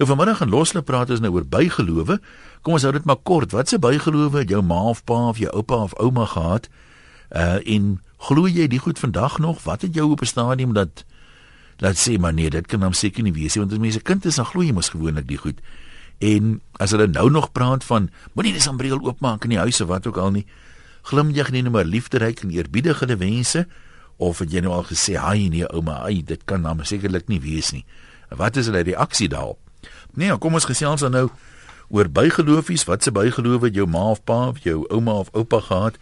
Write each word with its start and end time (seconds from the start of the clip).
Nou 0.00 0.08
vanmiddag 0.08 0.38
gaan 0.40 0.48
loslik 0.48 0.84
praat 0.88 1.10
ons 1.12 1.20
nou 1.20 1.28
oor 1.34 1.44
bygelowe. 1.44 2.14
Kom 2.64 2.72
ons 2.78 2.84
hou 2.86 2.92
dit 2.96 3.04
maar 3.04 3.18
kort. 3.20 3.52
Wat 3.52 3.68
se 3.68 3.76
bygelowe 3.78 4.38
het 4.40 4.48
jou 4.48 4.62
ma 4.64 4.78
of 4.88 5.02
pa 5.04 5.26
of 5.28 5.36
jou 5.36 5.50
oupa 5.52 5.76
of 5.76 5.92
ouma 6.00 6.24
gehad? 6.24 6.70
Uh 7.36 7.58
in 7.68 7.98
glo 8.16 8.48
jy 8.48 8.64
die 8.72 8.80
goed 8.80 8.98
vandag 8.98 9.36
nog? 9.44 9.60
Wat 9.68 9.84
het 9.84 9.94
jou 9.94 10.08
op 10.10 10.24
'n 10.24 10.32
stadium 10.32 10.72
dat 10.72 11.04
laat 11.84 12.00
sê 12.00 12.16
maar 12.18 12.32
nee, 12.32 12.50
dit 12.50 12.66
kan 12.66 12.82
hom 12.82 12.92
seker 12.92 13.22
nie 13.22 13.32
wees 13.32 13.54
nie 13.54 13.60
want 13.60 13.72
as 13.72 13.78
mense 13.78 14.00
kind 14.00 14.24
is 14.24 14.34
dan 14.34 14.44
glo 14.44 14.62
jy 14.62 14.72
mos 14.72 14.88
gewoonlik 14.88 15.28
die 15.28 15.36
goed. 15.36 15.60
En 16.18 16.60
as 16.72 16.90
hulle 16.90 17.06
nou 17.06 17.30
nog 17.30 17.52
praat 17.52 17.84
van 17.84 18.10
moenie 18.32 18.52
die 18.52 18.62
sambreel 18.62 19.00
oopmaak 19.04 19.44
in 19.44 19.50
die 19.50 19.58
huis 19.58 19.80
of 19.80 19.88
wat 19.88 20.06
ook 20.06 20.16
al 20.16 20.30
nie, 20.30 20.46
glimjag 21.02 21.50
nie 21.50 21.62
net 21.62 21.72
maar 21.72 21.84
liefderyk 21.84 22.40
en 22.40 22.50
eerbiedig 22.50 23.00
hulle 23.00 23.16
wense 23.16 23.66
of 24.16 24.38
het 24.38 24.52
jy 24.52 24.60
nou 24.60 24.72
al 24.72 24.84
gesê, 24.84 25.16
"Haai 25.16 25.48
nee 25.48 25.68
ouma, 25.68 26.00
ai, 26.04 26.22
dit 26.24 26.44
kan 26.44 26.62
dan 26.62 26.84
sekerlik 26.84 27.28
nie 27.28 27.40
wees 27.40 27.70
nie." 27.72 27.84
Wat 28.28 28.56
is 28.56 28.66
hulle 28.66 28.80
reaksie 28.80 29.28
daarop? 29.28 29.69
Nee, 30.14 30.38
kom 30.38 30.54
ons 30.54 30.68
gesels 30.68 31.00
dan 31.00 31.12
nou 31.12 31.28
oor 31.90 32.08
bygeloofies. 32.08 32.84
Wat 32.84 33.02
se 33.02 33.12
bygelowe 33.12 33.66
het 33.66 33.74
jou 33.74 33.86
ma 33.86 34.10
of 34.10 34.24
pa 34.24 34.48
of 34.48 34.62
jou 34.64 34.84
ouma 34.88 35.18
of 35.22 35.30
oupa 35.34 35.60
gehad? 35.60 35.98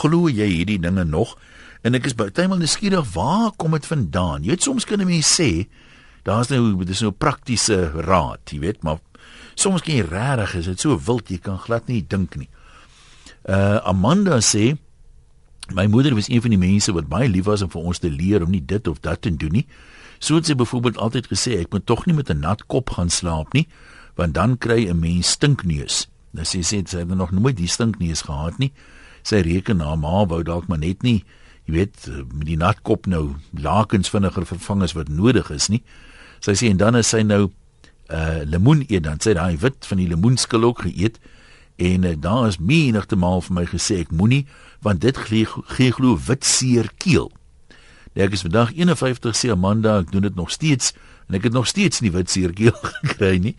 Glo 0.00 0.28
jy 0.28 0.46
hierdie 0.46 0.80
dinge 0.80 1.04
nog? 1.04 1.36
En 1.84 1.94
ek 1.94 2.06
is 2.08 2.14
baie 2.16 2.48
nuuskierig, 2.48 3.12
waar 3.12 3.52
kom 3.56 3.74
dit 3.76 3.86
vandaan? 3.86 4.42
Jy 4.42 4.54
weet 4.54 4.62
soms 4.62 4.84
kan 4.84 5.00
'n 5.00 5.06
mens 5.06 5.40
sê, 5.40 5.68
daar's 6.24 6.48
nou 6.48 6.84
dis 6.84 7.00
nou 7.00 7.12
praktiese 7.12 7.92
raad, 7.92 8.40
jy 8.50 8.58
weet, 8.58 8.82
maar 8.82 8.98
soms 9.54 9.82
kan 9.82 9.94
jy 9.94 10.06
regtig 10.08 10.54
is 10.54 10.64
dit 10.64 10.80
so 10.80 10.96
wild 10.96 11.28
jy 11.28 11.38
kan 11.38 11.58
glad 11.58 11.86
nie 11.86 12.04
dink 12.08 12.36
nie. 12.36 12.48
Uh 13.44 13.80
Amanda 13.84 14.40
sê 14.40 14.76
my 15.72 15.86
moeder 15.86 16.14
was 16.14 16.28
een 16.28 16.40
van 16.40 16.50
die 16.50 16.58
mense 16.58 16.92
wat 16.92 17.08
baie 17.08 17.28
lief 17.28 17.44
was 17.44 17.62
om 17.62 17.70
vir 17.70 17.82
ons 17.82 17.98
te 17.98 18.10
leer 18.10 18.42
om 18.42 18.50
nie 18.50 18.64
dit 18.64 18.88
of 18.88 19.00
dat 19.00 19.22
te 19.22 19.36
doen 19.36 19.52
nie. 19.52 19.66
So 20.24 20.38
het 20.40 20.46
sy 20.48 20.54
byvoorbeeld 20.56 20.96
altyd 21.04 21.26
gesê 21.28 21.58
ek 21.60 21.74
moet 21.74 21.84
tog 21.84 22.06
nie 22.08 22.14
met 22.16 22.30
'n 22.32 22.40
nat 22.40 22.64
kop 22.66 22.90
gaan 22.96 23.10
slaap 23.10 23.52
nie, 23.52 23.68
want 24.16 24.34
dan 24.34 24.56
kry 24.58 24.88
'n 24.88 24.98
mens 24.98 25.30
stinkneus. 25.30 26.08
Nou 26.30 26.44
sy 26.44 26.58
sê 26.58 26.80
sy 26.88 26.98
het 26.98 27.08
nog 27.08 27.30
nooit 27.30 27.56
die 27.56 27.68
stinkneus 27.68 28.22
gehad 28.22 28.58
nie. 28.58 28.72
Sy 29.22 29.36
reken 29.36 29.76
na 29.76 29.94
ma 29.96 30.24
wou 30.26 30.42
dalk 30.42 30.66
maar 30.66 30.78
net 30.78 31.02
nie, 31.02 31.24
jy 31.66 31.72
weet, 31.74 32.08
met 32.32 32.46
die 32.46 32.56
nat 32.56 32.82
kop 32.82 33.06
nou 33.06 33.34
lakens 33.52 34.08
vinniger 34.08 34.46
vervang 34.46 34.82
as 34.82 34.92
wat 34.92 35.08
nodig 35.08 35.50
is 35.50 35.68
nie. 35.68 35.82
Sy 36.40 36.52
sê 36.52 36.70
en 36.70 36.76
dan 36.76 36.96
is 36.96 37.08
sy 37.08 37.22
nou 37.22 37.50
uh 38.10 38.44
lemoen 38.44 38.84
eet 38.88 39.02
dan 39.02 39.18
sê 39.18 39.34
daai 39.34 39.56
wit 39.56 39.86
van 39.86 39.98
die 39.98 40.08
lemoenskil 40.08 40.64
ook 40.64 40.78
geëet 40.78 41.18
en 41.76 42.04
uh, 42.04 42.14
daar 42.16 42.48
is 42.48 42.58
menigte 42.58 43.16
maal 43.16 43.40
vir 43.40 43.54
my 43.54 43.64
gesê 43.64 44.00
ek 44.00 44.10
moenie 44.10 44.46
want 44.80 45.00
dit 45.00 45.16
gee 45.16 45.92
glo 45.92 46.16
wit 46.16 46.44
seer 46.44 46.90
keel. 46.96 47.30
Ek 48.14 48.36
is 48.36 48.44
vandag 48.46 48.70
51 48.78 49.34
sê 49.34 49.48
Amanda, 49.50 49.98
ek 50.04 50.12
doen 50.14 50.22
dit 50.22 50.36
nog 50.38 50.52
steeds 50.54 50.92
en 51.26 51.34
ek 51.34 51.48
het 51.48 51.54
nog 51.56 51.66
steeds 51.66 51.98
nie 52.00 52.12
wit 52.14 52.30
seerkeel 52.30 52.76
gekry 53.02 53.40
nie. 53.42 53.56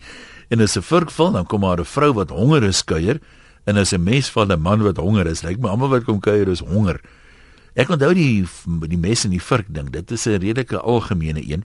En 0.48 0.60
as 0.64 0.76
'n 0.76 0.82
vurk 0.82 1.10
val, 1.10 1.32
dan 1.32 1.46
kom 1.46 1.60
maar 1.60 1.80
'n 1.80 1.84
vrou 1.84 2.12
wat 2.14 2.30
honger 2.30 2.62
is 2.64 2.84
kuier 2.84 3.20
en 3.66 3.76
as 3.76 3.92
'n 3.92 4.02
mes 4.02 4.30
val 4.30 4.46
'n 4.48 4.60
man 4.60 4.82
wat 4.82 4.96
honger 4.96 5.26
is. 5.26 5.42
Lyk 5.42 5.58
my 5.60 5.68
almal 5.68 5.88
wat 5.88 6.04
kom 6.04 6.20
kuier 6.20 6.48
is 6.48 6.60
honger. 6.60 7.00
Ek 7.74 7.88
onthou 7.88 8.14
die 8.14 8.46
die 8.88 8.98
mes 8.98 9.24
en 9.24 9.30
die 9.30 9.42
vurk 9.42 9.66
ding. 9.68 9.90
Dit 9.90 10.10
is 10.10 10.26
'n 10.26 10.40
redelike 10.40 10.80
algemene 10.80 11.42
een. 11.44 11.64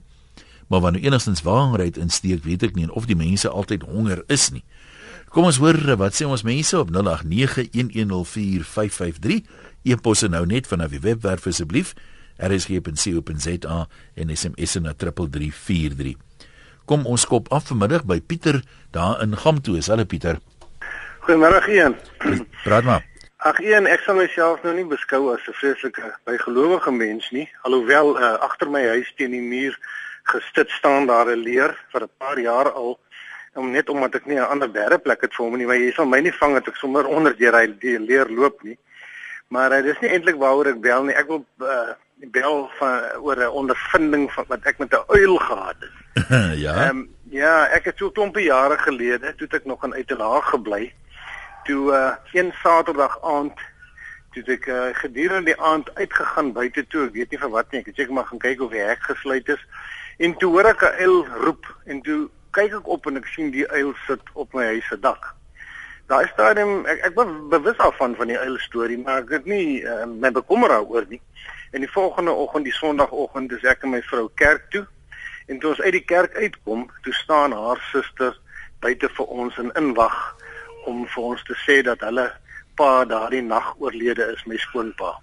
Maar 0.68 0.80
wanneer 0.80 1.02
enigstens 1.02 1.42
waarheid 1.42 1.96
insteek, 1.96 2.44
weet 2.44 2.62
ek 2.62 2.74
nie 2.74 2.92
of 2.92 3.06
die 3.06 3.16
mense 3.16 3.48
altyd 3.48 3.82
honger 3.82 4.24
is 4.28 4.50
nie. 4.50 4.64
Kom 5.28 5.44
ons 5.44 5.56
hoor 5.56 5.96
wat 5.96 6.14
sê 6.14 6.26
ons 6.26 6.42
mense 6.42 6.78
op 6.78 6.90
0891104553. 6.90 9.40
E-posse 9.82 10.28
nou 10.28 10.46
net 10.46 10.66
vanaf 10.66 10.90
die 10.90 11.00
webwerf 11.00 11.46
asseblief 11.46 11.94
rsg.co.za 12.42 13.78
en 14.14 14.36
SMS 14.36 14.74
na 14.82 14.92
3343. 14.92 16.16
Kom 16.84 17.06
ons 17.06 17.26
kop 17.26 17.46
af 17.54 17.70
vanmiddag 17.70 18.04
by 18.04 18.20
Pieter 18.20 18.62
daar 18.90 19.22
in 19.22 19.36
Gamtoos. 19.38 19.86
Hallo 19.86 20.04
Pieter. 20.04 20.42
Goeiemôre 21.22 21.62
een. 21.70 21.94
Praat 22.66 22.84
maar. 22.84 23.06
Ag 23.42 23.58
een, 23.58 23.86
ek 23.90 24.02
sal 24.06 24.14
myself 24.18 24.62
nou 24.62 24.74
nie 24.74 24.86
beskou 24.86 25.32
as 25.34 25.42
'n 25.50 25.54
vreeslike 25.58 26.14
bygelowige 26.26 26.90
mens 26.90 27.30
nie, 27.30 27.48
alhoewel 27.66 28.14
uh, 28.14 28.38
agter 28.38 28.70
my 28.70 28.82
huis 28.86 29.10
teen 29.16 29.34
die 29.34 29.42
muur 29.42 29.74
gestit 30.30 30.70
staan 30.70 31.06
daar 31.06 31.26
'n 31.26 31.42
leer 31.42 31.74
vir 31.92 32.02
'n 32.02 32.10
paar 32.18 32.38
jaar 32.38 32.70
al 32.70 32.98
om 33.54 33.70
net 33.70 33.88
omdat 33.88 34.14
ek 34.14 34.26
nie 34.26 34.38
'n 34.38 34.46
ander 34.46 34.72
derde 34.72 34.98
plek 34.98 35.20
het 35.20 35.34
vir 35.34 35.44
hom 35.46 35.56
nie, 35.56 35.66
maar 35.66 35.76
jy 35.76 35.90
sal 35.92 36.06
my 36.06 36.20
nie 36.20 36.32
vang 36.32 36.54
dat 36.54 36.68
ek 36.68 36.76
sommer 36.76 37.06
onder 37.06 37.36
deur 37.36 37.52
hy 37.52 37.66
die 37.66 37.98
leer 37.98 38.30
loop 38.30 38.62
nie. 38.62 38.78
Maar 39.48 39.72
uh, 39.72 39.82
dis 39.82 40.00
nie 40.00 40.10
eintlik 40.10 40.38
waaroor 40.38 40.66
ek 40.66 40.80
bel 40.80 41.04
nie. 41.04 41.14
Ek 41.14 41.26
wil 41.26 41.44
uh, 41.60 41.94
bel 42.30 42.70
van 42.78 43.00
oor 43.20 43.36
'n 43.36 43.48
ondervinding 43.48 44.32
van 44.32 44.44
wat 44.48 44.62
ek 44.62 44.78
met 44.78 44.92
'n 44.92 45.04
uil 45.06 45.36
gehad 45.36 45.76
het. 45.78 45.90
ja. 46.64 46.74
Ehm 46.74 46.96
um, 46.96 47.14
ja, 47.30 47.66
ek 47.68 47.84
het 47.84 47.98
so 47.98 48.06
'n 48.06 48.12
klompie 48.12 48.44
jare 48.44 48.78
gelede, 48.78 49.34
toe 49.34 49.48
ek 49.50 49.64
nog 49.64 49.84
in 49.84 49.94
Uitelaag 49.94 50.48
gebly, 50.48 50.94
toe 51.64 51.92
uh 51.92 52.14
een 52.32 52.52
Saterdag 52.62 53.22
aand 53.22 53.58
toe 54.32 54.42
ek 54.54 54.66
uh, 54.66 54.88
gedurende 54.96 55.52
die 55.52 55.60
aand 55.60 55.90
uitgegaan 55.94 56.52
buite 56.56 56.86
toe, 56.86 57.06
ek 57.08 57.16
weet 57.16 57.34
nie 57.34 57.40
vir 57.42 57.52
wat 57.52 57.72
nie, 57.72 57.82
ek 57.82 57.90
het 57.90 58.00
seker 58.00 58.16
maar 58.16 58.28
gaan 58.30 58.40
kyk 58.42 58.64
of 58.64 58.72
die 58.72 58.80
hek 58.80 59.04
gesluit 59.10 59.48
is. 59.52 59.60
En 60.24 60.36
toe 60.40 60.50
hoor 60.54 60.70
ek 60.72 60.84
'n 60.88 60.96
uil 61.04 61.26
roep 61.44 61.68
en 61.84 62.02
toe 62.02 62.30
kyk 62.56 62.72
ek 62.80 62.88
op 62.88 63.06
en 63.06 63.20
ek 63.20 63.28
sien 63.28 63.50
die 63.50 63.68
uil 63.68 63.92
sit 64.06 64.24
op 64.32 64.54
my 64.54 64.64
huis 64.72 64.88
se 64.88 64.98
dak. 65.00 65.34
Daai 66.08 66.26
stadium 66.32 66.86
ek 66.86 67.04
ek 67.12 67.14
was 67.16 67.28
bewus 67.50 67.78
af 67.78 67.96
van 67.96 68.16
van 68.16 68.28
die 68.28 68.38
uil 68.38 68.58
storie, 68.58 68.98
maar 68.98 69.22
ek 69.22 69.30
het 69.40 69.46
nie 69.46 69.82
uh, 69.84 70.06
my 70.06 70.30
bekommer 70.30 70.68
daaroor 70.68 71.06
nie. 71.08 71.20
En 71.72 71.80
die 71.80 71.90
volgende 71.90 72.32
oggend, 72.32 72.64
die 72.68 72.76
Sondagoggend, 72.76 73.48
dis 73.50 73.64
ek 73.64 73.82
en 73.86 73.94
my 73.94 74.02
vrou 74.04 74.28
kerk 74.40 74.68
toe. 74.70 74.84
En 75.48 75.58
toe 75.58 75.72
ons 75.72 75.80
uit 75.80 75.96
die 75.96 76.04
kerk 76.04 76.36
uitkom, 76.36 76.86
toe 77.02 77.14
staan 77.16 77.52
haar 77.56 77.80
suster 77.90 78.36
buite 78.84 79.08
vir 79.16 79.26
ons 79.26 79.58
en 79.62 79.72
inwag 79.80 80.16
om 80.90 81.04
vir 81.08 81.28
ons 81.32 81.44
te 81.48 81.56
sê 81.64 81.80
dat 81.86 82.02
hulle 82.04 82.26
pa 82.76 83.04
daardie 83.08 83.42
nag 83.46 83.74
oorlede 83.80 84.26
is, 84.34 84.42
my 84.50 84.58
skoonpa. 84.60 85.14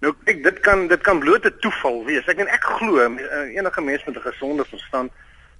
Nou 0.00 0.14
ek 0.30 0.44
dit 0.44 0.60
kan 0.64 0.86
dit 0.88 1.02
kan 1.04 1.18
bloot 1.20 1.44
'n 1.44 1.58
toeval 1.60 2.04
wees. 2.04 2.28
Ek 2.28 2.38
en 2.38 2.48
ek 2.48 2.64
glo 2.78 3.00
eh, 3.00 3.56
enige 3.56 3.80
mens 3.80 4.04
met 4.04 4.16
'n 4.16 4.28
gesonde 4.30 4.64
verstand 4.64 5.12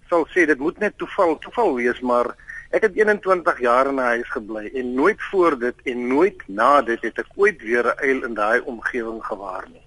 sal 0.08 0.26
sê 0.34 0.46
dit 0.46 0.58
moet 0.58 0.78
net 0.78 0.98
toeval 0.98 1.38
toeval 1.38 1.74
wees, 1.74 2.00
maar 2.00 2.34
ek 2.70 2.86
het 2.86 2.96
21 2.96 3.60
jaar 3.60 3.86
in 3.90 3.98
'n 3.98 4.10
huis 4.14 4.30
gebly 4.30 4.70
en 4.74 4.94
nooit 4.94 5.22
voor 5.30 5.58
dit 5.58 5.74
en 5.84 6.06
nooit 6.06 6.42
na 6.46 6.82
dit 6.82 7.02
het 7.02 7.18
ek 7.18 7.30
ooit 7.36 7.62
weer 7.62 7.86
'n 7.86 7.98
uil 8.08 8.24
in 8.24 8.34
daai 8.34 8.60
omgewing 8.60 9.24
gewaar 9.24 9.64
nie. 9.72 9.82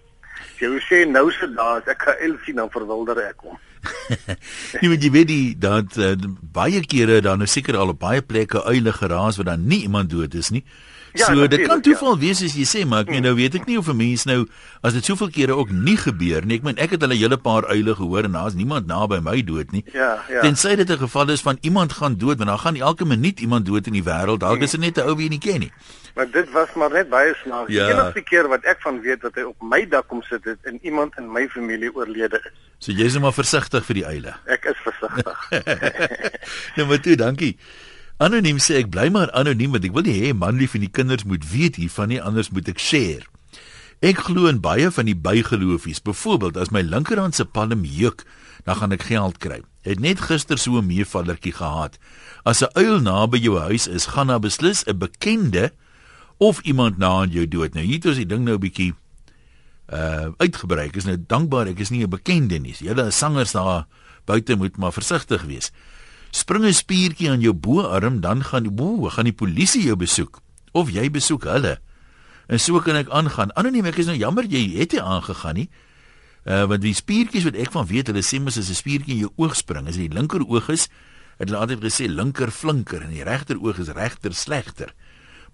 Jy 0.60 0.68
wou 0.68 0.80
sê 0.80 1.08
nou 1.08 1.32
se 1.32 1.48
daas 1.54 1.88
ek 1.88 2.02
gaan 2.02 2.20
uil 2.20 2.38
sien 2.46 2.56
dan 2.56 2.70
verwilder 2.70 3.18
ek 3.18 3.40
hom. 3.44 3.58
jy 4.82 4.90
weet 4.90 5.04
jy 5.04 5.12
weet 5.12 5.28
die 5.28 5.56
dat 5.60 5.98
uh, 5.98 6.16
baie 6.42 6.82
kere 6.86 7.22
dan 7.22 7.38
nou 7.38 7.48
seker 7.48 7.78
al 7.78 7.90
op 7.90 8.00
baie 8.00 8.22
plekke 8.22 8.64
uile 8.64 8.94
geraas 8.94 9.38
wat 9.38 9.46
dan 9.46 9.68
nie 9.68 9.82
iemand 9.82 10.10
dood 10.10 10.34
is 10.34 10.50
nie. 10.50 10.64
Ja, 11.14 11.26
so 11.26 11.48
dit 11.48 11.68
kan 11.68 11.82
toeval 11.82 12.16
ja. 12.16 12.20
wees 12.20 12.42
as 12.42 12.56
jy 12.58 12.66
sê 12.66 12.84
maar 12.90 13.04
ek 13.06 13.12
meen 13.14 13.22
nou 13.22 13.36
weet 13.38 13.56
ek 13.60 13.68
nie 13.70 13.78
of 13.78 13.88
'n 13.88 13.98
mens 13.98 14.26
nou 14.26 14.48
as 14.82 14.94
dit 14.94 15.06
soveel 15.06 15.30
kere 15.30 15.54
ook 15.54 15.70
nie 15.72 15.98
gebeur 15.98 16.46
nie. 16.46 16.58
Ek 16.58 16.64
meen 16.64 16.78
ek 16.78 16.96
het 16.98 17.02
hulle 17.02 17.16
hele 17.16 17.38
paar 17.38 17.68
uile 17.68 17.96
gehoor 17.96 18.24
en 18.24 18.32
daar's 18.32 18.54
niemand 18.54 18.88
naby 18.88 19.20
my 19.22 19.44
dood 19.44 19.72
nie. 19.72 19.84
Ja, 19.94 20.24
ja. 20.30 20.42
Tensy 20.42 20.76
dit 20.76 20.90
'n 20.90 20.98
geval 20.98 21.30
is 21.30 21.42
van 21.42 21.58
iemand 21.62 21.94
gaan 21.94 22.18
dood, 22.18 22.38
want 22.38 22.50
dan 22.50 22.60
gaan 22.60 22.76
elke 22.76 23.06
minuut 23.06 23.40
iemand 23.40 23.66
dood 23.66 23.88
in 23.88 23.94
die 23.94 24.04
wêreld. 24.04 24.40
Dalk 24.40 24.62
is 24.62 24.72
dit 24.72 24.80
net 24.80 24.98
'n 24.98 25.08
ou 25.08 25.16
wie 25.16 25.26
jy 25.26 25.30
nie 25.30 25.40
ken 25.40 25.60
nie. 25.60 25.72
Maar 26.16 26.30
dit 26.32 26.52
was 26.52 26.74
maar 26.74 26.92
net 26.92 27.10
baie 27.10 27.34
snaaks. 27.44 27.72
Ja. 27.72 27.86
Die 27.86 27.94
enigste 27.94 28.22
keer 28.22 28.48
wat 28.48 28.64
ek 28.64 28.82
van 28.82 29.02
weet 29.02 29.22
dat 29.22 29.36
hy 29.36 29.42
op 29.42 29.62
my 29.62 29.82
dak 29.90 30.08
kom 30.08 30.22
sit 30.22 30.44
het 30.46 30.60
en 30.62 30.80
iemand 30.82 31.18
in 31.18 31.32
my 31.32 31.48
familie 31.50 31.90
oorlede 31.96 32.42
is. 32.44 32.52
So 32.78 32.92
jy's 32.92 33.14
net 33.14 33.22
maar 33.22 33.34
versigtig 33.34 33.86
vir 33.86 33.94
die 33.94 34.06
uile. 34.06 34.36
Ek 34.46 34.66
is 34.66 34.78
versigtig. 34.86 35.50
nou 36.76 36.88
maar 36.88 37.02
toe, 37.02 37.16
dankie. 37.16 37.58
Anoniem 38.24 38.60
sê 38.64 38.78
ek 38.80 38.92
bly 38.94 39.10
maar 39.12 39.32
anoniem 39.36 39.74
want 39.76 39.84
ek 39.84 39.92
wil 39.96 40.06
nie 40.08 40.16
hê 40.16 40.30
manlief 40.38 40.78
en 40.78 40.84
die 40.86 40.92
kinders 40.96 41.26
moet 41.28 41.44
weet 41.52 41.76
hiervan 41.76 42.08
nie 42.14 42.22
anders 42.24 42.54
moet 42.56 42.70
ek 42.72 42.80
share. 42.80 43.26
Ek 44.00 44.22
glo 44.30 44.48
in 44.48 44.62
baie 44.64 44.88
van 44.96 45.10
die 45.10 45.18
bygeloofies. 45.26 46.00
Byvoorbeeld 46.08 46.60
as 46.60 46.72
my 46.72 46.86
linkerhand 46.88 47.36
se 47.36 47.44
palm 47.44 47.84
juk, 47.84 48.24
dan 48.64 48.80
gaan 48.80 48.96
ek 48.96 49.10
geld 49.10 49.42
kry. 49.44 49.60
Het 49.84 50.00
net 50.00 50.24
gister 50.24 50.60
so 50.60 50.80
'n 50.80 50.88
meevallertjie 50.88 51.52
gehad. 51.52 52.00
As 52.46 52.64
'n 52.64 52.72
uil 52.80 53.00
naby 53.04 53.44
jou 53.44 53.60
huis 53.60 53.88
is, 53.88 54.16
gaan 54.16 54.28
daar 54.28 54.40
beslis 54.40 54.88
'n 54.88 54.98
bekende 54.98 55.72
of 56.38 56.62
iemand 56.64 56.98
na 56.98 57.28
aan 57.28 57.32
jou 57.32 57.48
dood. 57.48 57.74
Nou 57.74 57.84
hier 57.84 58.06
is 58.06 58.16
die 58.16 58.26
ding 58.26 58.46
nou 58.46 58.56
'n 58.56 58.60
bietjie 58.64 58.94
uh 59.92 60.32
uitgebrei. 60.40 60.88
Ek 60.88 60.96
is 60.96 61.06
nou 61.06 61.18
dankbaar 61.28 61.68
ek 61.68 61.80
is 61.80 61.90
nie 61.90 62.04
'n 62.04 62.10
bekende 62.10 62.60
nie. 62.60 62.76
Julle 62.80 63.12
sangers 63.12 63.52
daar 63.52 63.86
buite 64.26 64.56
moet 64.56 64.78
maar 64.78 64.94
versigtig 64.94 65.44
wees 65.44 65.72
spring 66.34 66.66
'n 66.66 66.74
spiertjie 66.74 67.30
aan 67.30 67.42
jou 67.42 67.54
boarm, 67.54 68.20
dan 68.22 68.44
gaan 68.44 68.66
ooh, 68.80 69.12
gaan 69.12 69.30
die 69.30 69.38
polisie 69.38 69.84
jou 69.84 69.96
besoek 69.96 70.42
of 70.72 70.90
jy 70.90 71.10
besoek 71.12 71.44
hulle. 71.44 71.78
En 72.48 72.60
so 72.60 72.80
kan 72.80 72.96
ek 72.96 73.10
aangaan. 73.10 73.54
Anoniem, 73.56 73.86
ek 73.86 74.02
is 74.02 74.10
nou 74.10 74.18
jammer 74.18 74.46
jy 74.50 74.80
het 74.80 74.92
nie 74.92 75.02
aangegaan 75.02 75.56
nie. 75.56 75.70
Uh 76.44 76.66
want 76.68 76.82
die 76.82 76.94
spiertjies 76.94 77.46
wat 77.48 77.56
ek 77.56 77.72
van 77.72 77.86
weet, 77.88 78.10
hulle 78.12 78.26
sê 78.26 78.42
mos 78.42 78.58
as 78.58 78.70
'n 78.70 78.76
spiertjie 78.76 79.14
in 79.14 79.20
jou 79.20 79.32
oog 79.38 79.56
spring, 79.56 79.88
as 79.88 79.96
dit 79.96 80.10
die 80.10 80.18
linker 80.18 80.42
oog 80.42 80.70
is, 80.70 80.90
het 81.38 81.50
hulle 81.50 81.62
altyd 81.62 81.84
gesê 81.86 82.10
linker 82.10 82.52
flinker 82.52 83.02
en 83.02 83.14
die 83.14 83.24
regter 83.24 83.62
oog 83.62 83.80
is 83.80 83.94
regter 83.94 84.34
slegter. 84.34 84.94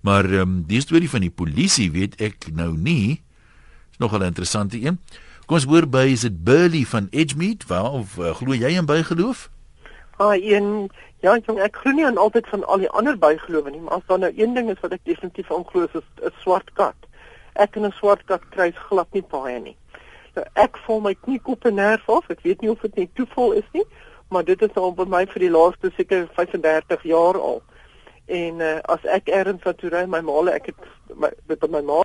Maar 0.02 0.26
ehm 0.26 0.42
um, 0.42 0.64
die 0.68 0.82
storie 0.82 1.10
van 1.10 1.22
die 1.22 1.34
polisie 1.34 1.92
weet 1.92 2.16
ek 2.22 2.52
nou 2.54 2.78
nie. 2.78 3.22
Is 3.92 3.98
nog 4.00 4.18
'n 4.18 4.24
interessante 4.24 4.80
een. 4.82 5.00
Kom 5.46 5.58
ons 5.58 5.66
hoor 5.66 5.88
by 5.88 6.08
is 6.08 6.22
dit 6.22 6.44
Burley 6.44 6.86
van 6.86 7.08
Edgemead, 7.12 7.66
waar 7.68 7.92
of 7.92 8.18
uh, 8.18 8.36
glo 8.36 8.54
jy 8.54 8.78
in 8.78 8.86
bygeloof? 8.86 9.50
Ah, 10.20 10.36
een 10.36 10.90
ja, 11.24 11.38
jong, 11.46 11.60
ek 11.64 11.78
glo 11.80 11.94
nie 11.96 12.04
aan 12.06 12.18
altyd 12.20 12.48
van 12.52 12.64
al 12.68 12.82
die 12.82 12.90
ander 12.92 13.16
bygelowe 13.18 13.72
nie, 13.72 13.80
maar 13.80 14.02
as 14.02 14.08
daar 14.10 14.20
nou 14.20 14.32
een 14.36 14.54
ding 14.58 14.68
is 14.68 14.82
wat 14.84 14.92
ek 14.92 15.06
definitief 15.08 15.52
aan 15.56 15.64
glo, 15.70 15.86
is 15.88 15.96
'n 15.96 16.34
swart 16.44 16.74
kat. 16.76 17.08
Ek 17.56 17.76
en 17.80 17.86
'n 17.88 17.96
swart 17.96 18.26
kat 18.28 18.44
kruis 18.50 18.76
glad 18.90 19.08
nie 19.16 19.24
paie 19.24 19.60
nie. 19.60 19.78
Nou 20.36 20.46
ek 20.56 20.78
voel 20.84 21.00
my 21.00 21.14
knie 21.14 21.40
koop 21.40 21.66
en 21.66 21.76
nerf 21.76 22.10
af. 22.10 22.30
Ek 22.30 22.44
weet 22.44 22.62
nie 22.62 22.72
of 22.72 22.82
dit 22.82 22.96
net 22.96 23.16
toeval 23.16 23.52
is 23.52 23.70
nie, 23.72 23.86
maar 24.30 24.44
dit 24.44 24.62
is 24.62 24.76
al 24.76 24.92
by 24.92 25.06
my 25.08 25.26
vir 25.26 25.40
die 25.40 25.50
laaste 25.56 25.92
seker 25.96 26.28
35 26.36 27.04
jaar 27.04 27.40
al. 27.40 27.62
En 28.28 28.60
uh, 28.60 28.80
as 28.84 29.06
ek 29.06 29.30
ergens 29.30 29.64
na 29.64 29.74
toe 29.74 29.90
ry, 29.90 30.06
my 30.06 30.20
maale, 30.22 30.52
ek 30.52 30.66
het 30.66 30.76
my 31.16 31.32
by 31.48 31.68
my 31.68 31.82
ma 31.82 32.04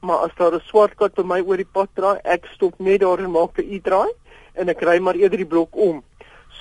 maar 0.00 0.18
as 0.28 0.34
daar 0.36 0.52
'n 0.52 0.60
swart 0.60 0.94
kat 0.94 1.14
by 1.14 1.22
my 1.22 1.40
oor 1.40 1.56
die 1.56 1.72
pad 1.72 1.88
draai, 1.94 2.20
ek 2.24 2.44
stop 2.52 2.74
net 2.78 3.00
daar 3.00 3.18
en 3.18 3.30
maak 3.30 3.58
'n 3.58 3.72
U-draai 3.74 4.12
en 4.54 4.68
ek 4.68 4.82
ry 4.82 4.98
maar 4.98 5.14
eerder 5.14 5.38
die 5.38 5.52
blok 5.54 5.76
om. 5.76 6.04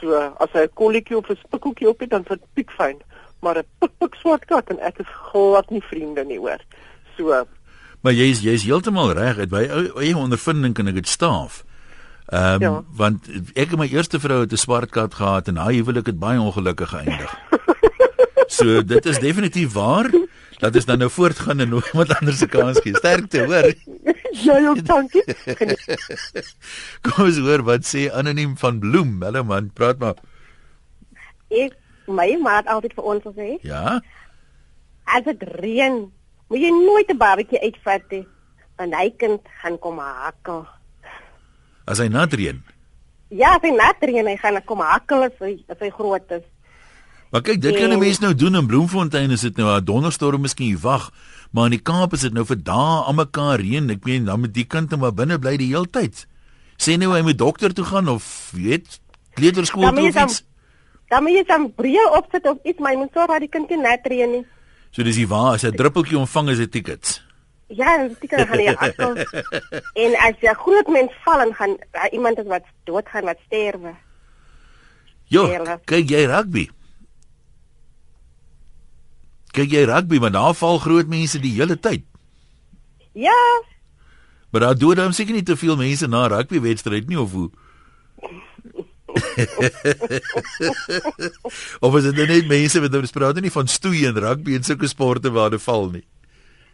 So 0.03 0.19
as 0.43 0.51
hy 0.51 0.67
'n 0.67 0.75
kolletjie 0.75 1.17
of 1.17 1.29
'n 1.31 1.39
spikkoekie 1.39 1.87
op 1.87 1.99
het, 1.99 2.09
dan 2.09 2.27
vind 2.27 2.43
piek 2.53 2.71
fyn, 2.71 2.99
maar 3.39 3.57
'n 3.57 3.67
pik 3.79 3.91
pik 3.97 4.15
swart 4.19 4.45
kat 4.45 4.69
en 4.69 4.79
ek 4.79 4.99
is 4.99 5.11
glad 5.31 5.69
nie 5.69 5.83
vriende 5.89 6.25
nie 6.25 6.39
hoor. 6.39 6.59
So 7.17 7.47
Maar 8.03 8.13
jy 8.13 8.25
is 8.29 8.41
jy 8.43 8.51
is 8.51 8.65
heeltemal 8.67 9.13
reg, 9.15 9.37
uit 9.37 9.49
by 9.49 9.63
eie 9.95 10.17
ondervinding 10.17 10.73
kan 10.75 10.87
ek 10.87 10.99
dit 10.99 11.07
staaf. 11.07 11.63
Ehm 12.27 12.55
um, 12.55 12.61
ja. 12.61 12.83
want 12.99 13.29
ek 13.55 13.71
en 13.71 13.79
my 13.79 13.87
eerste 13.87 14.19
vrou 14.19 14.41
het 14.43 14.51
'n 14.51 14.59
swart 14.59 14.91
kat 14.91 15.13
gehad 15.13 15.47
en 15.47 15.55
haar 15.55 15.71
huwelik 15.71 16.05
het 16.05 16.19
baie 16.19 16.39
ongelukkig 16.39 16.89
geëindig. 16.89 17.31
so 18.57 18.83
dit 18.83 19.05
is 19.05 19.19
definitief 19.19 19.73
waar. 19.73 20.11
Dat 20.57 20.75
is 20.75 20.85
dan 20.85 20.97
nou 20.97 21.09
voortgaan 21.09 21.59
en 21.59 21.69
nooit 21.69 21.85
iemand 21.85 22.19
anders 22.19 22.37
se 22.37 22.47
kans 22.47 22.79
gee. 22.79 22.95
Sterkte, 22.95 23.45
hoor. 23.45 23.73
ja, 24.45 24.59
jou 24.61 24.81
dankie. 24.81 25.23
Kom 27.03 27.25
ons 27.25 27.37
hoor 27.37 27.63
wat 27.63 27.87
sê 27.87 28.09
anoniem 28.13 28.57
van 28.57 28.79
Bloem. 28.79 29.21
Hallo 29.23 29.43
man, 29.43 29.71
praat 29.73 30.01
maar. 30.03 30.19
Ek 31.49 31.77
my 32.07 32.29
maat 32.41 32.67
altyd 32.67 32.93
vir 32.97 33.09
ons 33.13 33.31
sê. 33.37 33.49
Ja. 33.65 33.99
As 35.03 35.25
dit 35.25 35.43
reën, 35.63 35.99
moet 36.49 36.61
jy 36.61 36.71
nooit 36.75 37.09
'n 37.09 37.17
babatjie 37.17 37.61
uitvat 37.61 38.05
nie. 38.11 38.25
Want 38.77 38.95
hy 38.95 39.09
kan 39.17 39.39
gaan 39.61 39.79
kom 39.79 39.99
hakkel. 39.99 40.65
As 41.85 41.99
hy 41.99 42.07
nat 42.07 42.33
reën. 42.33 42.63
Ja, 43.29 43.55
as 43.55 43.63
hy 43.65 43.71
nat 43.75 44.01
reën, 44.01 44.27
hy 44.27 44.37
gaan 44.37 44.61
kom 44.65 44.79
hakkel 44.79 45.23
as 45.23 45.37
hy 45.39 45.57
as 45.67 45.79
hy 45.79 45.89
groot 45.89 46.31
is. 46.31 46.45
Maar 47.33 47.41
kyk, 47.41 47.61
dit 47.61 47.73
kan 47.73 47.89
'n 47.89 47.97
mens 47.99 48.19
nou 48.19 48.35
doen 48.35 48.55
in 48.55 48.67
Bloemfontein 48.67 49.31
is 49.31 49.41
dit 49.41 49.57
nou 49.57 49.65
'n 49.75 49.83
donderstorm 49.83 50.41
miskien 50.41 50.77
wag, 50.79 51.11
maar 51.51 51.65
in 51.65 51.71
die 51.71 51.81
Kaap 51.81 52.13
is 52.13 52.21
dit 52.21 52.33
nou 52.33 52.45
vir 52.45 52.63
dae 52.63 53.05
aan 53.07 53.15
mekaar 53.15 53.59
reën. 53.59 53.89
Ek 53.89 54.05
meen 54.05 54.25
dan 54.25 54.39
met 54.39 54.53
die 54.53 54.65
kind 54.65 54.89
net 54.89 54.99
maar 54.99 55.13
binne 55.13 55.39
bly 55.39 55.57
die 55.57 55.73
hele 55.73 55.89
tyd. 55.89 56.27
Sê 56.77 56.97
nou 56.97 57.11
hy 57.13 57.21
moet 57.21 57.37
dokter 57.37 57.73
toe 57.73 57.85
gaan 57.85 58.07
of 58.07 58.51
weet 58.53 58.99
kleuterskool 59.33 59.89
toe 59.89 60.07
of 60.07 60.23
iets. 60.23 60.43
Dan 61.07 61.23
moet 61.23 61.31
jy 61.33 61.43
dan 61.43 61.73
bril 61.73 62.09
opsit 62.17 62.45
of 62.45 62.57
iets, 62.63 62.79
maar 62.79 62.91
jy 62.91 62.97
moet 62.97 63.13
sorg 63.13 63.27
dat 63.27 63.39
die 63.39 63.49
kind 63.49 63.69
nie 63.69 63.77
net 63.81 64.01
reën 64.03 64.31
nie. 64.31 64.45
So 64.91 65.03
dis 65.03 65.15
die 65.15 65.27
waar, 65.27 65.53
as 65.53 65.63
'n 65.63 65.75
druppeltjie 65.75 66.17
ontvang 66.17 66.49
is 66.49 66.57
dit 66.57 66.71
tickets. 66.71 67.23
Ja, 67.67 68.07
die 68.07 68.17
tickets 68.19 68.43
gaan 68.43 68.59
jy 68.59 68.75
afkom. 68.85 69.17
en 69.93 70.15
as 70.21 70.35
jy 70.39 70.53
groot 70.53 70.87
mens 70.87 71.11
val 71.25 71.41
en 71.41 71.53
gaan 71.53 71.77
iemand 72.11 72.37
is 72.37 72.45
wat 72.45 72.63
doodgaan 72.83 73.25
wat 73.25 73.37
sterwe. 73.45 73.95
Jo, 75.25 75.49
kyk 75.85 76.09
jy 76.09 76.25
rugby? 76.25 76.69
Kyk 79.53 79.71
jy 79.71 79.85
rugby 79.89 80.19
want 80.19 80.37
daar 80.37 80.55
val 80.57 80.79
groot 80.81 81.07
mense 81.07 81.39
die 81.41 81.53
hele 81.59 81.79
tyd. 81.79 82.03
Ja. 83.13 83.63
Maar 84.51 84.61
daar 84.61 84.77
doen 84.77 84.95
dan 84.95 85.13
seker 85.13 85.33
nie 85.33 85.43
te 85.43 85.57
veel 85.57 85.77
mense 85.77 86.07
na 86.07 86.27
rugby 86.27 86.61
wedstryd 86.61 87.07
nie 87.07 87.19
of 87.19 87.31
hoe. 87.31 87.49
of 91.85 91.95
is 91.95 92.03
dit 92.03 92.15
nou 92.17 92.27
net 92.27 92.47
mense 92.49 92.79
wat 92.81 92.95
ons 92.97 93.13
praat 93.13 93.41
nie 93.41 93.53
van 93.53 93.67
stoei 93.69 94.07
en 94.09 94.17
rugby 94.17 94.55
en 94.57 94.65
sulke 94.65 94.89
sporte 94.89 95.29
waar 95.33 95.53
dit 95.53 95.61
val 95.61 95.89
nie. 95.93 96.05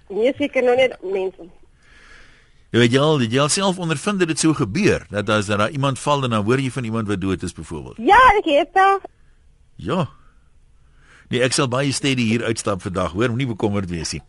Nee, 0.10 0.34
seker 0.38 0.64
nog 0.64 0.80
net 0.80 0.96
mense. 1.04 1.50
Jy 2.70 2.84
weet 2.84 2.94
jy 2.94 3.02
al, 3.02 3.24
jy 3.26 3.40
al 3.42 3.50
self 3.50 3.80
ondervind 3.82 4.22
dit 4.22 4.40
so 4.40 4.54
gebeur 4.54 5.06
dat 5.10 5.30
as 5.34 5.50
daar 5.50 5.72
iemand 5.74 6.00
val 6.00 6.24
en 6.28 6.36
dan 6.36 6.46
hoor 6.46 6.62
jy 6.62 6.70
van 6.72 6.86
iemand 6.86 7.08
wat 7.10 7.22
dood 7.22 7.44
is 7.44 7.56
byvoorbeeld. 7.58 7.98
Ja, 7.98 8.20
ek 8.38 8.46
het 8.46 8.78
al. 8.78 9.00
Ja. 9.76 10.06
Nee, 11.30 11.44
ek 11.46 11.54
sal 11.54 11.68
baie 11.70 11.92
steady 11.94 12.24
hier 12.26 12.42
uitstap 12.48 12.82
vandag, 12.82 13.12
hoor, 13.14 13.30
moenie 13.30 13.52
bekommerd 13.52 13.92
wees 13.92 14.16
nie. 14.16 14.22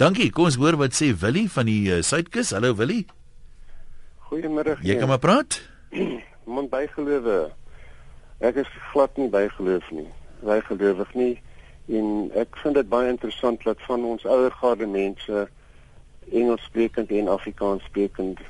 Dankie. 0.00 0.32
Kom 0.34 0.48
ons 0.48 0.56
hoor 0.58 0.74
wat 0.80 0.96
sê 0.96 1.12
Willie 1.14 1.46
van 1.54 1.68
die 1.70 1.84
uh, 1.86 2.00
Suidkus. 2.02 2.50
Hallo 2.56 2.72
Willie. 2.74 3.04
Goeiemôre. 4.26 4.74
Jy 4.82 4.96
kan 4.98 5.12
maar 5.12 5.22
praat. 5.22 5.60
Mond 6.50 6.72
bygelowe. 6.72 7.36
Ek 8.42 8.58
is 8.64 8.72
glad 8.90 9.14
nie 9.22 9.28
bygeloof 9.30 9.86
nie. 9.94 10.08
Bygelowig 10.42 11.14
nie. 11.14 11.34
En 11.94 12.32
ek 12.42 12.58
vind 12.64 12.74
dit 12.80 12.90
baie 12.90 13.12
interessant 13.14 13.62
dat 13.62 13.78
van 13.86 14.02
ons 14.10 14.26
ouer 14.26 14.54
garde 14.58 14.88
mense 14.90 15.46
Engels 16.28 16.64
sprekend 16.66 17.14
en 17.14 17.30
Afrikaans 17.32 17.86
sprekend 17.86 18.42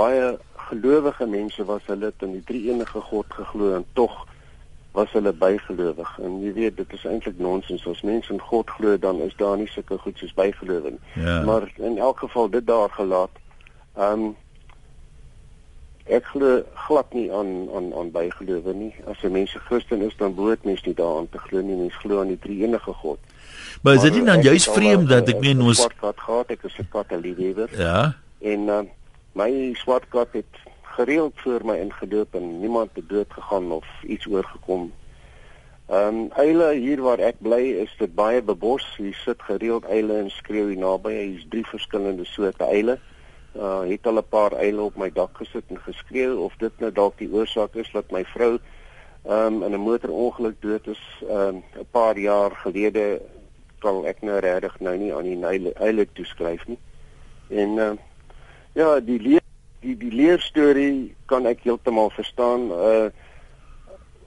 baie 0.00 0.32
gelowige 0.70 1.28
mense 1.28 1.64
was 1.68 1.84
hulle 1.92 2.10
in 2.24 2.32
die 2.38 2.42
drie 2.48 2.64
enige 2.72 3.00
God 3.00 3.36
geglo 3.36 3.74
en 3.76 3.84
tog 3.92 4.24
was 4.96 5.12
hulle 5.12 5.32
bygelowig. 5.32 6.10
En 6.24 6.40
jy 6.40 6.52
weet 6.56 6.76
dit 6.80 6.92
is 6.96 7.04
eintlik 7.04 7.38
nonsens. 7.38 7.84
As 7.90 8.00
mense 8.06 8.32
in 8.32 8.40
God 8.40 8.70
glo 8.78 8.96
dan 8.98 9.20
is 9.20 9.36
daar 9.36 9.56
nie 9.60 9.68
sulke 9.68 9.98
goed 10.00 10.18
soos 10.18 10.34
bygelowing 10.34 10.98
ja. 11.14 11.40
maar 11.44 11.68
in 11.76 11.98
elk 11.98 12.18
geval 12.24 12.50
dit 12.50 12.66
daar 12.66 12.90
gelaat 12.90 13.30
ehm 13.96 14.26
um, 14.26 14.34
ek 16.06 16.28
glo 16.30 16.62
glad 16.86 17.14
nie 17.18 17.26
aan 17.34 17.68
aan 17.74 17.90
aan 17.98 18.10
bygelowe 18.14 18.72
nie. 18.74 18.94
As 19.10 19.22
'n 19.22 19.32
mens 19.32 19.54
'n 19.54 19.64
Christen 19.68 20.02
is 20.02 20.16
dan 20.16 20.34
behoort 20.34 20.64
mens 20.64 20.82
nie 20.82 20.94
daaraan 20.94 21.28
te 21.28 21.38
glo 21.38 21.60
nie. 21.60 21.76
Mens 21.76 21.96
glo 21.96 22.20
aan 22.20 22.28
die 22.28 22.38
drie 22.38 22.62
enige 22.62 22.92
God. 22.92 23.18
Maar 23.82 23.94
is 23.94 24.00
dit 24.00 24.14
nie 24.14 24.24
dan 24.24 24.42
juist 24.42 24.70
vreemd 24.70 25.08
dat 25.08 25.28
ek 25.28 25.40
meen 25.40 25.60
ons 25.60 25.78
swart 25.78 25.98
kat 26.00 26.20
gehad 26.20 26.50
ek 26.50 26.62
is 26.62 26.78
'n 26.78 26.88
katoliek 26.88 27.68
ja. 27.76 28.14
En 28.40 28.60
uh, 28.60 28.80
my 29.32 29.74
swart 29.74 30.08
kat 30.08 30.28
het 30.32 30.52
gereeld 30.96 31.40
voor 31.44 31.64
my 31.64 31.76
ingedoop 31.76 32.34
en 32.34 32.60
niemand 32.60 32.90
het 32.94 33.08
dood 33.08 33.32
gegaan 33.32 33.70
of 33.72 33.86
iets 34.02 34.26
oorgekom. 34.26 34.92
Ehm 35.86 36.14
um, 36.14 36.30
eile 36.34 36.72
hier 36.74 37.02
waar 37.02 37.20
ek 37.22 37.36
bly 37.38 37.62
is 37.82 37.92
dit 37.98 38.14
baie 38.14 38.40
bebos. 38.42 38.86
Hier 38.96 39.14
sit 39.14 39.42
gereeld 39.42 39.84
eile 39.84 40.16
en 40.18 40.30
skreeu 40.30 40.72
hier 40.72 40.80
naby. 40.80 41.12
Hier's 41.14 41.46
drie 41.52 41.66
verskillende 41.66 42.24
soorte 42.24 42.64
eile. 42.64 42.98
Uh 43.54 43.84
het 43.90 44.06
al 44.06 44.18
'n 44.18 44.28
paar 44.28 44.56
eile 44.58 44.82
op 44.82 44.96
my 44.96 45.10
dak 45.12 45.36
gesit 45.36 45.64
en 45.68 45.78
geskreeu 45.84 46.34
of 46.48 46.56
dit 46.58 46.80
nou 46.82 46.92
dalk 46.92 47.18
die 47.18 47.30
oorsaak 47.32 47.74
is 47.74 47.92
dat 47.92 48.10
my 48.10 48.24
vrou 48.24 48.58
ehm 48.58 49.54
um, 49.54 49.62
in 49.62 49.72
'n 49.72 49.86
motorongeluk 49.86 50.60
dood 50.60 50.86
is 50.86 51.02
ehm 51.28 51.54
um, 51.54 51.62
'n 51.78 51.88
paar 51.90 52.18
jaar 52.18 52.50
gelede 52.50 53.20
kan 53.78 54.04
ek 54.06 54.22
nou 54.22 54.38
regtig 54.38 54.80
nou 54.80 54.96
nie 54.96 55.14
aan 55.14 55.28
die 55.28 55.44
eile, 55.44 55.72
eile 55.72 56.06
toeskryf 56.12 56.66
nie. 56.66 56.78
En 57.48 57.68
uh, 57.78 57.92
ja, 58.72 59.00
die 59.00 59.20
lewe 59.20 59.45
die 59.80 59.96
die 59.96 60.10
leerstorie 60.10 61.14
kan 61.26 61.46
ek 61.46 61.62
heeltemal 61.62 62.10
verstaan. 62.10 62.70
Uh 62.70 63.08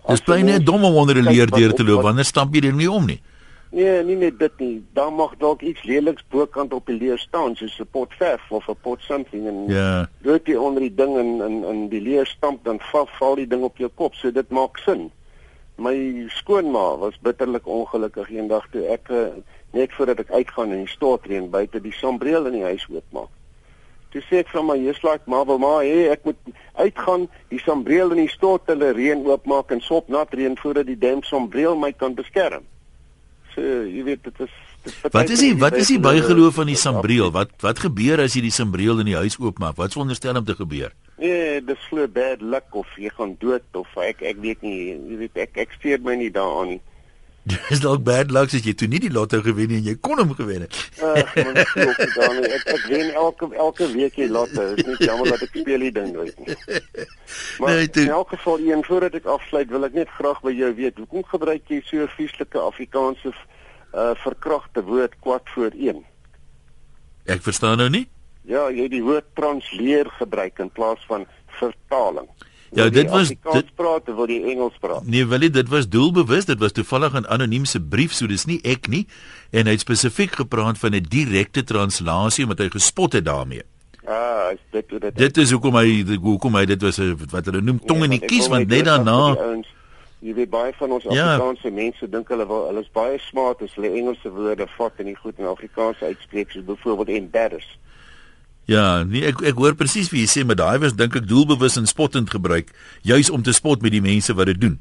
Dis 0.09 0.23
baie 0.25 0.43
net 0.43 0.65
dom 0.65 0.83
om 0.83 0.95
onder 0.95 1.17
'n 1.17 1.27
leer 1.27 1.49
deur 1.51 1.73
te 1.73 1.83
loop, 1.83 2.01
wanneer 2.01 2.25
stamp 2.25 2.53
jy 2.53 2.61
dit 2.61 2.75
nie 2.75 2.89
om 2.89 3.05
nie. 3.05 3.21
Nee, 3.71 4.03
nie 4.03 4.15
net 4.15 4.39
dit 4.39 4.59
nie. 4.59 4.85
Daar 4.97 5.11
mag 5.13 5.35
dalk 5.37 5.61
iets 5.61 5.83
leliks 5.83 6.23
bokant 6.33 6.73
op 6.73 6.87
die 6.89 6.97
leer 6.97 7.19
staan, 7.21 7.55
soos 7.55 7.79
'n 7.79 7.85
pot 7.91 8.13
verf 8.17 8.41
of 8.51 8.67
'n 8.67 8.75
pot 8.81 9.01
something 9.01 9.47
en 9.47 9.67
ja. 9.67 10.09
Doet 10.21 10.47
jy 10.47 10.55
onder 10.55 10.81
die 10.81 10.95
ding 10.95 11.17
en 11.17 11.41
in 11.41 11.63
in 11.63 11.89
die 11.89 12.01
leer 12.01 12.25
stamp 12.25 12.63
dan 12.63 12.79
val 12.79 13.07
val 13.19 13.35
die 13.35 13.47
ding 13.47 13.63
op 13.63 13.77
jou 13.77 13.89
kop, 13.95 14.15
so 14.15 14.31
dit 14.31 14.49
maak 14.49 14.77
sin. 14.77 15.11
My 15.75 16.25
skoonma 16.27 16.97
was 16.97 17.19
bitterlik 17.21 17.67
ongelukkig 17.67 18.29
eendag 18.29 18.67
toe 18.71 18.85
ek 18.85 19.09
uh, 19.09 19.27
net 19.71 19.93
voordat 19.93 20.19
ek 20.19 20.31
uitgaan 20.31 20.71
in 20.71 20.83
die 20.83 20.93
stortreën 20.95 21.49
buite 21.49 21.81
die 21.81 21.93
sombreel 21.93 22.45
in 22.45 22.53
die 22.53 22.63
huis 22.63 22.87
oopmaak. 22.89 23.29
Toe 24.09 24.21
sê 24.25 24.39
ek 24.41 24.49
vir 24.49 24.63
my, 24.63 24.77
"Jy's 24.77 25.03
like 25.03 25.27
Marvel, 25.27 25.57
maar 25.57 25.83
hey, 25.83 26.09
ek 26.09 26.23
moet 26.25 26.37
uitgaan, 26.75 27.29
die 27.49 27.59
sombreel 27.59 28.11
in 28.11 28.25
die 28.25 28.33
stort 28.33 28.65
hulle 28.65 28.93
reën 28.93 29.25
oopmaak 29.25 29.71
en 29.71 29.81
sop 29.81 30.09
nat 30.09 30.33
reën 30.33 30.57
voordat 30.57 30.85
die 30.85 30.97
dam 30.97 31.23
sombreel 31.23 31.77
my 31.77 31.91
kan 31.91 32.15
beskerm." 32.15 32.63
So, 33.53 33.61
jy 33.61 34.03
weet, 34.03 34.23
dit 34.23 34.39
is 34.39 34.49
Wat 35.11 35.29
is 35.29 35.41
die 35.43 35.55
wat 35.59 35.75
is 35.75 35.89
die 35.91 35.99
bygeloof 35.99 36.55
van 36.55 36.69
die 36.71 36.77
sombreel? 36.79 37.31
Wat 37.35 37.51
wat 37.63 37.81
gebeur 37.83 38.21
as 38.23 38.35
jy 38.37 38.45
die 38.47 38.53
sombreel 38.53 39.01
in 39.03 39.09
die 39.11 39.17
huis 39.17 39.35
oopmaak? 39.39 39.75
Wat 39.75 39.91
veronderstel 39.91 40.39
om 40.39 40.45
te 40.47 40.55
gebeur? 40.55 40.93
Nee, 41.19 41.59
dis 41.61 41.87
glo 41.89 42.07
bad 42.07 42.41
luck 42.41 42.75
of 42.79 42.87
jy 42.95 43.11
gaan 43.11 43.35
dood 43.41 43.65
of 43.75 43.97
ek 43.99 44.23
ek 44.23 44.39
weet 44.39 44.63
nie, 44.63 44.95
jy 44.95 45.17
weet 45.25 45.41
ek 45.47 45.59
ek 45.65 45.75
steur 45.75 45.99
my 46.05 46.15
nie 46.15 46.31
daaraan 46.31 46.75
nie. 46.75 46.81
Dis 47.69 47.81
dalk 47.81 48.03
bad 48.05 48.31
luck 48.33 48.53
as 48.53 48.65
jy 48.65 48.73
toe 48.77 48.87
nie 48.91 48.99
die 49.01 49.11
lotto 49.13 49.39
gewen 49.45 49.71
en 49.77 49.85
jy 49.85 49.95
kon 50.03 50.19
hom 50.21 50.33
gewen 50.37 50.65
het. 50.65 50.75
Ag, 51.01 51.31
man, 51.37 51.57
ek 51.63 51.71
ek 51.81 52.67
ek 52.75 52.83
wen 52.91 53.09
elke 53.13 53.49
elke 53.65 53.87
week 53.93 54.17
die 54.19 54.29
lotto. 54.29 54.65
Dit 54.75 54.83
is 54.83 54.99
nie 54.99 55.09
jammer 55.09 55.31
dat 55.33 55.45
ek 55.47 55.55
speel 55.55 55.85
die 55.87 55.93
ding 55.95 56.11
nooit 56.15 56.43
nie. 56.45 56.57
Maar 57.61 57.75
nee, 57.77 57.89
in 58.03 58.09
elk 58.09 58.31
geval, 58.33 58.61
een 58.65 58.83
voordat 58.87 59.15
ek 59.19 59.27
afsluit, 59.29 59.69
wil 59.69 59.85
ek 59.85 59.97
net 59.97 60.11
graag 60.17 60.39
by 60.45 60.53
jou 60.55 60.69
weet, 60.77 60.97
hoekom 61.01 61.25
gebruik 61.29 61.67
jy 61.69 61.81
so 61.85 62.05
'n 62.05 62.13
vieslike 62.17 62.59
Afrikaanse 62.59 63.33
uh 63.93 64.13
verkragte 64.23 64.83
woord 64.85 65.13
kwad 65.19 65.45
voor 65.55 65.73
1? 65.73 66.03
Ek 67.25 67.41
verstaan 67.45 67.77
nou 67.77 67.89
nie. 67.89 68.07
Ja, 68.49 68.69
jy 68.73 68.87
die 68.89 69.03
woord 69.05 69.27
transleer 69.37 70.09
gebruik 70.17 70.59
in 70.59 70.71
plaas 70.73 71.01
van 71.09 71.27
vertaling. 71.59 72.29
Ja, 72.71 72.89
dit 72.89 73.09
was 73.09 73.27
dit 73.27 73.75
praat 73.75 74.05
wil 74.05 74.27
die 74.29 74.43
Engels 74.51 74.75
praat? 74.79 75.05
Nee, 75.05 75.25
wel 75.25 75.49
dit 75.49 75.69
was 75.69 75.89
doelbewus, 75.89 76.45
dit 76.45 76.59
was 76.59 76.71
toevallig 76.71 77.13
'n 77.13 77.25
anoniem 77.25 77.65
se 77.65 77.81
brief, 77.81 78.13
so 78.13 78.27
dis 78.27 78.45
nie 78.45 78.59
ek 78.63 78.87
nie 78.87 79.07
en 79.51 79.65
hy 79.65 79.71
het 79.71 79.79
spesifiek 79.79 80.35
gepraat 80.35 80.77
van 80.77 80.93
'n 80.95 81.05
direkte 81.09 81.63
translasie 81.63 82.43
omdat 82.43 82.59
hy 82.59 82.69
gespot 82.69 83.13
het 83.13 83.25
daarmee. 83.25 83.63
Ah, 84.05 84.51
is 84.51 84.59
dit 84.71 84.89
hoe 84.89 84.99
dit 84.99 85.17
Dit 85.17 85.37
is 85.37 85.51
hoekom 85.51 85.75
hy 85.75 86.17
hoekom 86.21 86.55
hy 86.55 86.65
dit 86.65 86.81
was 86.81 86.97
wat 87.31 87.45
hulle 87.45 87.61
noem 87.61 87.79
tong 87.79 88.03
in 88.03 88.09
die 88.09 88.19
Nee, 88.19 88.29
kies 88.29 88.47
want 88.47 88.67
net 88.67 88.85
daarna. 88.85 89.35
Jy 90.19 90.33
weet 90.33 90.49
baie 90.49 90.73
van 90.75 90.91
ons 90.91 91.03
Ja. 91.03 91.35
Afrikaanse 91.35 91.71
mense 91.71 92.09
dink 92.09 92.27
hulle 92.27 92.47
wil 92.47 92.65
hulle 92.67 92.81
is 92.81 92.89
baie 92.91 93.19
smart 93.19 93.61
as 93.61 93.75
hulle 93.77 93.91
Engelse 93.95 94.31
woorde 94.31 94.67
vat 94.77 94.91
en 94.97 95.05
nie 95.05 95.15
goed 95.15 95.37
in 95.39 95.45
Afrikaans 95.45 96.01
uitspreek 96.01 96.51
soos 96.51 96.65
byvoorbeeld 96.65 97.07
embarrass. 97.07 97.77
Ja, 98.69 99.01
nee, 99.03 99.23
ek 99.31 99.41
ek 99.49 99.57
hoor 99.57 99.73
presies 99.79 100.11
wie 100.13 100.21
jy 100.21 100.29
sê, 100.29 100.45
maar 100.45 100.59
daai 100.59 100.77
was 100.83 100.93
dink 100.97 101.15
ek 101.17 101.25
doelbewus 101.29 101.79
en 101.81 101.87
spottend 101.89 102.29
gebruik, 102.29 102.69
juis 103.07 103.31
om 103.33 103.41
te 103.45 103.53
spot 103.57 103.81
met 103.81 103.95
die 103.95 104.03
mense 104.05 104.35
wat 104.37 104.51
dit 104.51 104.59
doen. 104.61 104.75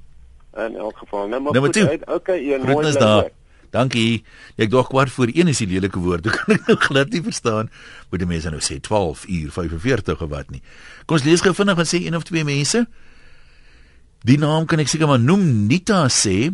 In 0.59 0.77
elk 0.77 0.99
geval. 1.05 1.29
Nou 1.31 1.41
maar 1.41 1.57
Nommer 1.57 1.73
goed, 1.73 1.89
uit- 1.89 2.09
okay, 2.11 2.39
een 2.43 2.61
mooi 2.61 2.69
Groetnis 2.69 2.99
bly 2.99 3.05
daar. 3.07 3.29
Dankie. 3.71 4.25
Ek 4.57 4.71
dog 4.73 4.89
kwart 4.89 5.13
voor 5.13 5.29
1 5.29 5.49
is 5.53 5.59
die 5.61 5.67
lelike 5.69 6.01
woord. 6.01 6.27
Ek 6.29 6.39
kan 6.41 6.61
nou 6.67 6.77
glad 6.81 7.11
nie 7.13 7.21
verstaan. 7.23 7.69
Moet 8.11 8.23
die 8.25 8.29
mense 8.29 8.51
nou 8.51 8.61
sê 8.65 8.79
12 8.81 9.27
uur 9.29 9.51
45 9.53 10.23
of 10.25 10.31
wat 10.33 10.51
nie. 10.51 10.63
Kom 11.05 11.19
ons 11.19 11.27
lees 11.27 11.45
gou 11.45 11.53
vinnig 11.55 11.77
wat 11.77 11.89
sê 11.91 12.01
een 12.01 12.17
of 12.17 12.25
twee 12.25 12.45
mense. 12.49 12.87
Die 14.25 14.39
naam 14.41 14.65
kan 14.67 14.81
ek 14.83 14.89
seker 14.91 15.07
maar 15.11 15.21
noem. 15.21 15.45
Nita 15.69 16.07
sê 16.09 16.49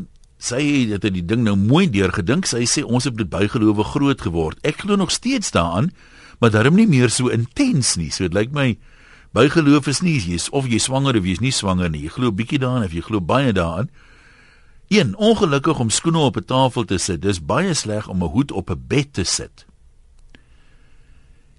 sy 0.44 0.60
het 0.90 1.06
die 1.06 1.22
ding 1.24 1.46
nou 1.46 1.54
mooi 1.56 1.86
deurgedink. 1.88 2.46
Sy 2.50 2.66
sê 2.68 2.82
ons 2.84 3.06
het 3.06 3.14
met 3.16 3.30
bygelowe 3.32 3.86
groot 3.94 4.20
geword. 4.20 4.58
Ek 4.66 4.82
glo 4.82 4.98
nog 5.00 5.14
steeds 5.14 5.54
daaraan, 5.54 5.92
maar 6.40 6.50
daarom 6.50 6.74
nie 6.74 6.86
meer 6.86 7.10
so 7.10 7.28
intens 7.28 7.96
nie. 7.96 8.10
So 8.10 8.28
dit 8.28 8.34
lyk 8.34 8.52
my 8.52 8.76
bygeloof 9.34 9.86
is 9.90 10.00
nie 10.02 10.18
jy's 10.20 10.48
of 10.50 10.66
jy 10.70 10.78
swanger 10.78 11.16
of 11.18 11.26
jy's 11.26 11.40
nie 11.40 11.52
swanger 11.52 11.90
nie. 11.90 12.04
Jy 12.06 12.14
glo 12.16 12.32
bietjie 12.32 12.58
daaraan 12.58 12.86
of 12.86 12.92
jy 12.92 13.02
glo 13.02 13.20
baie 13.20 13.52
daaraan. 13.52 13.90
1 14.88 15.14
ongelukkig 15.16 15.78
om 15.80 15.90
skoene 15.90 16.18
op 16.18 16.36
'n 16.36 16.44
tafel 16.44 16.84
te 16.84 16.98
sit. 16.98 17.22
Dis 17.22 17.40
baie 17.40 17.74
sleg 17.74 18.08
om 18.08 18.22
'n 18.22 18.30
hoed 18.30 18.52
op 18.52 18.70
'n 18.70 18.84
bed 18.86 19.12
te 19.12 19.24
sit. 19.24 19.66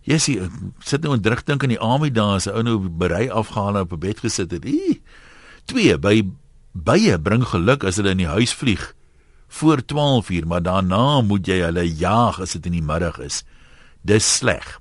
Jessie, 0.01 0.39
ek 0.39 0.51
sit 0.79 1.01
nou 1.01 1.13
en 1.13 1.21
terugdink 1.21 1.63
aan 1.63 1.73
die 1.73 1.81
army 1.81 2.11
dae, 2.11 2.35
as 2.35 2.47
'n 2.47 2.53
ou 2.53 2.63
nou 2.63 2.89
berei 2.89 3.29
afgehaal 3.29 3.81
op 3.81 3.93
'n 3.93 3.99
bed 3.99 4.19
gesit 4.19 4.51
het. 4.51 4.65
2 5.65 5.97
by 5.97 6.21
bye 6.73 7.19
bring 7.19 7.43
geluk 7.43 7.83
as 7.83 7.95
hulle 7.95 8.11
in 8.11 8.17
die 8.17 8.27
huis 8.27 8.53
vlieg 8.53 8.93
voor 9.47 9.85
12 9.85 10.29
uur, 10.29 10.47
maar 10.47 10.61
daarna 10.61 11.21
moet 11.21 11.47
jy 11.47 11.61
hulle 11.63 11.85
jaag 11.87 12.41
as 12.41 12.51
dit 12.57 12.65
in 12.65 12.71
die 12.71 12.81
middag 12.81 13.19
is. 13.19 13.43
Dis 14.05 14.25
sleg. 14.37 14.79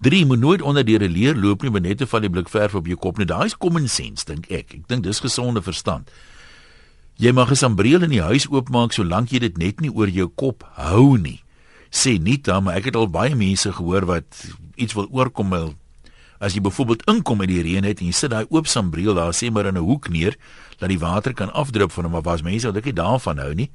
3 0.00 0.24
moet 0.26 0.40
nooit 0.40 0.62
onder 0.62 0.84
'n 0.84 1.12
leer 1.12 1.36
loop 1.36 1.62
nie, 1.62 1.70
maar 1.70 1.80
net 1.80 1.98
te 1.98 2.06
val 2.06 2.20
die 2.20 2.30
blik 2.30 2.48
verf 2.48 2.74
op 2.74 2.86
jou 2.86 2.96
kop 2.96 3.18
nie. 3.18 3.26
Daai 3.26 3.44
is 3.44 3.56
common 3.56 3.88
sense 3.88 4.24
dink 4.24 4.50
ek. 4.50 4.74
Ek 4.74 4.88
dink 4.88 5.02
dis 5.02 5.20
gesonde 5.20 5.62
verstand. 5.62 6.10
Jy 7.16 7.32
mag 7.32 7.50
'n 7.50 7.56
sambreel 7.56 8.02
in 8.02 8.10
die 8.10 8.22
huis 8.22 8.48
oopmaak 8.48 8.92
solank 8.92 9.30
jy 9.30 9.38
dit 9.38 9.58
net 9.58 9.80
nie 9.80 9.90
oor 9.92 10.08
jou 10.08 10.28
kop 10.28 10.64
hou 10.72 11.18
nie. 11.18 11.42
Sê 11.90 12.18
Nita, 12.18 12.60
maar 12.60 12.76
ek 12.76 12.84
het 12.84 12.96
al 12.96 13.08
baie 13.08 13.34
mense 13.36 13.72
gehoor 13.72 14.06
wat 14.06 14.56
iets 14.76 14.94
wil 14.94 15.08
oorkom. 15.10 15.76
As 16.40 16.54
jy 16.54 16.60
byvoorbeeld 16.60 17.04
inkom 17.04 17.38
met 17.38 17.48
die 17.48 17.62
reën 17.62 17.84
het 17.84 18.00
en 18.00 18.06
jy 18.06 18.12
sit 18.12 18.30
daai 18.30 18.46
oop 18.48 18.66
sambreel 18.66 19.14
daar 19.14 19.32
sê 19.32 19.50
maar 19.50 19.66
in 19.66 19.76
'n 19.76 19.84
hoek 19.84 20.08
neer, 20.08 20.36
dat 20.78 20.88
die 20.88 20.98
water 20.98 21.34
kan 21.34 21.52
afdrup 21.52 21.92
van 21.92 22.04
hom, 22.04 22.12
maar 22.12 22.22
was 22.22 22.42
mense 22.42 22.66
wat 22.66 22.76
ek 22.76 22.84
nie 22.84 22.92
daarvan 22.92 23.38
hou 23.38 23.54
nie. 23.54 23.70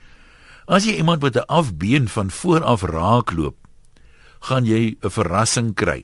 As 0.68 0.86
jy 0.86 0.98
iemand 0.98 1.22
met 1.22 1.36
'n 1.36 1.46
afbeen 1.48 2.08
van 2.08 2.32
voor 2.32 2.64
af 2.64 2.82
raakloop, 2.82 3.56
gaan 4.46 4.66
jy 4.66 4.98
'n 5.02 5.10
verrassing 5.10 5.74
kry. 5.74 6.04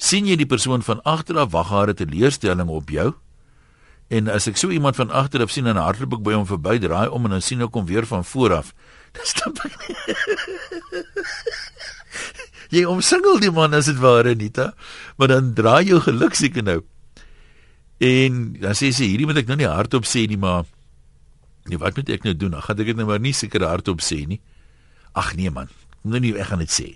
sien 0.00 0.24
jy 0.26 0.36
die 0.36 0.48
persoon 0.48 0.82
van 0.82 1.02
agter 1.04 1.38
af 1.38 1.50
wag 1.52 1.68
haar 1.68 1.94
teleurstelling 1.94 2.68
op 2.68 2.88
jou? 2.88 3.14
En 4.08 4.28
as 4.28 4.48
ek 4.48 4.56
so 4.56 4.70
iemand 4.70 4.96
van 4.96 5.10
agter 5.10 5.42
af 5.42 5.50
sien 5.50 5.66
en 5.66 5.76
hardloop 5.76 6.16
ek 6.18 6.22
by 6.26 6.32
hom 6.32 6.46
verby, 6.46 6.78
draai 6.82 7.08
om 7.12 7.24
en 7.24 7.30
dan 7.30 7.44
sien 7.44 7.60
ek 7.62 7.74
hom 7.76 7.86
weer 7.86 8.06
van 8.06 8.24
voor 8.24 8.54
af. 8.54 8.72
Dan 9.14 9.26
stap 9.26 9.58
ek. 9.66 9.74
jy 12.74 12.84
omsingel 12.86 13.40
die 13.42 13.50
man 13.50 13.74
as 13.74 13.90
dit 13.90 13.98
ware 13.98 14.30
Anita, 14.30 14.72
maar 15.18 15.28
dan 15.28 15.54
draai 15.54 15.88
jou 15.88 15.98
geluk 16.00 16.34
seker 16.38 16.62
nou. 16.62 16.80
En 17.98 18.54
dan 18.54 18.78
sê 18.78 18.92
sy 18.94 19.10
hierdie 19.10 19.26
moet 19.26 19.42
ek 19.42 19.50
nou 19.50 19.58
nie 19.58 19.66
hardop 19.66 20.06
sê 20.06 20.28
nie, 20.30 20.38
maar 20.38 20.62
nee, 21.66 21.78
wat 21.82 21.98
moet 21.98 22.14
ek 22.14 22.24
nou 22.24 22.36
doen? 22.38 22.54
Dan 22.54 22.62
gaan 22.62 22.78
ek 22.78 22.92
dit 22.92 23.00
nou 23.02 23.08
maar 23.10 23.18
nie 23.20 23.34
seker 23.34 23.66
hardop 23.66 24.00
sê 24.00 24.22
nie. 24.30 24.38
Ag 25.18 25.34
nee 25.34 25.50
man, 25.50 25.68
nou 26.06 26.22
nie 26.22 26.32
ek 26.38 26.52
gaan 26.52 26.62
dit 26.62 26.70
sê. 26.70 26.88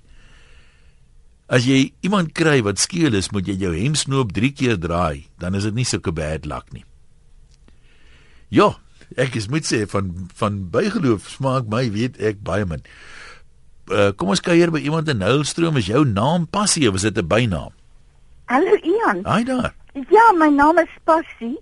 As 1.55 1.69
jy 1.69 1.93
iemand 2.03 2.33
kry 2.35 2.59
wat 2.67 2.81
skeel 2.83 3.15
is, 3.15 3.31
moet 3.31 3.47
jy 3.47 3.55
jou 3.61 3.75
hemsnoop 3.77 4.33
3 4.35 4.51
keer 4.59 4.79
draai, 4.81 5.29
dan 5.39 5.55
is 5.55 5.67
dit 5.69 5.77
nie 5.77 5.87
sulke 5.87 6.11
bad 6.15 6.49
luck 6.51 6.73
nie. 6.75 6.83
Ja, 8.51 8.73
ek 9.21 9.37
is 9.39 9.47
moet 9.53 9.69
sê 9.69 9.85
van 9.91 10.11
van 10.41 10.65
bygeloof 10.75 11.29
smaak 11.37 11.71
my 11.71 11.85
weet 11.95 12.19
ek 12.19 12.43
baie 12.47 12.67
min. 12.67 12.83
Uh, 13.93 14.11
kom 14.17 14.33
ons 14.33 14.43
kuier 14.43 14.73
by 14.75 14.81
iemand 14.83 15.11
in 15.13 15.21
Nylstroom, 15.23 15.79
is 15.79 15.91
jou 15.93 16.03
naam 16.09 16.49
Passie 16.51 16.89
of 16.89 16.99
is 16.99 17.07
dit 17.07 17.19
'n 17.19 17.29
bynaam? 17.29 17.73
Hallo 18.51 18.75
Ian. 18.83 19.23
Haai 19.25 19.45
daar. 19.45 19.75
Ja, 20.11 20.33
my 20.33 20.49
naam 20.49 20.79
is 20.79 20.91
Passie. 21.05 21.59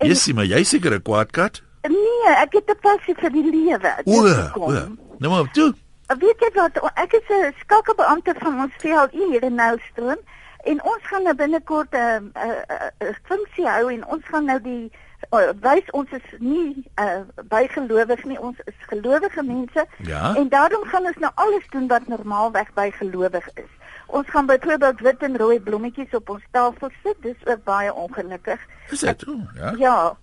Jessie, 0.00 0.34
maar 0.34 0.46
jy 0.46 0.64
seker 0.64 0.94
'n 0.94 1.02
kwaadkat? 1.02 1.62
nee, 1.88 2.32
ek 2.40 2.52
het 2.52 2.70
'n 2.70 2.78
passie 2.80 3.14
vir 3.14 3.30
die 3.30 3.44
lewe. 3.50 3.92
O, 4.04 4.24
o. 4.60 4.88
Nou 5.18 5.30
maar 5.32 5.52
toe. 5.52 5.74
Weet 6.06 6.40
jy 6.40 6.50
wat, 6.54 6.76
ek 7.00 7.12
is 7.12 7.28
'n 7.32 7.54
skakelbeampte 7.60 8.34
van 8.38 8.60
ons 8.60 8.74
VLI 8.78 9.24
hier 9.30 9.42
in 9.42 9.54
Nelstroom 9.54 10.20
en 10.64 10.82
ons 10.82 11.02
gaan 11.02 11.22
nou 11.22 11.34
binnekort 11.34 11.92
'n 11.92 12.32
uh, 12.36 12.44
uh, 12.44 12.88
uh, 12.98 13.14
funksie 13.22 13.68
hou 13.68 13.88
en 13.92 14.06
ons 14.06 14.24
gaan 14.24 14.44
nou 14.44 14.60
die 14.60 14.92
uh, 15.32 15.50
wys 15.60 15.90
ons 15.90 16.10
is 16.10 16.26
nie 16.38 16.84
uh, 17.00 17.20
bygelowig 17.48 18.24
nie, 18.24 18.38
ons 18.40 18.56
is 18.64 18.74
gelowige 18.88 19.42
mense 19.42 19.86
Ja. 19.98 20.34
en 20.36 20.48
daarom 20.48 20.84
gaan 20.84 21.06
ons 21.06 21.16
nou 21.16 21.32
alles 21.34 21.66
doen 21.70 21.86
wat 21.88 22.08
normaalweg 22.08 22.72
bygelowig 22.74 23.48
is. 23.54 23.72
Ons 24.06 24.28
gaan 24.30 24.46
byvoorbeeld 24.46 25.00
wit 25.00 25.22
en 25.22 25.36
rooi 25.36 25.60
blommetjies 25.60 26.14
op 26.14 26.28
ons 26.28 26.42
tafel 26.50 26.90
sit, 27.02 27.16
dis 27.22 27.46
ook 27.46 27.64
baie 27.64 27.94
ongelukkig. 27.94 28.60
Is 28.90 29.00
dit? 29.00 29.26
O, 29.28 29.36
ja. 29.54 29.72
Ja. 29.78 30.16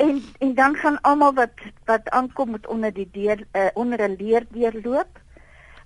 En 0.00 0.20
en 0.40 0.54
dan 0.54 0.74
gaan 0.80 1.00
almal 1.00 1.34
wat 1.34 1.56
wat 1.84 2.08
aankom 2.10 2.50
moet 2.50 2.66
onder 2.66 2.92
die 2.92 3.08
deur 3.12 3.38
uh, 3.52 3.66
onder 3.74 4.00
'n 4.08 4.16
leer 4.18 4.46
deurloop. 4.50 5.18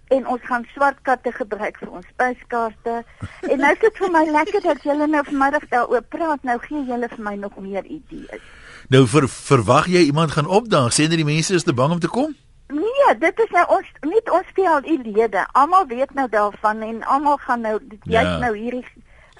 En 0.09 0.26
ons 0.28 0.40
gaan 0.44 0.64
swart 0.75 0.99
katte 1.02 1.33
gebruik 1.33 1.78
vir 1.78 1.90
ons 1.90 2.06
spyskaarte. 2.06 3.04
en 3.50 3.59
nou 3.59 3.73
is 3.73 3.78
dit 3.80 3.97
vir 3.97 4.11
my 4.11 4.25
lekker 4.30 4.61
dat 4.62 4.83
julle 4.83 5.06
nou 5.06 5.25
vanmiddag 5.25 5.68
daaroor 5.68 6.02
praat. 6.02 6.42
Nou 6.42 6.59
gee 6.59 6.85
julle 6.85 7.09
vir 7.09 7.23
my 7.25 7.35
nog 7.35 7.56
meer 7.59 7.85
idees. 7.85 8.42
Nou 8.88 9.06
ver, 9.06 9.28
verwag 9.28 9.87
jy 9.87 10.04
iemand 10.04 10.30
gaan 10.30 10.47
opdaag? 10.47 10.92
Sê 10.92 11.09
net 11.09 11.16
die 11.16 11.25
mense 11.25 11.54
is 11.54 11.62
te 11.64 11.73
bang 11.75 11.92
om 11.92 11.99
te 11.99 12.09
kom? 12.09 12.37
Nee, 12.68 13.18
dit 13.18 13.38
is 13.38 13.50
nou 13.50 13.64
ons 13.68 13.87
nie 14.00 14.21
ons 14.33 14.52
PLI 14.52 15.00
lede. 15.12 15.47
Almal 15.52 15.87
weet 15.87 16.14
nou 16.14 16.28
daarvan 16.28 16.83
en 16.83 17.02
almal 17.02 17.37
gaan 17.37 17.61
nou 17.61 17.80
Ja. 18.02 18.21
jy's 18.23 18.40
nou 18.40 18.56
hierdie 18.56 18.85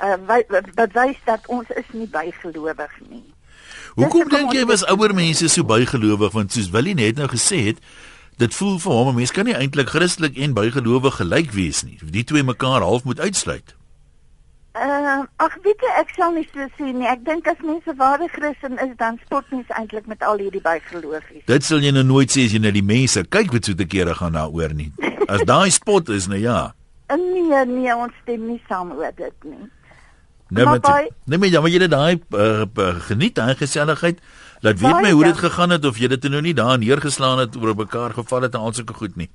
uh, 0.03 0.15
wy- 0.27 0.47
bewys 0.75 1.21
dat 1.25 1.47
ons 1.47 1.71
is 1.71 1.89
nie 1.93 2.09
bygelowig 2.09 3.01
nie. 3.09 3.34
Hoekom 3.95 4.27
dink 4.29 4.51
jy 4.57 4.65
was 4.67 4.83
ouer 4.91 5.13
mense 5.15 5.47
so 5.53 5.63
bygelowig 5.63 6.33
want 6.35 6.51
soos 6.55 6.73
Willie 6.75 6.97
net 6.99 7.21
nou 7.21 7.29
gesê 7.31 7.61
het, 7.69 7.79
dit 8.43 8.55
voel 8.59 8.81
vir 8.83 8.93
hom 8.93 9.09
'n 9.13 9.15
mens 9.21 9.31
kan 9.31 9.47
nie 9.47 9.55
eintlik 9.55 9.95
Christelik 9.95 10.35
en 10.37 10.55
bygelowig 10.55 11.15
gelyk 11.15 11.53
wees 11.55 11.85
nie. 11.85 11.99
Die 12.03 12.25
twee 12.25 12.43
mekaar 12.43 12.83
half 12.83 13.05
moet 13.05 13.21
uitsluit. 13.21 13.75
Uh, 14.75 15.23
ag 15.39 15.55
weet 15.63 15.79
jy, 15.79 15.93
ek 16.01 16.11
sal 16.17 16.33
nie 16.35 16.49
so 16.51 16.67
sê 16.75 16.91
nie. 16.91 17.07
Ek 17.07 17.23
dink 17.25 17.47
as 17.47 17.61
mense 17.63 17.95
ware 17.95 18.27
Christen 18.29 18.75
is, 18.83 18.97
dan 18.99 19.21
spot 19.23 19.45
mens 19.55 19.71
eintlik 19.79 20.07
met 20.11 20.23
al 20.23 20.43
hierdie 20.43 20.63
bygeloofies. 20.65 21.47
Dit 21.47 21.63
sal 21.63 21.79
jy 21.79 21.93
nou 21.95 22.03
nooit 22.03 22.35
sê 22.35 22.49
as 22.49 22.53
jy 22.53 22.59
na 22.59 22.75
die 22.75 22.83
mense 22.83 23.23
kyk 23.23 23.53
wat 23.55 23.71
so 23.71 23.79
te 23.79 23.87
kere 23.87 24.15
gaan 24.19 24.35
daaroor 24.35 24.75
nie. 24.75 24.91
As 25.29 25.47
daai 25.47 25.71
spot 25.71 26.09
is 26.09 26.27
nou 26.27 26.41
ja. 26.41 26.75
Nee, 27.15 27.65
nee, 27.67 27.95
ons 27.95 28.13
stem 28.23 28.49
nie 28.49 28.63
saam 28.67 28.91
oor 28.99 29.13
dit 29.15 29.45
nie. 29.45 29.71
Nou 30.55 30.67
Maar 30.67 30.81
met 30.81 31.13
Nee 31.25 31.39
maar 31.39 31.49
ja, 31.49 31.61
maar 31.61 31.71
jy 31.71 31.81
het 31.83 31.91
daai 31.91 32.21
uh, 32.31 32.65
uh, 32.65 32.95
geniet 33.09 33.35
daai 33.35 33.55
geselligheid. 33.59 34.21
Laat 34.65 34.81
weet 34.81 35.01
my 35.03 35.11
hoe 35.11 35.25
dit 35.25 35.39
gegaan 35.39 35.71
het 35.75 35.85
of 35.85 35.99
jy 35.99 36.09
dit 36.09 36.29
nou 36.31 36.41
nie 36.45 36.55
daar 36.55 36.79
neergeslaan 36.79 37.39
het 37.43 37.57
oor 37.57 37.75
mekaar 37.77 38.15
geval 38.17 38.47
het 38.47 38.55
en 38.55 38.61
al 38.61 38.73
sulke 38.73 38.95
goed 38.95 39.17
nie. 39.17 39.31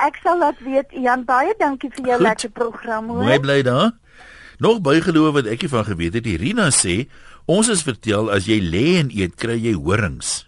Ek 0.00 0.16
sal 0.24 0.38
laat 0.40 0.60
weet, 0.64 0.94
Jan, 0.96 1.26
baie 1.28 1.52
dankie 1.58 1.90
vir 1.92 2.06
jou 2.06 2.16
Goed. 2.16 2.26
lekker 2.26 2.50
program 2.56 3.10
hoor. 3.12 3.24
Mooi 3.26 3.40
bly 3.40 3.58
daar. 3.62 3.92
Nog 4.58 4.80
bygeloof 4.80 5.34
wat 5.36 5.50
ek 5.50 5.66
nie 5.66 5.70
van 5.72 5.84
geweet 5.84 6.16
het. 6.18 6.26
Irina 6.26 6.70
sê 6.72 7.06
ons 7.50 7.68
is 7.68 7.82
vertel 7.84 8.30
as 8.32 8.48
jy 8.48 8.58
lê 8.62 8.86
en 9.02 9.10
eet 9.12 9.36
kry 9.36 9.58
jy 9.60 9.74
horings. 9.76 10.46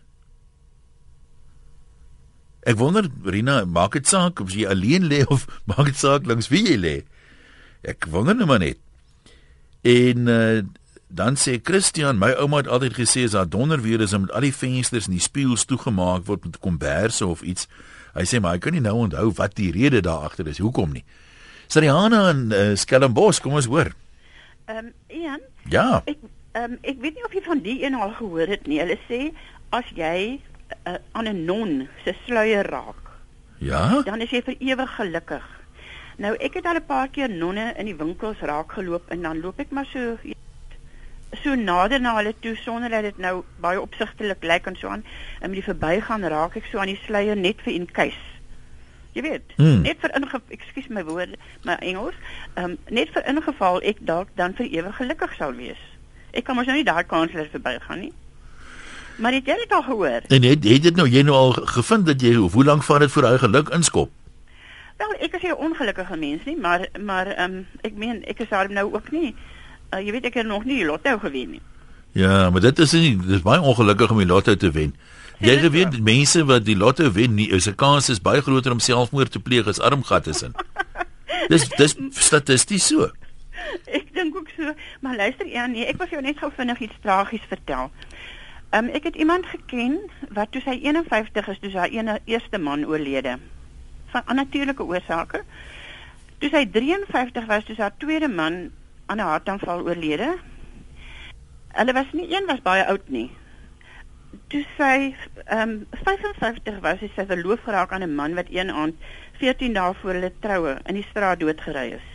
Ek 2.65 2.79
wonder 2.81 3.11
Irina, 3.27 3.65
maak 3.69 3.93
dit 3.99 4.09
saak 4.09 4.41
of 4.41 4.55
jy 4.55 4.65
alleen 4.71 5.05
lê 5.11 5.25
of 5.29 5.45
maak 5.71 5.93
dit 5.93 6.01
saak 6.01 6.27
langs 6.27 6.49
wie 6.49 6.65
jy 6.65 6.79
lê? 6.81 6.97
Ek 7.85 8.09
wonder 8.11 8.35
nou 8.35 8.49
maar 8.49 8.63
net. 8.65 8.81
En 9.85 10.29
uh, 10.33 10.63
dan 11.13 11.37
sê 11.37 11.59
Christian, 11.63 12.19
my 12.19 12.33
ouma 12.41 12.63
het 12.63 12.69
altyd 12.73 12.97
gesê 12.97 13.25
as 13.29 13.35
daar 13.37 13.49
donder 13.49 13.81
weer 13.85 14.01
is, 14.01 14.11
dan 14.17 14.25
moet 14.25 14.33
al 14.33 14.47
die 14.49 14.55
vensters 14.57 15.07
en 15.07 15.17
die 15.17 15.23
spieëls 15.23 15.67
toegemaak 15.69 16.25
word 16.27 16.45
met 16.49 16.59
komberse 16.65 17.27
of 17.29 17.43
iets. 17.45 17.69
Hy 18.17 18.25
sê 18.27 18.41
maar 18.41 18.57
hy 18.57 18.63
kan 18.65 18.73
nie 18.73 18.81
nou 18.85 18.95
onthou 19.05 19.29
wat 19.39 19.55
die 19.59 19.71
rede 19.75 20.01
daar 20.01 20.25
agter 20.31 20.49
is. 20.49 20.59
Hoekom 20.63 20.93
nie? 20.97 21.05
Sariana 21.69 22.29
en 22.31 22.47
uh, 22.53 22.73
Stellenbosch, 22.79 23.41
kom 23.45 23.57
ons 23.61 23.69
hoor. 23.71 23.93
Ehm 24.67 24.87
um, 24.89 24.93
Ian, 25.13 25.41
Ja. 25.71 26.03
ek 26.07 26.19
Ehm 26.55 26.73
um, 26.73 26.79
ek 26.87 27.01
weet 27.03 27.15
nie 27.19 27.25
of 27.27 27.33
jy 27.35 27.41
van 27.43 27.61
die 27.65 27.81
een 27.85 27.95
al 27.99 28.13
gehoor 28.15 28.47
het 28.47 28.67
nie. 28.71 28.79
Hulle 28.79 28.99
sê 29.09 29.33
as 29.75 29.89
jy 29.97 30.39
uh, 30.87 30.95
aan 31.13 31.27
'n 31.29 31.45
non 31.45 31.89
se 32.05 32.15
sluier 32.27 32.63
raak, 32.71 33.01
Ja? 33.59 34.03
dan 34.07 34.21
is 34.21 34.31
jy 34.31 34.43
vir 34.43 34.55
ewig 34.61 34.95
gelukkig. 34.97 35.43
Nou 36.17 36.35
ek 36.39 36.55
het 36.55 36.67
al 36.67 36.75
'n 36.79 36.87
paar 36.87 37.09
keer 37.09 37.31
nonne 37.31 37.73
in 37.77 37.87
die 37.87 37.97
winkels 37.97 38.39
raak 38.41 38.73
geloop 38.73 39.09
en 39.11 39.23
dan 39.23 39.41
loop 39.41 39.59
ek 39.59 39.71
maar 39.71 39.87
so 39.93 40.17
so 41.43 41.55
nader 41.55 42.01
na 42.01 42.15
hulle 42.17 42.35
toe 42.41 42.55
sonder 42.57 42.91
dat 42.91 43.03
dit 43.03 43.19
nou 43.19 43.43
baie 43.61 43.81
opsigtelik 43.81 44.43
lyk 44.43 44.67
en 44.67 44.77
so 44.77 44.89
aan 44.89 45.05
en 45.41 45.51
met 45.51 45.59
die 45.65 45.73
verbygaan 45.75 46.25
raak 46.25 46.57
ek 46.57 46.65
so 46.71 46.79
aan 46.79 46.87
die 46.93 47.01
sluier 47.07 47.37
net 47.37 47.57
vir 47.65 47.73
in 47.73 47.87
case. 47.93 48.23
Jy 49.13 49.23
weet, 49.23 49.43
Hmm. 49.57 49.83
net 49.83 49.97
vir 50.01 50.11
inge 50.15 50.41
ekskuus 50.49 50.89
my 50.89 51.05
woord, 51.05 51.37
my 51.65 51.75
Engels, 51.81 52.15
ehm 52.55 52.65
um, 52.65 52.79
net 52.91 53.09
vir 53.15 53.23
ingeval 53.27 53.81
ek 53.83 53.97
dalk 54.01 54.29
dan 54.35 54.55
vir 54.55 54.67
ewig 54.67 54.97
gelukkig 54.97 55.35
sal 55.37 55.53
wees. 55.55 55.79
Ek 56.33 56.45
kan 56.45 56.57
mos 56.57 56.67
nou 56.67 56.77
nie 56.77 56.85
daai 56.85 57.05
kans 57.05 57.33
laat 57.33 57.51
verbygaan 57.51 58.01
nie. 58.01 58.13
Maar 59.19 59.33
het 59.33 59.47
jy 59.47 59.55
dit 59.55 59.73
al 59.73 59.83
gehoor? 59.83 60.21
En 60.29 60.43
het 60.43 60.65
het 60.65 60.83
dit 60.83 60.97
nou 60.97 61.09
jy 61.09 61.23
nou 61.23 61.35
al 61.37 61.53
gevind 61.53 62.07
dat 62.07 62.21
jy 62.21 62.35
hoe 62.35 62.65
lank 62.65 62.83
vat 62.83 63.01
dit 63.01 63.11
voor 63.11 63.23
hy 63.23 63.39
geluk 63.39 63.69
inskop? 63.69 64.11
Wel, 64.97 65.15
ek 65.27 65.35
is 65.35 65.43
'n 65.43 65.57
ongelukkige 65.59 66.17
mens 66.17 66.45
nie, 66.45 66.57
maar 66.57 66.89
maar 67.01 67.27
ehm 67.27 67.53
um, 67.53 67.67
ek 67.81 67.95
meen 67.95 68.25
ek 68.25 68.39
is 68.39 68.49
daar 68.49 68.71
nou 68.71 68.95
ook 68.95 69.11
nie. 69.11 69.35
Uh, 69.95 70.01
jy 70.01 70.11
weet 70.13 70.25
ek 70.25 70.35
het 70.35 70.47
nog 70.47 70.65
nie 70.65 70.77
die 70.77 70.87
lotto 70.87 71.19
gewen 71.19 71.51
nie. 71.51 71.63
Ja, 72.13 72.51
maar 72.51 72.61
dit 72.61 72.79
is 72.79 72.93
nie 72.93 73.17
dis 73.17 73.43
baie 73.43 73.61
ongelukkig 73.61 74.11
om 74.11 74.19
die 74.19 74.27
lotto 74.27 74.55
te 74.55 74.71
wen. 74.71 74.95
Jy 75.39 75.71
weet 75.71 75.99
mense 76.03 76.45
wat 76.45 76.65
die 76.65 76.77
lotto 76.77 77.11
wen 77.13 77.35
nie, 77.35 77.49
is 77.51 77.67
'n 77.67 77.75
kans 77.75 78.09
is 78.09 78.21
baie 78.23 78.43
groter 78.43 78.73
om 78.73 78.79
selfmoord 78.79 79.31
te 79.31 79.41
pleeg 79.41 79.67
as 79.67 79.81
armgat 79.81 80.27
is 80.27 80.43
in. 80.43 80.55
Dis 81.53 81.69
dis 81.69 81.97
statisties 82.11 82.87
so. 82.87 83.11
Ek 83.85 84.15
dink 84.15 84.37
ook 84.37 84.49
so, 84.57 84.73
maar 85.01 85.17
luister 85.17 85.47
Jan, 85.47 85.73
nee, 85.73 85.85
ek 85.87 85.97
wil 85.97 86.07
jou 86.07 86.23
net 86.23 86.39
gou 86.39 86.51
vinnig 86.57 86.79
iets 86.79 87.01
tragies 87.03 87.45
vertel. 87.49 87.91
Ehm 88.71 88.85
um, 88.85 88.95
ek 88.95 89.05
het 89.05 89.17
iemand 89.17 89.47
geken 89.47 89.99
wat 90.31 90.53
toe 90.53 90.63
sy 90.63 90.79
51 90.83 91.49
is, 91.49 91.59
toe 91.59 91.71
sy 91.71 91.91
ene 91.99 92.21
eerste 92.25 92.59
man 92.59 92.87
oorlede 92.87 93.39
van 94.15 94.31
onnatuurlike 94.35 94.87
oorsake. 94.87 95.43
Toe 96.39 96.51
sy 96.53 96.65
53 96.71 97.47
was, 97.51 97.65
toe 97.67 97.77
sy 97.79 97.91
tweede 98.03 98.29
man 98.29 98.59
aan 99.07 99.21
'n 99.21 99.31
hartaanval 99.31 99.87
oorlede. 99.89 100.35
Hulle 101.75 101.93
was 101.93 102.13
nie 102.13 102.29
een 102.31 102.47
was 102.47 102.63
baie 102.63 102.85
oud 102.87 103.09
nie. 103.09 103.31
Toe 104.49 104.63
sy 104.77 105.15
ehm 105.45 105.71
um, 105.71 105.87
55 106.05 106.81
was, 106.87 107.03
is 107.03 107.15
sy 107.17 107.27
verloof 107.27 107.67
geraak 107.67 107.93
aan 107.93 108.07
'n 108.07 108.15
man 108.15 108.35
wat 108.35 108.51
een 108.51 108.71
aand 108.71 108.95
14 109.43 109.75
dae 109.75 109.95
voor 110.01 110.13
hulle 110.13 110.33
troue 110.41 110.79
in 110.87 110.95
die 110.95 111.07
straat 111.11 111.41
doodgery 111.41 111.87
is. 111.99 112.09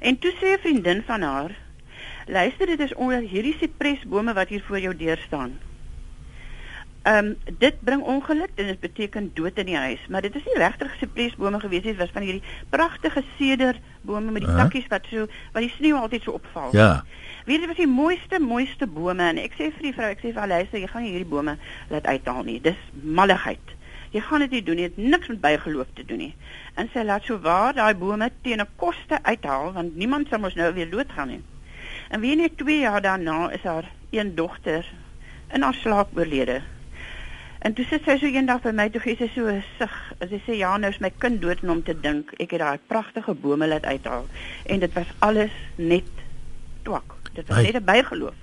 En 0.00 0.18
toe 0.18 0.32
sê 0.38 0.54
'n 0.54 0.64
vriendin 0.66 1.02
van 1.02 1.22
haar: 1.22 1.52
"Luister, 2.26 2.66
dit 2.66 2.80
is 2.80 2.94
onder 2.94 3.20
hierdie 3.20 3.56
sipresbome 3.58 4.32
wat 4.32 4.48
hier 4.48 4.62
voor 4.62 4.80
jou 4.80 4.96
deur 4.96 5.18
staan." 5.18 5.58
Ehm 7.04 7.26
um, 7.26 7.56
dit 7.58 7.80
bring 7.84 8.02
ongeluk 8.02 8.50
en 8.54 8.66
dit 8.66 8.80
beteken 8.80 9.30
dood 9.34 9.58
in 9.60 9.66
die 9.66 9.76
huis, 9.76 10.00
maar 10.08 10.22
dit 10.24 10.34
is 10.34 10.44
nie 10.48 10.54
regtig 10.56 10.94
sipresbome 10.96 11.58
gewees 11.60 11.82
nie, 11.84 11.92
dit 11.92 12.00
was 12.00 12.14
van 12.14 12.24
hierdie 12.24 12.54
pragtige 12.72 13.22
sederbome 13.36 14.32
met 14.32 14.46
die 14.46 14.50
Hæ? 14.50 14.56
takkies 14.62 14.88
wat 14.88 15.10
so 15.10 15.26
wat 15.52 15.60
die 15.60 15.72
sneeu 15.76 15.98
altyd 16.00 16.24
so 16.24 16.32
opval. 16.38 16.72
Ja. 16.72 17.04
Weet 17.44 17.58
jy 17.58 17.66
dit 17.66 17.72
was 17.74 17.82
die 17.82 17.90
mooiste 17.92 18.40
mooiste 18.40 18.88
bome 18.88 19.28
en 19.28 19.42
ek 19.42 19.52
sê 19.58 19.68
vir 19.76 19.90
die 19.90 19.92
vrou, 19.92 20.08
ek 20.14 20.24
sê 20.24 20.32
vir 20.32 20.40
haar 20.46 20.52
luister, 20.54 20.80
jy 20.80 20.88
gaan 20.94 21.04
nie 21.04 21.12
hierdie 21.12 21.28
bome 21.28 21.58
laat 21.92 22.08
uithaal 22.08 22.42
nie. 22.48 22.58
Dis 22.64 22.80
malligheid. 23.20 23.76
Jy 24.16 24.24
gaan 24.24 24.46
dit 24.46 24.56
nie 24.56 24.64
doen 24.64 24.80
nie. 24.80 24.88
Dit 24.88 24.96
het 24.96 25.12
niks 25.12 25.28
met 25.28 25.44
bygeloof 25.44 25.92
te 25.94 26.08
doen 26.08 26.24
nie. 26.24 26.34
En 26.80 26.88
sy 26.94 27.04
laat 27.04 27.28
so 27.28 27.36
waar 27.44 27.76
daai 27.76 27.94
bome 27.94 28.30
teen 28.46 28.64
'n 28.64 28.76
koste 28.80 29.20
uithaal 29.22 29.74
want 29.76 29.96
niemand 29.96 30.28
sal 30.28 30.40
mos 30.40 30.56
nou 30.56 30.72
weer 30.72 30.88
doodgaan 30.90 31.28
nie. 31.28 31.42
En 32.08 32.20
weet 32.20 32.38
jy 32.38 32.50
2 32.56 32.80
jaar 32.80 33.02
daarna 33.02 33.50
is 33.50 33.62
haar 33.62 33.90
een 34.10 34.34
dogter 34.34 34.86
in 35.52 35.62
haar 35.62 35.74
slaap 35.74 36.16
oorlede. 36.16 36.62
En 37.64 37.72
toe 37.72 37.84
sit 37.88 38.04
sy 38.04 38.18
so 38.20 38.26
eendag 38.28 38.60
by 38.64 38.72
my 38.76 38.88
toe 38.92 39.00
gee 39.00 39.16
sy 39.16 39.30
so 39.34 39.46
'n 39.48 39.62
sug. 39.78 39.92
Sy 40.28 40.40
sê 40.46 40.56
ja, 40.58 40.76
nou 40.76 40.90
is 40.92 40.98
my 41.00 41.10
kind 41.18 41.40
dood 41.40 41.62
en 41.62 41.70
om 41.70 41.82
te 41.82 41.94
dink 42.00 42.32
ek 42.38 42.50
het 42.52 42.60
daai 42.60 42.78
pragtige 42.92 43.34
bome 43.34 43.66
laat 43.66 43.84
uithaal 43.88 44.26
en 44.66 44.80
dit 44.80 44.92
was 44.92 45.06
alles 45.20 45.50
net 45.76 46.04
twak. 46.84 47.14
Dit 47.34 47.48
was 47.48 47.56
Ai. 47.56 47.62
net 47.72 47.76
'n 47.80 47.84
bygeloof. 47.84 48.34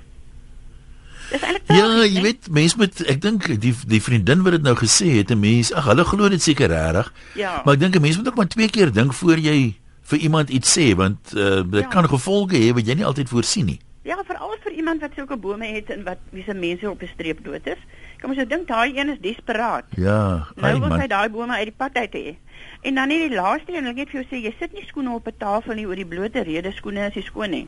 Dis 1.32 1.42
eintlik 1.42 1.62
Ja, 1.72 2.04
jy 2.04 2.22
weet 2.22 2.50
mense 2.50 2.78
moet 2.78 3.04
ek 3.08 3.22
dink 3.22 3.46
die 3.62 3.74
die 3.88 4.02
vriendin 4.02 4.42
wat 4.44 4.52
dit 4.58 4.64
nou 4.64 4.76
gesê 4.76 5.06
het, 5.22 5.30
'n 5.32 5.40
mens, 5.40 5.72
ag 5.74 5.86
hulle 5.86 6.04
glo 6.04 6.30
dit 6.30 6.42
seker 6.42 6.68
reg. 6.68 7.14
Ja. 7.36 7.62
Maar 7.66 7.74
ek 7.74 7.80
dink 7.80 7.96
'n 7.96 8.02
mens 8.02 8.18
moet 8.18 8.28
ook 8.28 8.36
maar 8.36 8.48
twee 8.48 8.70
keer 8.70 8.92
dink 8.92 9.14
voor 9.14 9.38
jy 9.38 9.76
vir 10.02 10.18
iemand 10.20 10.50
iets 10.50 10.78
sê 10.80 10.96
want 10.96 11.20
uh, 11.36 11.62
dit 11.64 11.82
Ja. 11.84 11.88
kan 11.88 12.10
gevolge 12.10 12.56
hê 12.58 12.74
wat 12.74 12.86
jy 12.88 12.94
nie 12.96 13.06
altyd 13.06 13.30
voorsien 13.30 13.66
nie. 13.66 13.80
Ja, 14.04 14.18
veral 14.26 14.56
vir 14.64 14.72
iemand 14.72 15.02
wat 15.02 15.12
sulke 15.16 15.38
bome 15.38 15.66
het 15.66 15.90
en 15.90 16.04
wat 16.04 16.18
wie 16.32 16.44
se 16.44 16.54
mense 16.54 16.90
op 16.90 17.02
'n 17.02 17.10
streep 17.14 17.44
dood 17.46 17.68
is. 17.68 17.78
Kom 18.22 18.32
ons 18.36 18.48
dink 18.48 18.68
daai 18.68 18.94
een 18.98 19.10
is 19.10 19.20
desperaat. 19.20 19.86
Ja, 19.98 20.48
ai 20.62 20.74
Nou 20.78 20.80
wil 20.90 21.00
sy 21.00 21.08
daai 21.08 21.30
bome 21.30 21.54
uit 21.58 21.66
die 21.72 21.78
pad 21.78 21.96
uit 21.98 22.14
hê. 22.14 22.36
En 22.82 22.96
dan 22.96 23.08
net 23.08 23.30
die 23.30 23.36
laaste 23.38 23.74
een, 23.74 23.86
ek 23.90 23.96
net 23.96 24.10
vir 24.10 24.22
jou 24.22 24.28
sê, 24.30 24.44
jy 24.46 24.54
sit 24.60 24.74
nie 24.74 24.86
skoene 24.88 25.10
op 25.16 25.28
'n 25.28 25.38
tafel 25.38 25.74
nie 25.76 25.86
oor 25.88 25.96
die 25.96 26.06
blote 26.06 26.44
rede 26.44 26.72
skoene 26.72 27.08
is 27.08 27.16
nie 27.16 27.24
skoon 27.26 27.50
nie. 27.50 27.68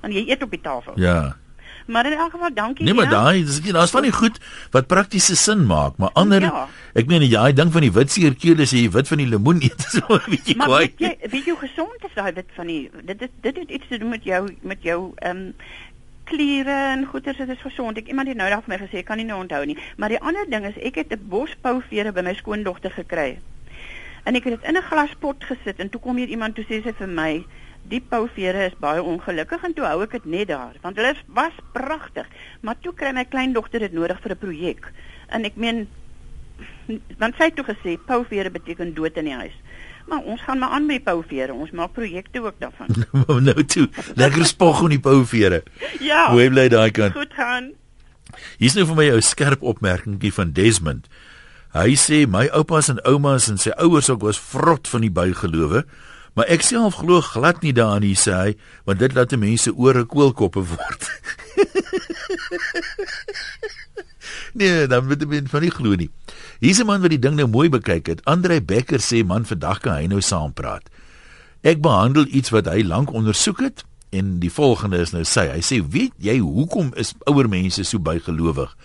Want 0.00 0.14
jy 0.14 0.24
eet 0.28 0.42
op 0.42 0.50
die 0.50 0.60
tafel. 0.60 0.92
Ja. 0.96 1.36
Maar 1.86 2.06
in 2.06 2.12
elk 2.12 2.30
geval 2.32 2.54
dankie. 2.54 2.84
Nee, 2.84 2.94
maar 2.94 3.08
daai 3.10 3.44
dis 3.44 3.60
daar's 3.60 3.90
van 3.90 4.02
die 4.02 4.12
goed 4.12 4.38
wat 4.70 4.86
praktiese 4.86 5.36
sin 5.36 5.66
maak, 5.66 5.96
maar 5.96 6.10
ander 6.12 6.40
Ja. 6.40 6.68
ek 6.94 7.06
meen 7.06 7.22
jy 7.22 7.30
daai 7.30 7.52
ding 7.52 7.72
van 7.72 7.80
die 7.80 7.92
wit 7.92 8.10
seerkeel 8.10 8.60
as 8.60 8.70
jy 8.70 8.88
wit 8.90 9.08
van 9.08 9.18
die 9.18 9.26
lemoen 9.26 9.62
eet, 9.62 9.78
is 9.78 9.90
so 9.98 10.14
'n 10.14 10.30
bietjie 10.30 10.56
Maar 10.56 10.66
kwaai. 10.66 10.92
weet 10.96 10.98
jy, 10.98 11.28
weet 11.30 11.44
jy 11.44 11.50
hoe 11.50 11.68
gesond 11.68 12.04
is 12.04 12.14
daai 12.14 12.32
wit 12.32 12.46
van 12.54 12.66
die 12.66 12.90
dit 13.04 13.22
is 13.22 13.28
dit 13.40 13.56
het 13.56 13.70
iets 13.70 13.88
te 13.88 13.98
doen 13.98 14.08
met 14.10 14.24
jou 14.24 14.48
met 14.62 14.82
jou 14.82 15.12
ehm 15.16 15.36
um, 15.36 15.54
kliere 16.24 16.76
en 16.92 17.06
goeters, 17.06 17.36
dit 17.36 17.48
is 17.48 17.60
gesond. 17.60 17.98
Ek 17.98 18.08
iemand 18.08 18.28
het 18.28 18.36
nou 18.36 18.48
daar 18.50 18.62
vir 18.62 18.74
my 18.74 18.78
gesê, 18.86 19.02
kan 19.02 19.16
nie 19.16 19.26
nou 19.26 19.40
onthou 19.40 19.64
nie. 19.66 19.78
Maar 19.96 20.08
die 20.08 20.20
ander 20.20 20.50
ding 20.50 20.66
is 20.66 20.78
ek 20.78 20.94
het 20.94 21.12
'n 21.12 21.28
bos 21.28 21.54
pouvere 21.60 22.12
by 22.12 22.22
my 22.22 22.34
skoondogter 22.34 22.90
gekry. 22.90 23.38
En 24.24 24.34
ek 24.34 24.44
het 24.44 24.60
dit 24.60 24.68
in 24.68 24.76
'n 24.76 24.82
glaspot 24.82 25.44
gesit 25.44 25.78
en 25.78 25.90
toe 25.90 26.00
kom 26.00 26.16
hier 26.16 26.28
iemand 26.28 26.54
toe 26.54 26.64
sê 26.64 26.82
sy 26.82 26.92
vir 26.92 27.08
my 27.08 27.44
Die 27.90 28.00
pouvere 28.00 28.66
is 28.68 28.76
baie 28.78 29.02
ongelukkig 29.02 29.64
en 29.66 29.74
toe 29.74 29.86
hou 29.88 30.02
ek 30.04 30.12
dit 30.12 30.24
net 30.24 30.50
daar 30.52 30.76
want 30.84 30.96
hulle 31.00 31.14
was 31.26 31.56
pragtig. 31.74 32.28
Maar 32.60 32.78
toe 32.80 32.94
kry 32.94 33.10
my 33.12 33.24
kleindogter 33.24 33.82
dit 33.82 33.92
nodig 33.92 34.20
vir 34.22 34.32
'n 34.32 34.38
projek. 34.38 34.92
En 35.28 35.44
ek 35.44 35.56
meen 35.56 35.88
want 37.18 37.38
sy 37.38 37.50
het 37.50 37.56
toe 37.56 37.64
gesê 37.64 37.96
pouvere 38.06 38.50
beteken 38.50 38.94
dood 38.94 39.16
in 39.16 39.30
die 39.30 39.34
huis. 39.34 39.56
Maar 40.06 40.18
ons 40.18 40.40
gaan 40.42 40.58
maar 40.58 40.74
aan 40.76 40.86
met 40.86 41.04
pouvere. 41.04 41.54
Ons 41.54 41.70
maak 41.70 41.92
projekte 41.92 42.42
ook 42.42 42.58
daarvan. 42.58 42.88
nou 43.48 43.64
toe, 43.64 43.88
lekker 44.14 44.46
spog 44.46 44.82
om 44.82 44.88
die 44.88 45.00
pouvere. 45.00 45.62
ja. 46.10 46.30
Hoe 46.32 46.50
bly 46.50 46.68
daai 46.68 46.90
kant? 46.90 47.16
Goed 47.16 47.34
gaan. 47.36 47.72
Hier's 48.58 48.74
nou 48.74 48.86
vir 48.88 48.96
my 48.96 49.10
'n 49.12 49.22
skerp 49.22 49.62
opmerkingie 49.62 50.32
van 50.32 50.52
Desmond. 50.52 51.06
Hy 51.72 51.94
sê 51.96 52.26
my 52.28 52.48
oupas 52.52 52.90
en 52.92 53.00
oumas 53.08 53.48
en 53.48 53.58
sy 53.58 53.72
ouers 53.80 54.10
ook 54.10 54.20
was 54.20 54.40
vrot 54.40 54.88
van 54.88 55.00
die 55.00 55.10
bygelowe, 55.10 55.84
maar 56.36 56.48
ek 56.52 56.62
self 56.62 57.00
glo 57.00 57.20
glad 57.24 57.62
nie 57.64 57.72
daarin 57.72 58.04
nie, 58.04 58.16
sê 58.16 58.32
hy, 58.32 58.50
want 58.84 59.00
dit 59.00 59.14
laat 59.16 59.32
mense 59.40 59.72
ore 59.72 60.04
koelkoppe 60.04 60.60
word. 60.60 61.08
nee, 64.60 64.86
dan 64.86 65.08
moet 65.08 65.24
jy 65.24 65.40
van 65.48 65.64
nie 65.64 65.72
glo 65.72 65.96
nie. 65.96 66.10
Hier's 66.62 66.78
'n 66.78 66.86
man 66.86 67.00
wat 67.00 67.10
die 67.10 67.18
ding 67.18 67.34
nou 67.34 67.48
mooi 67.48 67.68
bekyk 67.68 68.06
het. 68.06 68.24
Andrei 68.24 68.60
Becker 68.62 69.00
sê 69.00 69.24
man 69.26 69.44
vandag 69.44 69.80
kan 69.80 69.96
hy 69.96 70.06
nou 70.06 70.20
saampraat. 70.20 70.86
Ek 71.62 71.82
behandel 71.82 72.26
iets 72.30 72.50
wat 72.50 72.66
hy 72.66 72.82
lank 72.86 73.10
ondersoek 73.10 73.60
het 73.60 73.84
en 74.10 74.38
die 74.38 74.52
volgende 74.52 74.98
is 74.98 75.10
nou 75.10 75.24
sy. 75.24 75.48
Hy 75.48 75.60
sê, 75.60 75.82
"Weet 75.90 76.12
jy 76.18 76.38
hoekom 76.38 76.92
is 76.94 77.14
ouer 77.26 77.48
mense 77.48 77.82
so 77.82 77.98
bygelowig?" 77.98 78.76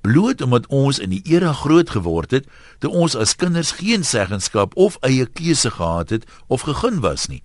Bloot 0.00 0.42
omdat 0.42 0.66
ons 0.66 0.98
in 0.98 1.10
die 1.10 1.22
era 1.24 1.52
groot 1.52 1.90
geword 1.90 2.30
het, 2.30 2.46
toe 2.78 2.90
ons 2.90 3.14
as 3.14 3.36
kinders 3.36 3.72
geen 3.72 4.04
seggenskap 4.04 4.76
of 4.76 4.96
eie 5.00 5.26
keuse 5.26 5.70
gehad 5.70 6.10
het 6.10 6.24
of 6.48 6.60
gegun 6.60 7.00
was 7.00 7.26
nie. 7.26 7.42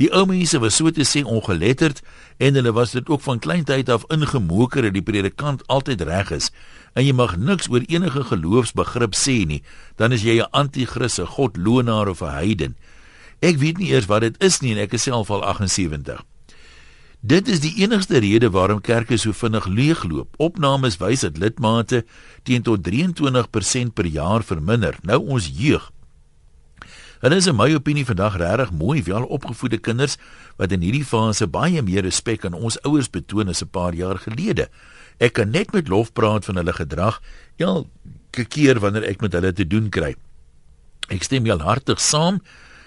Die 0.00 0.08
ou 0.16 0.24
mense 0.24 0.56
was 0.62 0.78
so 0.80 0.88
te 0.90 1.04
sê 1.04 1.20
ongeletterd 1.28 2.00
en 2.40 2.56
hulle 2.56 2.72
was 2.72 2.94
dit 2.96 3.08
ook 3.08 3.20
van 3.20 3.38
kleintyd 3.38 3.90
af 3.92 4.06
ingemoker 4.08 4.86
dat 4.86 4.96
die 4.96 5.04
predikant 5.04 5.66
altyd 5.68 6.06
reg 6.08 6.30
is 6.32 6.48
en 6.96 7.04
jy 7.04 7.12
mag 7.14 7.36
niks 7.36 7.68
oor 7.70 7.84
enige 7.84 8.24
geloofsbegrip 8.32 9.14
sê 9.14 9.44
nie, 9.46 9.60
dan 10.00 10.12
is 10.12 10.24
jy 10.24 10.40
'n 10.40 10.50
anti-kris, 10.50 11.20
'n 11.20 11.26
godloonaar 11.36 12.08
of 12.08 12.22
'n 12.22 12.32
heiden. 12.32 12.76
Ek 13.40 13.56
weet 13.58 13.78
nie 13.78 13.92
eers 13.92 14.06
wat 14.06 14.22
dit 14.22 14.42
is 14.42 14.60
nie 14.60 14.72
en 14.72 14.78
ek 14.78 14.94
is 14.94 15.02
self 15.02 15.30
al 15.30 15.44
78. 15.44 16.24
Dit 17.20 17.48
is 17.48 17.60
die 17.60 17.74
enigste 17.84 18.18
rede 18.18 18.50
waarom 18.50 18.80
kerke 18.80 19.16
so 19.16 19.32
vinnig 19.32 19.66
leegloop. 19.66 20.34
Opnames 20.38 20.96
wys 20.96 21.20
dat 21.20 21.36
lidmate 21.36 22.04
teen 22.42 22.62
tot 22.62 22.82
23% 22.82 23.92
per 23.94 24.06
jaar 24.06 24.42
verminder. 24.42 24.96
Nou 25.02 25.26
ons 25.26 25.50
jeug. 25.52 25.92
Hulle 27.20 27.36
is 27.36 27.46
in 27.50 27.56
my 27.56 27.66
opinie 27.76 28.06
vandag 28.08 28.38
regtig 28.40 28.70
mooi 28.72 29.02
welopgevoede 29.04 29.76
kinders 29.84 30.16
wat 30.56 30.72
in 30.72 30.80
hierdie 30.80 31.04
fase 31.04 31.44
baie 31.52 31.82
meer 31.84 32.06
respek 32.06 32.46
aan 32.48 32.56
ons 32.56 32.78
ouers 32.88 33.10
betoon 33.12 33.52
as 33.52 33.60
'n 33.62 33.68
paar 33.68 33.92
jaar 33.94 34.16
gelede. 34.16 34.68
Ek 35.20 35.32
kan 35.32 35.50
net 35.50 35.72
met 35.72 35.88
lof 35.88 36.12
praat 36.12 36.44
van 36.44 36.56
hulle 36.56 36.72
gedrag 36.72 37.20
elke 37.58 38.44
keer 38.48 38.80
wanneer 38.80 39.04
ek 39.04 39.20
met 39.20 39.32
hulle 39.32 39.52
te 39.52 39.66
doen 39.66 39.90
kry. 39.90 40.16
Ek 41.10 41.22
stem 41.22 41.44
heel 41.44 41.60
hartig 41.60 42.00
saam 42.00 42.40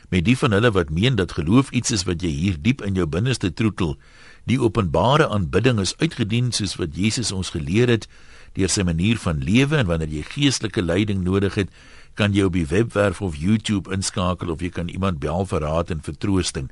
met 0.10 0.26
die 0.26 0.38
van 0.38 0.52
hulle 0.52 0.72
wat 0.72 0.90
meen 0.90 1.16
dat 1.16 1.32
geloof 1.32 1.70
iets 1.72 1.92
is 1.92 2.04
wat 2.04 2.22
jy 2.22 2.30
hier 2.30 2.58
diep 2.62 2.82
in 2.82 2.96
jou 2.96 3.06
binneste 3.06 3.54
troetel 3.54 3.98
Die 4.44 4.60
openbare 4.60 5.30
aanbidding 5.32 5.80
is 5.80 5.96
uitgedien 6.02 6.52
soos 6.52 6.76
wat 6.76 6.98
Jesus 7.00 7.32
ons 7.32 7.54
geleer 7.56 7.88
het 7.88 8.10
deur 8.54 8.70
sy 8.70 8.84
manier 8.86 9.18
van 9.18 9.40
lewe 9.42 9.80
en 9.80 9.88
wanneer 9.88 10.12
jy 10.12 10.24
geestelike 10.28 10.84
leiding 10.84 11.24
nodig 11.26 11.56
het, 11.58 11.70
kan 12.14 12.34
jy 12.34 12.44
op 12.44 12.54
die 12.54 12.68
webwerf 12.68 13.22
of 13.22 13.36
YouTube 13.36 13.92
inskakel 13.94 14.52
of 14.54 14.62
jy 14.62 14.70
kan 14.70 14.88
iemand 14.88 15.20
bel 15.20 15.46
vir 15.46 15.60
raad 15.66 15.90
en 15.90 16.02
vertroosting. 16.02 16.70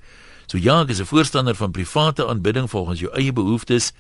So 0.48 0.58
ja, 0.58 0.82
ek 0.82 0.90
is 0.90 1.00
'n 1.00 1.06
voorstander 1.06 1.56
van 1.56 1.72
private 1.72 2.28
aanbidding 2.28 2.70
volgens 2.70 3.00
jou 3.00 3.12
eie 3.14 3.34
behoeftes 3.34 3.94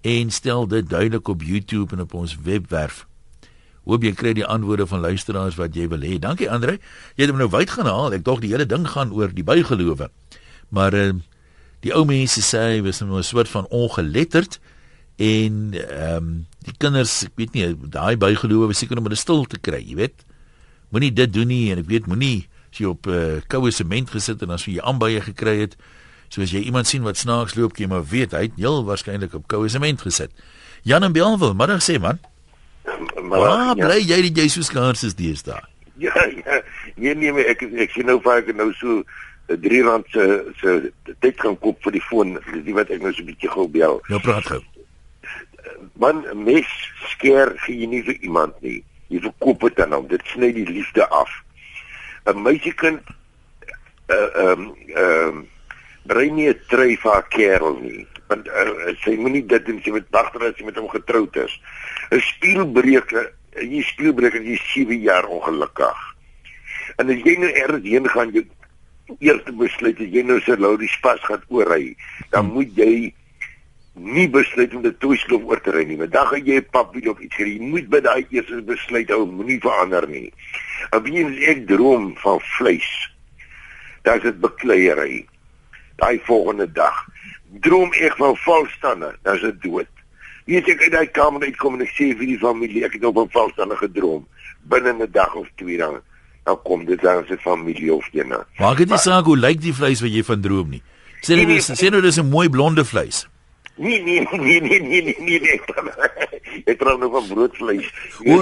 en 0.00 0.30
stel 0.30 0.66
dit 0.66 0.88
duidelik 0.88 1.28
op 1.28 1.42
YouTube 1.42 1.94
en 1.94 2.00
op 2.00 2.14
ons 2.14 2.36
webwerf. 2.42 3.06
Hoop 3.84 4.02
jy 4.02 4.12
kry 4.12 4.32
die 4.32 4.46
antwoorde 4.46 4.86
van 4.86 5.00
luisteraars 5.00 5.56
wat 5.56 5.74
jy 5.74 5.88
wil 5.88 6.00
hê. 6.00 6.18
Dankie 6.18 6.50
Andre. 6.50 6.78
Jy 7.16 7.24
het 7.24 7.32
hom 7.32 7.38
nou 7.38 7.48
wyd 7.48 7.70
gaan 7.70 7.86
haal. 7.86 8.12
Ek 8.12 8.24
dink 8.24 8.40
die 8.40 8.52
hele 8.52 8.66
ding 8.66 8.86
gaan 8.88 9.12
oor 9.12 9.32
die 9.32 9.44
bygelowe. 9.44 10.10
Maar 10.70 10.94
uh, 10.94 11.12
die 11.80 11.92
ou 11.96 12.04
mense 12.04 12.42
sê 12.44 12.80
was 12.84 13.00
nou 13.00 13.18
'n 13.18 13.22
soort 13.22 13.48
van 13.48 13.66
ongeletterd 13.68 14.60
en 15.16 15.74
ehm 15.74 16.16
um, 16.16 16.46
die 16.64 16.74
kinders, 16.76 17.24
ek 17.24 17.32
weet 17.36 17.52
nie, 17.52 17.76
daai 17.88 18.16
bygelowe 18.16 18.66
was 18.66 18.78
seker 18.78 18.98
om 18.98 19.04
hulle 19.04 19.16
stil 19.16 19.44
te 19.44 19.58
kry, 19.58 19.80
jy 19.80 19.96
weet. 19.96 20.24
Moenie 20.90 21.12
dit 21.12 21.32
doen 21.32 21.48
nie 21.50 21.70
en 21.72 21.82
ek 21.82 21.88
weet 21.90 22.06
moenie 22.10 22.48
as 22.70 22.78
jy 22.78 22.86
op 22.90 23.06
uh, 23.10 23.40
koue 23.50 23.70
sement 23.74 24.10
gesit 24.10 24.42
en 24.42 24.54
as 24.54 24.66
jy 24.66 24.78
aanbaie 24.82 25.20
gekry 25.24 25.56
het, 25.64 25.76
soos 26.30 26.52
jy 26.54 26.62
iemand 26.66 26.86
sien 26.86 27.02
wat 27.02 27.18
snaaks 27.18 27.56
loop, 27.58 27.78
jy 27.78 27.88
maar 27.90 28.06
weet 28.06 28.34
hy 28.36 28.46
het 28.46 28.58
heel 28.58 28.84
waarskynlik 28.86 29.34
op 29.34 29.48
koue 29.50 29.70
sement 29.70 30.02
gesit. 30.06 30.30
Jan 30.86 31.04
en 31.04 31.12
Belwel, 31.12 31.54
middag 31.58 31.82
sê 31.82 31.98
man. 31.98 32.20
Maar 33.22 33.46
ah, 33.46 33.72
ja. 33.76 33.86
bly 33.86 33.98
jy 34.02 34.20
die 34.28 34.32
jy 34.42 34.46
so 34.50 34.66
skaars 34.66 35.04
is 35.06 35.18
deesdae? 35.18 35.60
Ja, 36.00 36.16
ja. 36.32 36.62
Nee 36.96 37.12
nee, 37.12 37.28
my, 37.28 37.42
ek 37.44 37.60
ek 37.84 37.90
sien 37.92 38.06
nou 38.08 38.14
vaak 38.24 38.46
nou 38.56 38.70
so 38.78 39.02
3 39.52 39.82
rand 39.84 40.06
se 40.14 40.24
se 40.56 40.92
tyd 41.20 41.36
gaan 41.42 41.58
koop 41.60 41.76
vir 41.84 41.92
die 41.98 42.00
foon. 42.06 42.38
Dis 42.54 42.72
wat 42.72 42.88
ek 42.88 43.02
nou 43.04 43.12
so 43.12 43.20
'n 43.20 43.28
bietjie 43.28 43.50
gou 43.52 43.66
bel. 43.68 44.00
Nou 44.08 44.20
praat 44.24 44.48
gou. 44.48 44.62
Man, 46.00 46.24
mes 46.40 46.70
skeer 47.12 47.52
gee 47.66 47.82
jy 47.82 47.86
nie 47.86 48.02
vir 48.06 48.16
iemand 48.24 48.56
nie. 48.64 48.80
Jy 49.10 49.20
verkoop 49.26 49.68
dit 49.68 49.80
aan 49.82 49.96
hom. 49.96 50.08
Dit 50.10 50.26
sny 50.32 50.52
die 50.56 50.68
liefde 50.68 51.06
af. 51.08 51.30
'n 52.30 52.42
Meisiekind 52.42 53.02
uh 54.10 54.28
ehm 54.42 54.62
ehm 54.94 55.42
bring 56.02 56.34
nie 56.34 56.48
'n 56.48 56.60
trui 56.68 56.96
vir 56.96 57.12
haar 57.12 57.28
kerel 57.28 57.76
nie 57.80 58.06
want 58.30 58.46
uh, 58.46 58.94
sy 59.02 59.16
moenie 59.18 59.42
dit 59.46 59.66
doen 59.66 59.80
sy 59.82 59.92
moet 59.94 60.06
wag 60.14 60.30
tot 60.32 60.56
sy 60.56 60.64
met 60.64 60.78
hom 60.78 60.88
getroud 60.88 61.36
is 61.36 61.54
'n 62.10 62.20
spieelbreker 62.20 63.32
jy 63.58 63.82
spieelbreker 63.82 64.42
jy 64.42 64.56
7 64.72 65.00
jaar 65.06 65.26
ongelukkig 65.26 66.00
en 66.98 67.10
as 67.14 67.22
jy 67.26 67.36
nou 67.38 67.52
ergens 67.64 67.88
heen 67.92 68.08
gaan 68.08 68.34
jy 68.34 68.44
eers 69.18 69.42
besluit 69.62 70.00
as 70.00 70.12
jy 70.16 70.22
nou 70.22 70.40
sy 70.46 70.56
Laurie 70.58 70.90
pas 71.02 71.20
gaan 71.28 71.42
oorry 71.48 71.96
dan 72.30 72.52
moet 72.54 72.70
jy 72.76 73.14
nie 74.00 74.28
besluit 74.28 74.74
om 74.74 74.82
dit 74.82 75.00
toeskoof 75.00 75.44
oor 75.44 75.60
te 75.60 75.74
ry 75.76 75.84
nie 75.84 75.98
want 76.00 76.12
dan 76.12 76.26
gaan 76.26 76.46
jy 76.46 76.56
'n 76.60 76.70
papie 76.72 77.10
of 77.10 77.20
iets 77.20 77.36
kry 77.36 77.52
jy 77.56 77.60
moet 77.60 77.88
by 77.88 78.00
daai 78.00 78.26
eerste 78.30 78.62
besluit 78.62 79.10
hou 79.10 79.26
moenie 79.26 79.60
verander 79.60 80.08
nie 80.08 80.32
en 80.92 81.02
wie 81.02 81.46
ek 81.46 81.66
droom 81.66 82.16
van 82.24 82.40
vleis 82.56 82.90
is 84.04 84.22
dit 84.22 84.40
bekleierery 84.40 85.26
daai 85.96 86.18
volgende 86.24 86.66
dag 86.72 87.06
droom 87.58 87.90
ek 87.98 88.16
van 88.20 88.36
valstande, 88.36 89.14
is 89.32 89.42
dit 89.42 89.62
dood. 89.64 89.88
Weet 90.50 90.68
ek 90.70 90.84
uit 90.86 90.92
daai 90.94 91.10
kamer 91.14 91.46
uitkom 91.46 91.76
en 91.78 91.84
ek 91.84 91.92
sê 91.94 92.10
vir 92.18 92.32
die 92.32 92.38
familie 92.40 92.84
ek 92.86 92.96
het 92.98 93.04
op 93.04 93.18
'n 93.18 93.30
valstande 93.34 93.76
gedroom 93.76 94.26
binne 94.70 94.92
'n 94.92 95.10
dag 95.12 95.34
of 95.34 95.48
twee 95.56 95.76
dan 95.78 96.00
dan 96.44 96.58
kom 96.64 96.84
dit 96.84 97.00
dan 97.02 97.24
se 97.28 97.36
familie 97.36 97.94
of 97.94 98.06
jy 98.12 98.24
nou. 98.24 98.42
Maak 98.58 98.78
dit 98.78 98.88
nie 98.88 98.98
saak 98.98 99.24
hoe 99.24 99.36
lyk 99.36 99.60
die 99.60 99.74
vleis 99.74 100.00
wat 100.00 100.10
jy 100.10 100.22
van 100.22 100.40
droom 100.40 100.70
nie. 100.70 100.82
Sê 101.22 101.36
net 101.36 101.46
dis 101.48 101.70
sê 101.70 101.90
nou 101.90 102.00
dis 102.00 102.18
'n 102.18 102.30
mooi 102.30 102.48
blonde 102.48 102.84
vleis. 102.84 103.28
Nee 103.76 104.02
nee 104.02 104.20
nee 104.32 104.60
nee 104.60 104.80
nee 104.80 105.02
nee 105.02 105.16
nee 105.20 105.40
nee. 105.40 105.60
Ek 106.66 106.78
droom 106.78 107.00
nou 107.00 107.10
van 107.14 107.26
broodvleis. 107.30 107.88
O, 108.26 108.40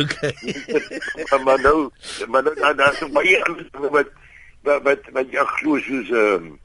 okay. 0.00 0.32
maar 1.44 1.60
nou 1.60 1.90
maar 2.28 2.42
nou 2.42 2.74
dan 2.74 2.94
so 2.98 3.08
baie 3.14 3.36
anders 3.44 3.90
wat 3.90 4.08
wat 4.62 5.10
wat 5.12 5.32
jy 5.32 5.44
glo 5.56 5.78
soos 5.78 6.10
ehm 6.10 6.46
um, 6.50 6.58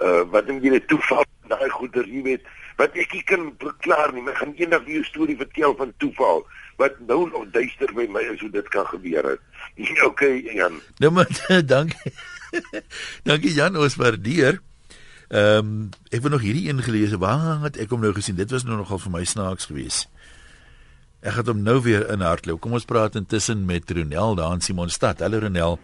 uh, 0.00 0.22
wat 0.32 0.46
dink 0.48 0.64
jy 0.64 0.74
net 0.76 0.88
toeval 0.90 1.24
daai 1.50 1.70
goeder 1.76 2.06
jy 2.08 2.22
weet 2.26 2.50
wat 2.80 2.96
ek 2.98 3.14
nie 3.16 3.24
kan 3.28 3.48
verklaar 3.60 4.12
nie 4.14 4.24
maar 4.24 4.38
gaan 4.38 4.54
eendag 4.56 4.84
vir 4.86 4.98
jou 4.98 5.04
storie 5.08 5.38
vertel 5.40 5.76
van 5.78 5.92
toeval 6.02 6.44
wat 6.80 6.98
nou 7.08 7.20
nog 7.28 7.50
duister 7.54 7.92
by 7.96 8.06
my 8.10 8.24
is 8.32 8.40
hoe 8.40 8.50
dit 8.54 8.68
kan 8.74 8.88
gebeur 8.88 9.34
het 9.34 9.42
okay 10.08 10.40
Jan 10.56 10.80
nou 11.02 11.12
maar 11.12 11.30
dankie 11.74 12.14
dankie 13.28 13.54
Jan 13.58 13.76
ons 13.76 13.98
waardeer 14.00 14.62
ehm 15.32 15.58
um, 15.58 15.90
ek 16.12 16.22
het 16.22 16.32
nog 16.32 16.44
hierdie 16.44 16.68
een 16.68 16.82
gelees 16.84 17.16
waar 17.16 17.62
het 17.64 17.78
ek 17.80 17.90
hom 17.90 18.04
nou 18.04 18.12
gesien 18.12 18.36
dit 18.36 18.50
was 18.50 18.64
nou 18.68 18.76
nogal 18.76 19.00
vir 19.00 19.12
my 19.14 19.24
snaaks 19.24 19.70
geweest 19.72 20.12
Ek 21.22 21.36
het 21.38 21.46
hom 21.46 21.60
nou 21.62 21.76
weer 21.84 22.02
in 22.10 22.22
hardloop. 22.26 22.58
Kom 22.64 22.72
ons 22.74 22.84
praat 22.84 23.14
intussen 23.14 23.60
met 23.62 23.90
Ronel 23.94 24.34
daar 24.34 24.56
in 24.56 24.60
Simonstad. 24.60 25.20
Hallo 25.22 25.38
Ronel. 25.38 25.76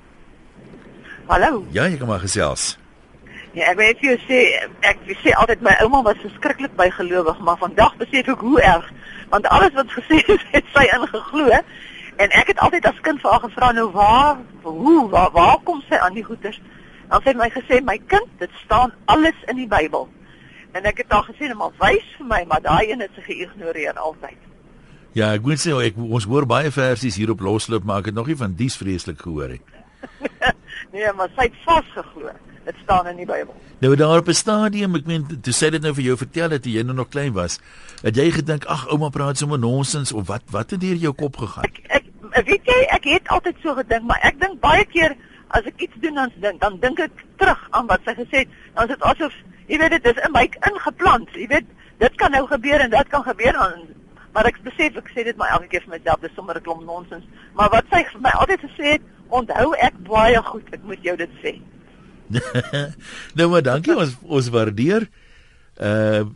Hallo. 1.28 1.60
Ja, 1.70 1.84
jy 1.86 2.00
kom 2.00 2.10
maar 2.10 2.24
gesels. 2.24 2.72
Ja, 3.54 3.68
ek 3.70 3.78
weet 3.78 4.02
jy 4.02 4.16
sê 4.24 4.40
ek 4.88 5.04
sê 5.22 5.36
altyd 5.38 5.62
my 5.62 5.76
ouma 5.84 6.00
was 6.08 6.18
verskriklik 6.24 6.74
bygelowig, 6.80 7.38
maar 7.46 7.60
vandag 7.62 7.94
besef 8.02 8.26
ek 8.34 8.42
hoe 8.42 8.58
erg 8.58 8.90
want 9.30 9.46
alles 9.54 9.76
wat 9.78 9.94
gesê 9.94 10.18
is, 10.34 10.42
het 10.50 10.74
sy 10.74 10.88
ingeglo 10.96 11.46
en 12.18 12.34
ek 12.42 12.50
het 12.50 12.64
altyd 12.66 12.90
as 12.90 12.98
kind 13.06 13.22
vir 13.22 13.30
haar 13.30 13.44
gevra 13.46 13.70
nou 13.78 13.86
waar 13.94 14.42
hoe 14.66 14.98
waar, 15.12 15.30
waar 15.38 15.58
kom 15.62 15.78
sy 15.86 16.02
aan 16.02 16.18
die 16.18 16.26
goeters? 16.26 16.58
Dan 17.08 17.22
sê 17.24 17.34
my 17.36 17.48
gesê 17.50 17.80
my 17.84 17.96
kind, 18.06 18.28
dit 18.38 18.50
staan 18.64 18.92
alles 19.04 19.36
in 19.48 19.56
die 19.56 19.68
Bybel. 19.68 20.08
En 20.76 20.84
ek 20.84 21.04
het 21.04 21.12
haar 21.12 21.24
gesê, 21.24 21.54
"Maar 21.54 21.72
wys 21.80 22.04
vir 22.18 22.26
my, 22.26 22.44
maar 22.48 22.60
daai 22.60 22.90
een 22.90 23.00
het 23.00 23.10
sy 23.14 23.22
geïgnoreer 23.22 23.96
altyd." 23.96 24.38
Ja, 25.12 25.32
ek 25.32 25.42
moet 25.42 25.58
sê 25.58 25.72
ek 25.86 25.96
ons 25.96 26.24
hoor 26.24 26.46
baie 26.46 26.70
versies 26.70 27.16
hier 27.16 27.30
op 27.30 27.40
losloop, 27.40 27.84
maar 27.84 27.98
ek 27.98 28.06
het 28.06 28.14
nog 28.14 28.26
nie 28.26 28.36
van 28.36 28.54
dies 28.54 28.76
vreeslik 28.76 29.20
gehoor 29.20 29.48
nie. 29.48 29.60
nee, 30.92 31.12
maar 31.16 31.28
sy 31.36 31.48
het 31.48 31.56
vasgeglo. 31.64 32.30
Dit 32.64 32.76
staan 32.82 33.06
in 33.06 33.16
die 33.16 33.26
Bybel. 33.26 33.54
Nou 33.80 33.96
daar 33.96 34.18
op 34.18 34.28
'n 34.28 34.34
stadium, 34.34 34.94
ek 34.94 35.06
meen, 35.06 35.40
toe 35.40 35.54
sê 35.54 35.70
dit 35.70 35.82
nou 35.82 35.94
vir 35.94 36.04
jou 36.04 36.16
vertel 36.16 36.48
dat 36.48 36.64
jy 36.64 36.82
nou 36.82 36.94
nog 36.94 37.08
klein 37.08 37.32
was, 37.32 37.58
het 38.02 38.16
jy 38.16 38.30
gedink, 38.30 38.64
ag 38.64 38.88
ouma 38.92 39.08
praat 39.08 39.38
sommer 39.38 39.58
nonsens 39.58 40.12
of 40.12 40.26
wat 40.26 40.42
wat 40.50 40.70
het 40.70 40.80
deur 40.80 40.96
jou 40.96 41.12
kop 41.12 41.36
gegaan? 41.36 41.64
Ek, 41.64 42.04
ek 42.30 42.46
weet 42.46 42.64
jy, 42.64 42.86
ek 42.90 43.04
het 43.04 43.28
altyd 43.28 43.56
so 43.62 43.74
gedink, 43.74 44.02
maar 44.02 44.20
ek 44.22 44.40
dink 44.40 44.60
baie 44.60 44.84
keer 44.84 45.16
as 45.56 45.68
ek 45.68 45.80
iets 45.86 46.00
doen 46.02 46.14
dan 46.14 46.32
dink, 46.40 46.60
dan 46.60 46.80
dink 46.80 47.00
ek 47.00 47.24
terug 47.36 47.60
aan 47.70 47.86
wat 47.86 48.04
sy 48.04 48.14
gesê 48.18 48.44
het. 48.44 48.56
Dan 48.74 48.88
is 48.88 48.94
dit 48.94 49.06
asof, 49.12 49.38
jy 49.66 49.78
weet 49.78 49.96
dit 49.96 50.10
is 50.12 50.24
in 50.24 50.32
my 50.32 50.44
ingeplant. 50.70 51.30
Jy 51.36 51.48
weet, 51.52 51.70
dit 51.98 52.18
kan 52.20 52.30
nou 52.30 52.46
gebeur 52.46 52.80
en 52.80 52.90
dit 52.90 53.08
kan 53.08 53.24
gebeur 53.26 53.52
dan 53.52 53.88
maar 54.38 54.46
ek 54.46 54.60
besef 54.62 54.94
ek 55.00 55.08
sê 55.10 55.24
dit 55.26 55.38
maar 55.40 55.50
elke 55.56 55.70
keer 55.72 55.82
vir 55.86 55.96
myself, 55.96 56.20
dis 56.22 56.34
sommer 56.36 56.54
'n 56.58 56.62
klomp 56.62 56.84
nonsens. 56.86 57.24
Maar 57.58 57.70
wat 57.72 57.86
sy 57.90 58.04
vir 58.12 58.20
my 58.22 58.32
altyd 58.38 58.60
gesê 58.66 58.86
het, 58.94 59.04
onthou 59.28 59.72
ek 59.82 59.96
baie 60.06 60.42
goed, 60.50 60.66
ek 60.72 60.82
moet 60.84 61.02
jou 61.02 61.16
dit 61.16 61.32
sê. 61.42 61.52
nou 63.38 63.48
maar 63.50 63.64
dankie 63.66 63.96
ons 63.96 64.14
ons 64.22 64.52
waardeer. 64.54 65.08
Uh 65.80 66.28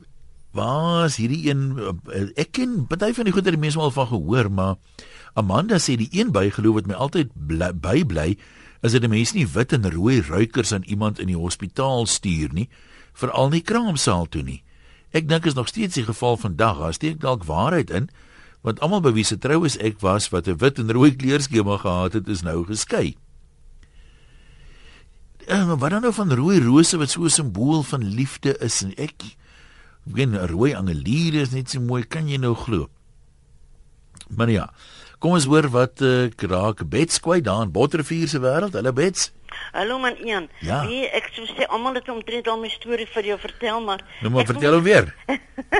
was 0.52 1.16
hierdie 1.16 1.48
een 1.48 1.78
uh, 1.80 1.94
ek 2.36 2.50
ken 2.52 2.84
party 2.84 3.14
van 3.16 3.24
die 3.24 3.32
goeie 3.32 3.56
mense 3.56 3.78
al 3.80 3.94
van 3.94 4.10
gehoor, 4.10 4.50
maar 4.52 4.74
Amanda 5.32 5.78
sê 5.80 5.96
die 5.96 6.10
een 6.12 6.28
bygeloof 6.28 6.74
wat 6.74 6.90
my 6.90 6.98
altyd 7.00 7.30
bybly 7.32 8.04
bly, 8.04 8.26
is 8.82 8.92
dat 8.92 9.04
die 9.04 9.10
mense 9.10 9.36
nie 9.36 9.46
wit 9.46 9.72
en 9.72 9.86
rooi 9.90 10.20
ruikers 10.26 10.72
aan 10.74 10.86
iemand 10.90 11.20
in 11.22 11.30
die 11.30 11.38
hospitaal 11.38 12.06
stuur 12.10 12.50
nie, 12.52 12.68
veral 13.14 13.52
nie 13.52 13.62
kraamsaal 13.62 14.26
toe 14.26 14.42
nie. 14.42 14.62
Ek 15.12 15.28
dink 15.28 15.46
is 15.46 15.54
nog 15.54 15.68
steeds 15.68 15.94
die 15.94 16.06
geval 16.08 16.36
vandag. 16.40 16.80
Daar 16.80 16.96
steek 16.96 17.20
dalk 17.20 17.44
waarheid 17.44 17.92
in, 17.92 18.08
want 18.66 18.80
almal 18.80 19.02
by 19.04 19.12
wie 19.14 19.26
se 19.26 19.36
troues 19.38 19.76
ek 19.78 20.00
was 20.00 20.30
wat 20.32 20.48
'n 20.48 20.58
wit 20.58 20.78
en 20.78 20.90
rooi 20.90 21.14
kleurskema 21.14 21.76
gehad 21.78 22.12
het, 22.12 22.28
is 22.28 22.42
nou 22.42 22.64
geskei. 22.64 23.16
Maar 25.46 25.76
wat 25.76 25.90
dan 25.90 26.02
nou 26.02 26.12
van 26.12 26.32
rooi 26.32 26.60
rose 26.60 26.96
wat 26.96 27.10
so 27.10 27.24
'n 27.24 27.30
simbool 27.30 27.82
van 27.82 28.04
liefde 28.04 28.56
is 28.58 28.82
en 28.82 28.94
ek 28.96 29.36
weet 30.04 30.28
'n 30.28 30.46
rooi 30.46 30.74
angelier 30.74 31.34
is 31.34 31.50
net 31.50 31.70
so 31.70 31.80
mooi, 31.80 32.02
kan 32.02 32.28
jy 32.28 32.36
nou 32.36 32.54
glo? 32.54 32.88
Maar 34.28 34.50
ja. 34.50 34.72
Kom 35.22 35.36
ons 35.36 35.44
hoor 35.46 35.68
wat 35.70 36.00
uh, 36.02 36.26
raak 36.50 36.80
Bets 36.90 37.20
kwyt 37.22 37.44
daar 37.46 37.60
in 37.62 37.70
Bottervier 37.70 38.26
se 38.26 38.40
wêreld. 38.42 38.74
Hallo 38.74 38.92
Bets. 38.92 39.28
Hallo 39.70 39.98
man 40.02 40.16
Ian. 40.18 40.48
Ja. 40.58 40.80
Nee, 40.82 41.06
ek 41.14 41.28
sou 41.30 41.46
sê 41.46 41.68
almal 41.70 41.94
het 42.00 42.10
omtrent 42.10 42.50
al 42.50 42.58
my 42.58 42.70
storie 42.72 43.06
vir 43.06 43.28
jou 43.30 43.36
vertel, 43.38 43.78
maar 43.86 44.02
Nou 44.18 44.32
maar 44.34 44.48
vertel 44.50 44.74
hom 44.74 44.82
weer. 44.82 45.12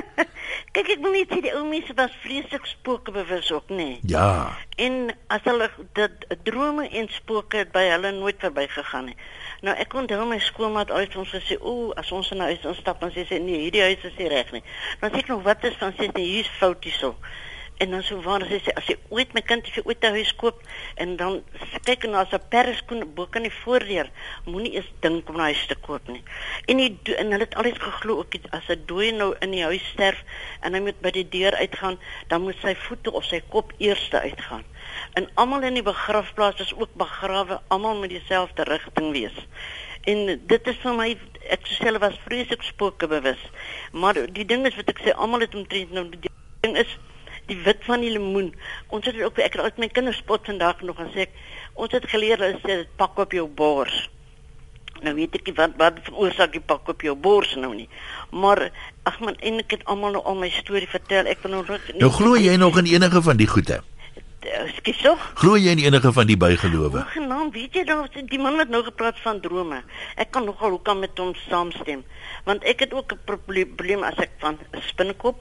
Kyk, 0.73 0.93
ek 0.95 1.03
wil 1.03 1.11
net 1.17 1.35
sê 1.35 1.41
die 1.43 1.51
ou 1.57 1.65
mense 1.67 1.91
was 1.99 2.15
vreeslik 2.23 2.71
spooke 2.71 3.11
bewus 3.11 3.51
ook, 3.51 3.67
nê? 3.67 3.89
Nee. 3.91 3.99
Ja. 4.15 4.55
En 4.79 5.11
as 5.27 5.43
hulle 5.49 5.67
dit 5.99 6.27
drome 6.47 6.87
en 6.87 7.11
spooke 7.11 7.65
het 7.65 7.75
by 7.75 7.83
hulle 7.91 8.15
nooit 8.15 8.39
verbygegaan 8.47 9.11
nie. 9.11 9.21
Nou 9.67 9.75
ek 9.75 9.91
kon 9.91 10.07
dan 10.07 10.23
my 10.31 10.39
skoolmaat 10.39 10.91
uit 10.95 11.19
ons 11.19 11.35
gesê, 11.35 11.59
"O, 11.59 11.91
as 11.99 12.15
ons 12.15 12.31
in 12.31 12.39
'n 12.39 12.47
huis 12.47 12.63
instap, 12.63 13.03
dan 13.03 13.11
sê 13.11 13.27
sy 13.27 13.43
nee, 13.43 13.67
hierdie 13.67 13.89
huis 13.91 14.07
is 14.07 14.15
nie 14.17 14.31
reg 14.31 14.55
nie." 14.55 14.63
Dan 15.01 15.11
sê 15.11 15.17
ek 15.19 15.27
nog, 15.27 15.43
"Wat 15.43 15.63
is 15.67 15.75
dan 15.83 15.91
sê 15.99 16.07
sy 16.15 16.21
hier's 16.21 16.59
fout 16.59 16.79
hierso?" 16.83 17.17
En 17.77 17.91
dan 17.91 18.03
so 18.03 18.21
waar 18.21 18.45
sy 18.47 18.59
sê 18.61 18.73
as 18.77 18.87
jy 18.87 18.95
ooit 19.09 19.33
my 19.33 19.41
kind 19.41 19.67
jy 19.67 19.81
ooit 19.83 20.03
'n 20.03 20.15
huis 20.17 20.33
koop 20.35 20.61
en 20.95 21.15
dan 21.17 21.41
kyk 21.85 22.05
na 22.07 22.23
'n 22.23 22.39
perskoen 22.49 23.13
bo 23.15 23.25
kan 23.25 23.43
die 23.43 23.57
voordeur, 23.63 24.09
moenie 24.45 24.75
eens 24.75 24.91
dink 25.01 25.29
om 25.29 25.35
'n 25.35 25.47
huis 25.49 25.65
te 25.67 25.75
koop 25.75 26.07
nie. 26.07 26.23
En 26.65 26.77
die 26.77 27.15
en 27.15 27.31
hulle 27.31 27.43
het 27.43 27.55
altyd 27.55 27.79
geglo 27.81 28.17
ook 28.17 28.35
as 28.49 28.69
'n 28.69 28.83
dooie 28.85 29.11
nou 29.11 29.35
in 29.39 29.51
die 29.51 29.63
huis 29.63 29.85
sterf 29.93 30.23
en 30.61 30.73
hy 30.73 30.79
moet 30.79 31.01
by 31.01 31.11
die 31.11 31.29
deur 31.29 31.55
uitgaan, 31.55 31.99
dan 32.27 32.41
moet 32.41 32.57
sy 32.61 32.75
voete 32.75 33.11
of 33.11 33.23
sy 33.23 33.41
kop 33.49 33.73
eerste 33.77 34.19
uitgaan. 34.19 34.63
En 35.13 35.29
almal 35.33 35.63
in 35.63 35.73
die 35.73 35.83
begrafplaas 35.83 36.59
is 36.59 36.73
ook 36.73 36.93
begrawe, 36.93 37.61
almal 37.67 37.95
met 37.95 38.09
dieselfde 38.09 38.63
rigting 38.63 39.11
wees. 39.11 39.47
En 40.01 40.41
dit 40.47 40.67
is 40.67 40.77
vir 40.83 40.93
my 40.93 41.17
ek 41.49 41.65
self 41.65 41.99
was 42.03 42.19
vreeslik 42.25 42.61
spooke 42.61 43.07
bewus. 43.07 43.39
Maar 43.91 44.13
die 44.13 44.45
ding 44.45 44.65
is 44.67 44.75
wat 44.75 44.89
ek 44.91 44.99
sê 44.99 45.15
almal 45.15 45.45
het 45.45 45.55
omtrent 45.55 45.91
nou 45.91 46.09
die 46.09 46.31
ding 46.61 46.77
is 46.77 46.97
die 47.49 47.59
wit 47.65 47.83
van 47.87 48.03
die 48.03 48.11
lemoen. 48.13 48.53
Ons 48.87 49.05
het 49.09 49.19
ook 49.21 49.39
ek 49.43 49.57
het 49.57 49.67
uit 49.67 49.77
my 49.81 49.89
kinders 49.91 50.21
spot 50.23 50.45
vandag 50.45 50.81
nog 50.81 50.99
gesê 51.01 51.27
ons 51.73 51.91
het 51.91 52.05
geleer 52.09 52.41
hulle 52.41 52.59
sê 52.61 52.81
dit 52.83 52.91
pak 52.97 53.17
op 53.17 53.31
jou 53.33 53.47
bors. 53.47 54.09
Nou 55.03 55.15
weet 55.17 55.35
ek 55.35 55.49
nie 55.49 55.55
wat 55.57 55.73
wat 55.81 56.03
veroorsaak 56.05 56.53
die 56.53 56.63
pak 56.63 56.87
op 56.87 57.01
jou 57.01 57.15
bors 57.15 57.55
nou 57.59 57.73
nie. 57.75 57.89
Maar 58.31 58.69
ag 59.09 59.19
man 59.19 59.35
eintlik 59.39 59.79
het 59.79 59.85
almal 59.85 60.15
nou 60.15 60.23
al 60.23 60.37
my 60.39 60.49
storie 60.53 60.87
vertel. 60.87 61.27
Ek 61.27 61.41
wil 61.43 61.57
nog 61.57 61.73
Nou 61.99 62.11
glo 62.11 62.37
jy 62.39 62.55
nog 62.55 62.77
in 62.79 62.93
enige 62.93 63.21
van 63.21 63.37
die 63.37 63.49
goeie? 63.49 63.81
Skus 64.43 64.97
so. 64.99 65.15
Glo 65.39 65.55
jy 65.55 65.71
in 65.71 65.81
enige 65.85 66.11
van 66.11 66.27
die 66.27 66.35
bygelowe? 66.39 67.05
Genaam, 67.13 67.51
weet 67.55 67.77
jy 67.77 67.83
dan 67.87 68.07
die 68.27 68.39
man 68.41 68.57
wat 68.59 68.71
nou 68.73 68.81
gepraat 68.83 69.19
van 69.23 69.39
drome. 69.43 69.79
Ek 70.19 70.33
kan 70.35 70.43
nogal 70.43 70.75
hoe 70.75 70.81
kan 70.83 70.99
met 70.99 71.17
hom 71.21 71.31
saamstem. 71.47 72.03
Want 72.47 72.65
ek 72.67 72.83
het 72.83 72.93
ook 72.93 73.13
'n 73.15 73.23
probleem 73.25 74.03
as 74.03 74.19
ek 74.19 74.35
van 74.43 74.59
spinnekop, 74.89 75.39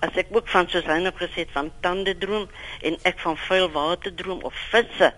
as 0.00 0.14
ek 0.14 0.30
ook 0.30 0.48
van 0.48 0.68
soos 0.68 0.86
hy 0.86 0.98
nou 1.02 1.12
gesê 1.18 1.42
het 1.44 1.52
van 1.52 1.72
tande 1.80 2.14
droom 2.18 2.48
en 2.82 2.96
ek 3.02 3.18
van 3.18 3.36
vuil 3.36 3.70
water 3.70 4.14
droom 4.14 4.42
of 4.42 4.54
visse 4.70 5.12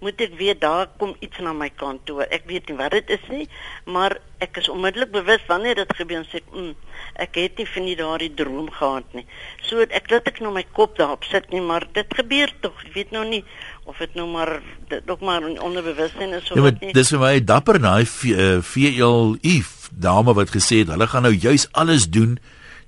moet 0.00 0.20
ek 0.20 0.34
weet 0.36 0.60
daar 0.60 0.88
kom 1.00 1.14
iets 1.24 1.38
na 1.40 1.54
my 1.56 1.70
kant 1.72 2.02
toe. 2.08 2.20
Ek 2.24 2.44
weet 2.50 2.68
nie 2.68 2.76
wat 2.76 2.92
dit 2.92 3.12
is 3.16 3.22
nie, 3.32 3.46
maar 3.88 4.18
ek 4.44 4.58
is 4.60 4.68
onmiddellik 4.68 5.14
bewus 5.14 5.44
wanneer 5.48 5.78
dit 5.78 5.94
gebeur 5.96 6.20
en 6.20 6.26
sê 6.28 6.42
ek, 6.42 6.50
mm, 6.52 6.98
ek 7.24 7.38
het 7.40 7.62
nie 7.62 7.68
van 7.72 7.86
nie 7.88 7.96
daardie 7.96 8.32
droom 8.36 8.68
gehad 8.70 9.16
nie. 9.16 9.24
So 9.64 9.80
ek 9.80 10.10
laat 10.12 10.28
ek 10.28 10.42
nou 10.44 10.52
my 10.52 10.66
kop 10.76 10.98
daarop 11.00 11.24
sit 11.24 11.48
nie, 11.54 11.62
maar 11.64 11.88
dit 11.96 12.18
gebeur 12.18 12.52
tog. 12.60 12.76
Ek 12.84 12.92
weet 12.98 13.14
nou 13.16 13.24
nie 13.28 13.42
of 13.86 13.96
dit 14.02 14.18
nou 14.18 14.26
maar 14.28 14.58
dit 14.90 15.10
ook 15.10 15.22
maar 15.24 15.46
onderbewussyn 15.46 16.36
is 16.36 16.50
of 16.50 16.58
ja, 16.58 16.66
wat 16.68 16.82
nie. 16.82 16.92
Dis 16.96 17.14
vir 17.14 17.22
my 17.22 17.34
dapper 17.40 17.80
daai 17.80 18.04
VL 18.04 19.36
Eve 19.40 19.76
dame 19.96 20.34
wat 20.36 20.52
gesê 20.52 20.82
het 20.82 20.92
hulle 20.92 21.08
gaan 21.08 21.24
nou 21.24 21.32
juis 21.32 21.68
alles 21.72 22.10
doen 22.10 22.36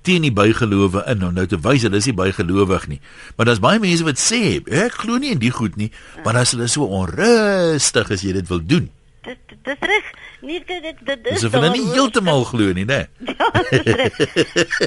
teen 0.01 0.21
die 0.21 0.31
bygelowe 0.31 1.03
in 1.11 1.23
om 1.27 1.33
nou 1.33 1.45
te 1.49 1.59
wys 1.59 1.83
hulle 1.83 1.97
is 1.99 2.05
nie 2.09 2.15
bygelowig 2.17 2.87
nie. 2.87 3.01
Maar 3.35 3.45
daar's 3.51 3.59
baie 3.63 3.79
mense 3.79 4.03
wat 4.07 4.21
sê 4.21 4.59
ek 4.63 4.93
glo 5.03 5.17
nie 5.17 5.31
in 5.35 5.39
die 5.43 5.51
goed 5.51 5.75
nie, 5.77 5.91
maar 6.23 6.39
as 6.39 6.51
hulle 6.55 6.67
so 6.71 6.85
onrustig 6.85 8.11
as 8.11 8.23
jy 8.23 8.33
dit 8.33 8.47
wil 8.47 8.63
doen. 8.63 8.89
Dit 9.27 9.37
dis 9.67 9.81
reg. 9.83 10.05
Nee, 10.41 10.63
dit 10.65 10.81
dit 10.81 10.99
dit 11.03 11.25
is. 11.27 11.41
Dis 11.41 11.51
hulle 11.51 11.69
nie 11.73 11.83
heeltemal 11.91 12.45
glo 12.47 12.71
nie, 12.73 12.85
né? 12.87 13.01
Ja, 13.39 13.49
dis 13.69 13.89
reg. 13.99 14.19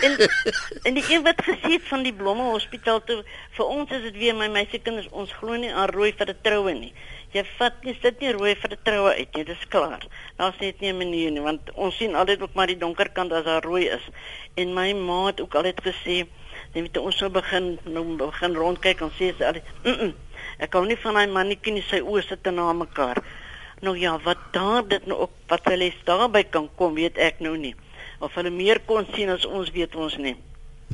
en 0.01 0.17
en 0.89 0.95
die 0.97 1.05
een 1.13 1.23
wat 1.27 1.43
gesê 1.45 1.75
het 1.77 1.85
van 1.91 2.03
die 2.07 2.15
blomme 2.17 2.49
hospitaal 2.55 3.03
toe 3.05 3.21
vir 3.59 3.67
ons 3.67 3.93
is 3.93 4.03
dit 4.09 4.17
weer 4.23 4.35
my 4.39 4.49
meisiekinders 4.55 5.11
ons 5.13 5.33
glo 5.41 5.61
nie 5.61 5.73
aan 5.73 5.93
rooi 5.93 6.15
vir 6.17 6.33
'n 6.33 6.41
troue 6.43 6.73
nie. 6.79 6.93
Jy 7.33 7.45
vat 7.59 7.85
nie 7.85 7.95
sit 8.03 8.21
nie 8.21 8.33
rooi 8.37 8.55
vir 8.55 8.73
'n 8.73 8.83
troue 8.85 9.13
uit 9.17 9.37
nie, 9.37 9.45
dis 9.45 9.69
klaar. 9.69 10.03
Daar's 10.37 10.59
net 10.61 10.81
nie 10.81 10.93
'n 10.93 10.99
manier 10.99 11.31
nie 11.31 11.41
want 11.41 11.71
ons 11.75 11.97
sien 11.97 12.15
altyd 12.15 12.43
ook 12.43 12.55
maar 12.55 12.67
die 12.67 12.79
donker 12.79 13.09
kant 13.09 13.33
as 13.33 13.45
daar 13.45 13.63
rooi 13.63 13.87
is. 13.89 14.05
En 14.55 14.75
my 14.75 14.93
ma 14.93 15.27
het 15.27 15.41
ook 15.41 15.55
altyd 15.55 15.81
gesê, 15.81 16.27
jy 16.75 16.81
weet 16.83 16.97
ons 16.97 17.17
sou 17.17 17.31
begin 17.31 17.79
nou 17.85 18.05
begin 18.17 18.55
rondkyk 18.55 19.01
en 19.01 19.11
sê 19.11 19.33
sy 19.37 19.45
altyd, 19.45 19.65
"Mm, 19.85 19.97
-mm 19.99 20.15
ek 20.59 20.73
hou 20.75 20.85
nie 20.87 20.97
van 20.97 21.15
daai 21.15 21.27
mannetjie 21.27 21.73
nie, 21.73 21.83
sy 21.83 22.01
oë 22.01 22.23
sit 22.29 22.45
na 22.53 22.73
mekaar." 22.73 23.23
Nou 23.81 23.99
ja, 23.99 24.19
wat 24.23 24.39
daar 24.53 24.87
dit 24.87 25.07
nou 25.07 25.19
ook 25.19 25.31
wat 25.49 25.65
hulle 25.65 25.93
daarby 26.05 26.45
kan 26.45 26.69
kom, 26.77 26.95
weet 26.95 27.19
ek 27.19 27.41
nou 27.41 27.57
nie. 27.57 27.75
Of 28.21 28.35
hulle 28.35 28.51
meer 28.51 28.79
kon 28.87 29.07
sien 29.15 29.29
as 29.29 29.45
ons 29.45 29.71
weet 29.71 29.95
ons 29.97 30.17
nie. 30.17 30.37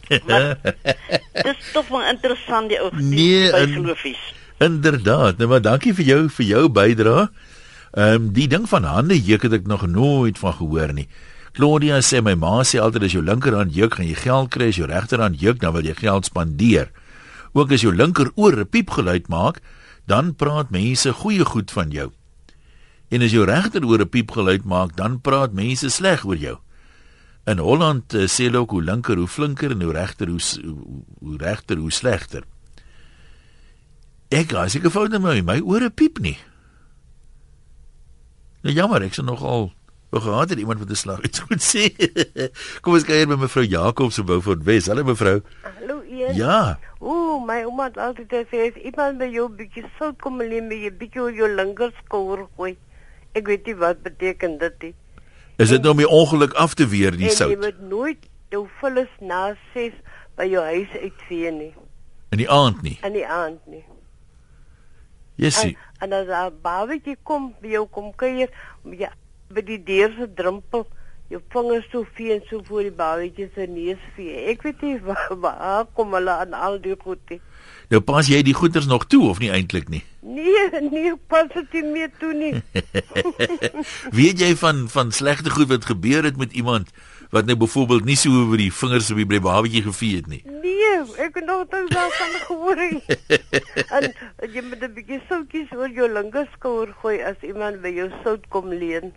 Dis 1.47 1.73
tog 1.73 1.89
wel 1.89 2.09
interessant 2.09 2.69
die 2.69 2.79
ou 2.81 2.89
nee, 2.97 3.51
geloofies. 3.75 4.21
Inderdaad. 4.59 5.39
Nou 5.39 5.49
maar 5.49 5.63
dankie 5.63 5.95
vir 5.95 6.05
jou 6.05 6.29
vir 6.29 6.47
jou 6.47 6.69
bydrae. 6.69 7.29
Ehm 7.93 8.15
um, 8.15 8.33
die 8.33 8.49
ding 8.49 8.69
van 8.69 8.85
hande 8.85 9.17
juk 9.17 9.43
het 9.43 9.53
ek 9.53 9.67
nog 9.67 9.87
nooit 9.87 10.39
van 10.39 10.53
gehoor 10.53 10.93
nie. 10.93 11.09
Claudia 11.53 12.01
sê 12.03 12.21
my 12.23 12.35
ma 12.35 12.61
sê 12.63 12.79
altyd 12.83 13.07
as 13.07 13.15
jou 13.17 13.23
linkerhand 13.25 13.75
juk, 13.75 13.95
gaan 13.95 14.07
jy 14.07 14.15
geld 14.15 14.51
kry, 14.51 14.69
as 14.69 14.77
jou 14.77 14.87
regterhand 14.87 15.41
juk, 15.41 15.61
dan 15.63 15.73
wil 15.73 15.87
jy 15.87 15.95
geld 15.95 16.29
spandeer. 16.29 16.91
Ook 17.53 17.73
as 17.73 17.83
jou 17.83 17.95
linker 17.95 18.31
oor 18.35 18.59
'n 18.61 18.67
piep 18.67 18.91
geluid 18.91 19.29
maak, 19.29 19.61
dan 20.07 20.35
praat 20.35 20.71
mense 20.71 21.13
goeie 21.13 21.45
goed 21.45 21.71
van 21.71 21.91
jou. 21.91 22.11
En 23.09 23.23
as 23.23 23.33
jou 23.33 23.45
regter 23.45 23.85
oor 23.85 24.01
'n 24.01 24.09
piep 24.09 24.31
geluid 24.31 24.65
maak, 24.65 24.97
dan 24.97 25.21
praat 25.21 25.53
mense 25.53 25.89
sleg 25.89 26.25
oor 26.25 26.37
jou. 26.37 26.59
In 27.47 27.59
Holland 27.59 28.15
uh, 28.15 28.27
sê 28.27 28.45
hulle 28.45 28.59
ook 28.59 28.71
hoe 28.71 28.83
linker 28.83 29.17
hoe 29.17 29.29
flinker 29.29 29.71
en 29.71 29.83
hoe 29.83 29.93
regter 29.93 30.29
hoe 30.29 30.41
hoe, 30.65 31.03
hoe 31.21 31.37
regter 31.37 31.77
hoe 31.77 31.93
slegter. 31.93 32.43
Ek 34.29 34.53
as 34.53 34.77
ek 34.77 34.85
gefout 34.85 35.13
het 35.13 35.23
my 35.25 35.41
my 35.41 35.61
ore 35.65 35.89
piep 35.91 36.21
nie. 36.21 36.37
Nou 38.61 38.75
jammer, 38.75 39.03
ek 39.07 39.17
sê 39.17 39.25
nogal 39.25 39.71
Hoe 40.09 40.21
gehad 40.21 40.49
het 40.49 40.59
iemand 40.59 40.79
wat 40.79 40.91
'n 40.91 40.95
slag 40.97 41.21
iets 41.21 41.39
goed 41.39 41.61
sê? 41.61 41.93
Kom 42.83 42.95
ons 42.95 43.05
kyk 43.05 43.17
hier 43.17 43.29
met 43.29 43.39
mevrou 43.39 43.65
Jacobs 43.65 44.15
se 44.15 44.25
Beaufort 44.25 44.65
Wes. 44.65 44.87
Hallo 44.87 45.05
mevrou. 45.05 45.43
Hallo 45.63 46.03
Ian. 46.03 46.35
Ja. 46.35 46.79
Ooh, 47.01 47.45
my 47.45 47.63
ouma 47.65 47.85
het 47.85 47.99
altyd 47.99 48.29
gesê 48.33 48.63
as 48.69 48.79
iemand 48.83 49.19
by 49.19 49.29
jou 49.29 49.49
bietjie 49.53 49.85
sou 49.99 50.15
kom 50.17 50.41
lê 50.41 50.63
met 50.65 50.81
jy 50.81 50.93
bietjie 50.97 51.21
oor 51.21 51.33
jou 51.33 51.49
linker 51.55 51.93
skouer 52.05 52.47
gooi. 52.57 52.77
Ek 53.37 53.47
weet 53.47 53.67
nie 53.67 53.77
wat 53.77 54.03
beteken 54.03 54.59
dit 54.59 54.83
nie. 54.83 54.95
Is 55.59 55.69
dit 55.69 55.83
nou 55.83 55.93
om 55.93 56.01
die 56.01 56.09
ongeluk 56.09 56.57
af 56.57 56.75
te 56.75 56.89
weer 56.89 57.13
die 57.13 57.29
sout? 57.29 57.53
Jy 57.53 57.61
moet 57.61 57.81
nooit 57.81 58.29
jou 58.49 58.65
vullis 58.81 59.13
na 59.21 59.57
6 59.75 59.93
by 60.41 60.49
jou 60.49 60.65
huis 60.65 60.89
uitvee 61.03 61.53
nie. 61.53 61.75
In 62.33 62.39
die 62.39 62.49
aand 62.49 62.83
nie. 62.83 62.97
In 63.05 63.13
die 63.13 63.27
aand 63.29 63.61
nie. 63.67 63.85
Jessie. 65.39 65.77
En, 65.99 66.11
en 66.11 66.19
as 66.19 66.29
'n 66.29 66.61
babatjie 66.63 67.17
kom, 67.23 67.53
by 67.63 67.75
jou 67.79 67.87
kom 67.91 68.13
kuier, 68.15 68.51
ja, 68.99 69.13
by 69.55 69.63
die 69.63 69.83
deur 69.83 70.15
se 70.19 70.27
drempel 70.35 70.87
jou 71.29 71.41
vingers 71.53 71.87
so 71.93 72.07
vee 72.17 72.33
en 72.35 72.43
so 72.49 72.63
voor 72.65 72.87
die 72.89 72.95
babatjie 72.95 73.51
se 73.55 73.67
neus 73.71 74.01
vee. 74.17 74.49
Ek 74.53 74.63
weet 74.67 74.83
nie 74.83 74.97
waar, 75.09 75.37
waar 75.37 75.87
kom 75.95 76.15
hulle 76.17 76.35
aan 76.45 76.57
al 76.57 76.81
die 76.83 76.97
goedie. 76.99 77.41
Nou 77.89 78.01
pas 78.05 78.27
jy 78.29 78.43
die 78.45 78.57
goeders 78.57 78.87
nog 78.87 79.07
toe 79.09 79.29
of 79.29 79.39
nie 79.41 79.51
eintlik 79.53 79.89
nie? 79.89 80.03
Nee, 80.21 80.83
nee, 80.91 81.15
pas 81.31 81.49
dit 81.55 81.79
nie 81.79 81.85
meer 81.93 82.11
toe 82.21 82.35
nie. 82.37 82.53
weet 84.19 84.43
jy 84.43 84.51
van 84.61 84.89
van 84.93 85.13
slegte 85.13 85.51
goed 85.55 85.71
wat 85.73 85.89
gebeur 85.89 86.27
het 86.29 86.37
met 86.37 86.53
iemand 86.53 86.91
wat 87.33 87.49
nou 87.49 87.57
byvoorbeeld 87.57 88.05
nie 88.05 88.17
so 88.17 88.33
oor 88.45 88.61
die 88.61 88.73
vingers 88.73 89.11
op 89.13 89.21
die 89.21 89.41
babatjie 89.41 89.83
gevee 89.87 90.21
het 90.21 90.29
nie? 90.29 90.43
Nee, 90.45 90.78
ek 91.17 91.35
het 91.39 91.45
nog 91.47 91.69
dan 91.71 91.87
daarvan 91.89 92.35
gehoor. 92.49 92.81
en 93.97 94.05
jy 94.53 94.63
moet 94.63 94.83
'n 94.83 94.93
bietjie 94.95 95.21
soutjies 95.29 95.73
oor 95.73 95.91
jou 95.91 96.09
linker 96.13 96.47
skouer 96.57 96.93
gooi 97.03 97.19
as 97.23 97.41
iemand 97.43 97.83
by 97.83 97.93
jou 97.95 98.11
sout 98.25 98.45
kom 98.49 98.69
leen. 98.69 99.13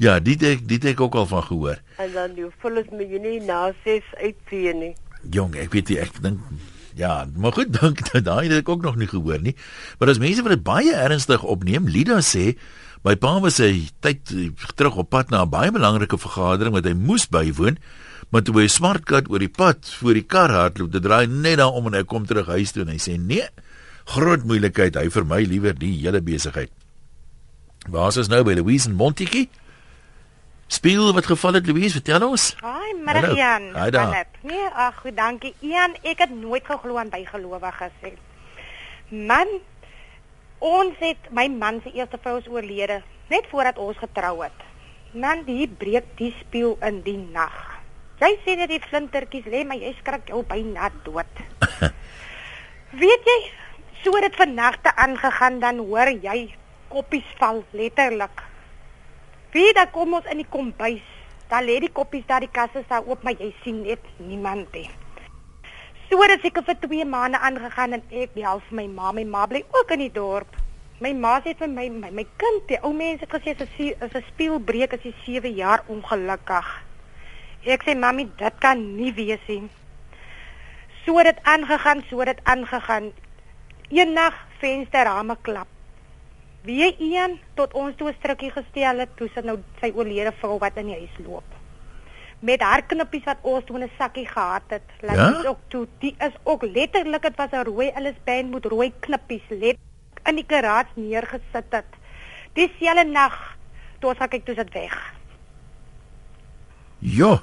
Ja, 0.00 0.18
dit 0.20 0.42
ek 0.42 0.68
dit 0.68 0.84
ek 0.84 1.00
ook 1.00 1.14
al 1.14 1.26
van 1.26 1.42
gehoor. 1.42 1.78
En 2.00 2.12
dan 2.12 2.36
jy 2.36 2.48
vul 2.62 2.74
dit 2.74 2.90
met 2.90 3.08
jy 3.10 3.18
nie 3.20 3.40
na 3.44 3.72
6 3.84 4.04
uitvee 4.16 4.74
nie. 4.74 4.94
Jong, 5.30 5.56
ek 5.60 5.72
weet 5.76 5.88
nie, 5.88 5.98
ek 6.00 6.22
dink 6.22 6.40
ja, 6.96 7.26
maar 7.36 7.52
goed, 7.52 7.72
dink 7.80 8.00
daai 8.24 8.48
het 8.48 8.62
ek 8.62 8.68
ook 8.68 8.82
nog 8.82 8.96
nie 8.96 9.08
gehoor 9.10 9.40
nie. 9.40 9.56
Maar 9.98 10.14
as 10.14 10.20
mense 10.22 10.42
wat 10.42 10.56
dit 10.56 10.64
baie 10.64 10.94
ernstig 10.94 11.44
opneem, 11.44 11.88
Lida 11.88 12.20
sê 12.24 12.54
my 13.04 13.16
pa 13.16 13.38
was 13.40 13.60
hy 13.60 13.88
tyd 14.04 14.28
terug 14.76 14.98
op 15.00 15.08
pad 15.12 15.30
na 15.32 15.44
'n 15.44 15.52
baie 15.52 15.72
belangrike 15.72 16.18
vergadering 16.20 16.74
wat 16.76 16.84
hy 16.84 16.92
moes 16.92 17.28
bywoon, 17.28 17.78
maar 18.30 18.44
toe 18.46 18.54
hy 18.60 18.66
smartkat 18.70 19.30
oor 19.30 19.42
die 19.42 19.50
pad 19.50 19.88
voor 20.00 20.18
die 20.18 20.26
kar 20.26 20.52
hardloop, 20.54 20.92
dit 20.94 21.02
draai 21.02 21.26
net 21.26 21.58
daar 21.58 21.74
om 21.74 21.90
en 21.90 21.98
hy 21.98 22.04
kom 22.06 22.26
terug 22.26 22.50
huis 22.50 22.72
toe 22.74 22.84
en 22.84 22.92
hy 22.94 23.00
sê 23.02 23.16
nee, 23.18 23.46
groot 24.10 24.44
moeilikheid, 24.46 24.98
hy 24.98 25.10
vir 25.10 25.26
my 25.26 25.40
liewer 25.46 25.74
die 25.78 25.92
hele 26.02 26.22
besigheid. 26.24 26.70
Waar 27.90 28.12
is 28.12 28.20
ons 28.20 28.30
nou 28.30 28.42
by 28.46 28.54
Louise 28.58 28.90
en 28.90 28.96
Montetjie? 28.98 29.48
Speel 30.70 31.10
wat 31.16 31.26
geval 31.26 31.58
het 31.58 31.66
Louise, 31.66 31.98
vertel 31.98 32.28
ons. 32.28 32.52
Haai, 32.62 32.92
middag 33.02 33.32
Jan. 33.34 33.70
Haai 33.74 33.90
daar. 33.90 34.26
Nee, 34.46 34.68
ag, 34.70 35.00
goed, 35.02 35.16
dankie. 35.16 35.54
Ian, 35.66 35.96
ek 36.06 36.22
het 36.26 36.34
nooit 36.34 36.66
geglo 36.66 37.00
aan 37.00 37.10
bygelowiges 37.10 37.96
nie. 38.04 38.14
Man, 39.26 39.56
ons 40.62 41.00
het 41.02 41.32
my 41.34 41.48
man 41.50 41.80
se 41.82 41.90
eerste 41.96 42.20
vrou 42.22 42.36
is 42.38 42.46
oorlede 42.46 43.00
net 43.32 43.50
voordat 43.50 43.80
ons 43.82 43.98
getrou 43.98 44.36
het. 44.44 44.62
Man, 45.10 45.42
die 45.48 45.66
breek 45.66 46.06
die 46.20 46.30
spieël 46.38 46.76
in 46.86 47.02
die 47.02 47.18
nag. 47.18 47.69
Jy 48.20 48.34
sê 48.44 48.52
net 48.52 48.68
die 48.68 48.82
flintertjies 48.84 49.46
lê, 49.48 49.62
maar 49.64 49.80
jy 49.80 49.94
skrik 49.96 50.28
jou 50.28 50.42
byna 50.44 50.90
dood. 51.06 51.38
Weet 53.00 53.28
jy, 53.30 53.36
so 54.02 54.12
het 54.12 54.26
dit 54.26 54.36
vannagte 54.36 54.92
aangegaan 54.92 55.56
dan 55.62 55.80
hoor 55.88 56.10
jy 56.12 56.50
koppies 56.92 57.30
val 57.38 57.62
letterlik. 57.72 58.42
Wie 59.54 59.72
dan 59.72 59.88
kom 59.94 60.18
ons 60.18 60.28
in 60.28 60.42
die 60.42 60.50
kombuis. 60.52 61.06
Daar 61.48 61.64
lê 61.64 61.78
die 61.80 61.90
koppies 61.90 62.26
daar, 62.28 62.44
die 62.44 62.52
kasse 62.52 62.82
staan 62.84 63.08
oop, 63.08 63.24
maar 63.24 63.40
jy 63.40 63.54
sien 63.64 63.80
net 63.86 64.04
niemand 64.20 64.68
nie. 64.76 64.90
So 66.10 66.20
het 66.20 66.34
dit 66.34 66.44
seker 66.50 66.66
vir 66.68 66.76
2 66.84 67.08
maande 67.08 67.40
aangegaan 67.40 67.96
en 67.96 68.04
ek 68.10 68.36
bel 68.36 68.60
vir 68.68 68.76
my 68.82 68.86
ma. 68.98 69.14
My 69.16 69.24
ma 69.24 69.46
bly 69.48 69.64
ook 69.72 69.96
in 69.96 70.04
die 70.04 70.12
dorp. 70.12 70.60
My 71.00 71.14
ma 71.16 71.38
sê 71.40 71.56
vir 71.56 71.72
my 71.72 71.88
my, 71.88 72.12
my 72.20 72.26
kind, 72.36 72.68
die 72.68 72.82
ou 72.84 72.92
mense 72.92 73.24
het 73.24 73.32
gesê 73.32 73.56
as 73.56 73.64
'n 73.78 73.96
as 74.04 74.12
'n 74.12 74.28
spieelbreek 74.28 74.92
as 74.92 75.08
jy 75.08 75.14
7 75.24 75.56
jaar 75.56 75.84
ongelukkig. 75.88 76.89
Ek 77.64 77.82
sê 77.84 77.94
mami, 77.94 78.24
dit 78.38 78.54
kan 78.60 78.78
nie 78.96 79.12
wees 79.12 79.42
nie. 79.48 79.68
So 81.04 81.18
het 81.18 81.26
dit 81.26 81.40
aangegaan, 81.44 82.02
so 82.08 82.18
het 82.20 82.36
dit 82.36 82.40
aangegaan. 82.44 83.12
Eendag 83.90 84.34
vensterrame 84.60 85.36
klap. 85.42 85.68
Wie 86.64 86.94
een 86.98 87.38
tot 87.56 87.74
ons 87.74 87.96
toe 87.96 88.08
'n 88.10 88.16
strukkie 88.18 88.50
gestel 88.50 88.98
het, 88.98 89.16
toe 89.16 89.28
sit 89.34 89.44
nou 89.44 89.58
sy 89.80 89.92
oorlede 89.94 90.32
vrou 90.40 90.58
wat 90.58 90.76
in 90.76 90.86
die 90.86 90.94
huis 90.96 91.26
loop. 91.26 91.44
Met 92.40 92.60
haar 92.60 92.82
knippies 92.82 93.24
wat 93.24 93.36
ons 93.42 93.64
toe 93.64 93.76
in 93.76 93.84
'n 93.84 93.90
sakkie 93.98 94.26
gehad 94.26 94.62
het. 94.68 94.82
Laat 95.00 95.16
Ja? 95.16 95.28
ons 95.36 95.46
ook 95.46 95.58
toe, 95.68 95.86
die 95.98 96.14
is 96.18 96.32
ook 96.44 96.62
letterlik 96.62 97.22
dit 97.22 97.36
was 97.36 97.50
'n 97.50 97.64
rooi 97.64 97.88
Ellis 97.88 98.22
band 98.24 98.50
met 98.50 98.64
rooi 98.64 98.92
knippies 99.00 99.42
let 99.48 99.76
in 100.24 100.34
die 100.36 100.46
karaat 100.46 100.86
neergesit 100.94 101.70
het. 101.70 101.84
Dieselfde 102.52 103.04
nag 103.04 103.56
toe 103.98 104.10
ons 104.10 104.18
kyk 104.18 104.44
toe 104.44 104.54
sit 104.54 104.72
weg. 104.72 105.19
Ja. 107.00 107.40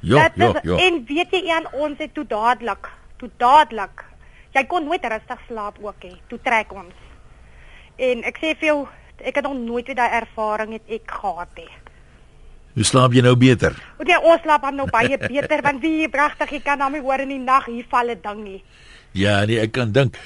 Ja, 0.00 0.28
Dit 0.28 0.32
ja, 0.36 0.48
is- 0.54 0.60
ja. 0.62 0.76
En 0.86 1.04
weet 1.08 1.30
jy 1.30 1.50
aan 1.50 1.66
ons 1.72 1.98
het 1.98 2.14
toe 2.14 2.26
dadelik, 2.28 2.88
toe 3.16 3.30
dadelik. 3.36 4.04
Jy 4.52 4.64
kon 4.66 4.84
nooit 4.84 5.04
rustig 5.04 5.38
slaap 5.48 5.78
ook 5.82 6.02
hê. 6.04 6.12
Toe 6.28 6.38
trek 6.42 6.72
ons. 6.72 6.94
En 7.96 8.22
ek 8.24 8.36
sê 8.38 8.54
vir 8.58 8.68
jou, 8.68 8.86
ek 9.24 9.34
het 9.34 9.44
nog 9.44 9.56
nooit 9.56 9.86
weer 9.86 9.96
daai 9.96 10.20
ervaring 10.20 10.72
het 10.72 10.82
ek 10.88 11.10
gehad 11.10 11.48
nie. 11.56 11.70
Hoe 12.74 12.84
slaap 12.84 13.12
jy 13.14 13.22
nou 13.22 13.36
beter? 13.36 13.74
Want 13.98 14.08
jy 14.10 14.16
ons 14.22 14.42
slaap 14.42 14.62
dan 14.62 14.74
nou 14.76 14.88
baie 14.90 15.18
beter 15.18 15.62
want 15.62 15.80
wie 15.80 16.08
pragtig 16.08 16.50
jy 16.50 16.60
kan 16.60 16.80
hom 16.80 16.94
hoor 17.00 17.20
in 17.20 17.28
die 17.28 17.38
nag 17.38 17.66
hier 17.66 17.86
val 17.90 18.08
'n 18.10 18.18
ding 18.22 18.44
nie. 18.44 18.62
Ja, 19.12 19.44
nee, 19.44 19.60
ek 19.60 19.72
kan 19.72 19.92
dink. 19.92 20.16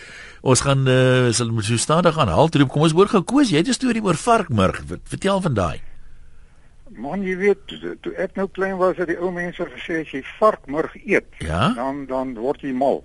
Ons 0.42 0.60
gaan 0.60 0.86
uh, 0.88 1.30
sal 1.32 1.50
moet 1.50 1.64
so 1.64 1.76
stadig 1.76 2.14
gaan 2.14 2.28
haltroep. 2.28 2.68
Kom 2.68 2.82
ons 2.82 2.92
hoor 2.92 3.08
gou 3.08 3.22
Koos, 3.22 3.50
jy 3.50 3.56
het 3.58 3.68
'n 3.68 3.72
storie 3.72 4.02
oor 4.02 4.14
varkmurg. 4.16 4.82
Vertel 5.04 5.40
van 5.40 5.54
daai. 5.54 5.80
Man, 6.98 7.22
jy 7.22 7.36
weet, 7.38 7.60
toe, 8.02 8.12
ek 8.18 8.34
nou 8.34 8.48
klein 8.50 8.74
was, 8.80 8.96
het 8.98 9.06
die 9.12 9.18
ou 9.22 9.30
mense 9.30 9.62
gesê 9.76 10.00
as 10.02 10.10
jy 10.10 10.22
varkmurg 10.40 10.96
eet, 11.06 11.28
Ja? 11.46 11.68
dan 11.76 12.06
dan 12.10 12.34
word 12.34 12.64
jy 12.66 12.72
mal. 12.74 13.04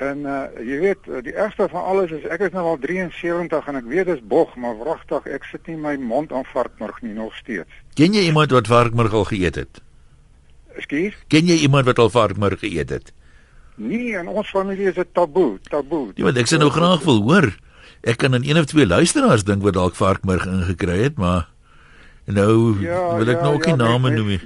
En 0.00 0.24
uh 0.26 0.46
jy 0.58 0.78
weet, 0.82 1.06
uh, 1.10 1.20
die 1.22 1.34
ergste 1.34 1.68
van 1.70 1.84
alles 1.92 2.10
is 2.14 2.24
ek 2.30 2.40
is 2.48 2.52
nou 2.54 2.64
al 2.72 2.78
73 2.82 3.68
en 3.70 3.78
ek 3.78 3.86
weet 3.90 4.06
dis 4.10 4.22
bog, 4.22 4.56
maar 4.56 4.74
wragtig, 4.78 5.26
ek 5.26 5.46
sit 5.50 5.66
nie 5.70 5.76
my 5.76 5.94
mond 6.02 6.32
aan 6.32 6.46
varkmurg 6.52 6.98
nie 7.02 7.14
nog 7.14 7.34
steeds. 7.38 7.70
Ken 7.98 8.14
jy 8.14 8.26
iemand 8.30 8.50
wat 8.54 8.70
varkmurg 8.70 9.14
al 9.14 9.26
geëet 9.30 9.54
het? 9.62 9.80
Ekskuus? 10.78 11.14
Ken 11.28 11.46
jy 11.50 11.60
iemand 11.66 11.86
wat 11.90 11.98
al 11.98 12.10
varkmurg 12.10 12.58
geëet 12.62 12.90
het? 12.90 13.12
Nee, 13.80 14.12
in 14.18 14.28
ons 14.28 14.50
familie 14.50 14.90
is 14.90 14.94
dit 14.98 15.14
taboe, 15.14 15.58
taboe. 15.70 16.10
Ja, 16.18 16.26
want 16.28 16.38
ek 16.42 16.50
sou 16.50 16.58
nou 16.60 16.70
graag 16.74 17.02
wil 17.06 17.22
hoor. 17.26 17.48
Ek 18.02 18.18
kan 18.22 18.34
aan 18.34 18.44
een 18.44 18.58
of 18.60 18.66
twee 18.70 18.86
luisteraars 18.86 19.44
dink 19.44 19.62
wat 19.62 19.74
dalk 19.78 19.96
varkmurg 19.98 20.46
ingekry 20.46 20.98
het, 21.06 21.16
maar 21.20 21.48
nou 22.30 22.80
Ja, 22.82 23.16
wil 23.16 23.28
ek 23.28 23.36
ja, 23.36 23.42
nou 23.42 23.54
ook 23.54 23.64
ja, 23.64 23.74
nie 23.76 23.84
name 23.84 24.08
mens- 24.10 24.16
noem 24.16 24.28
nie. 24.28 24.40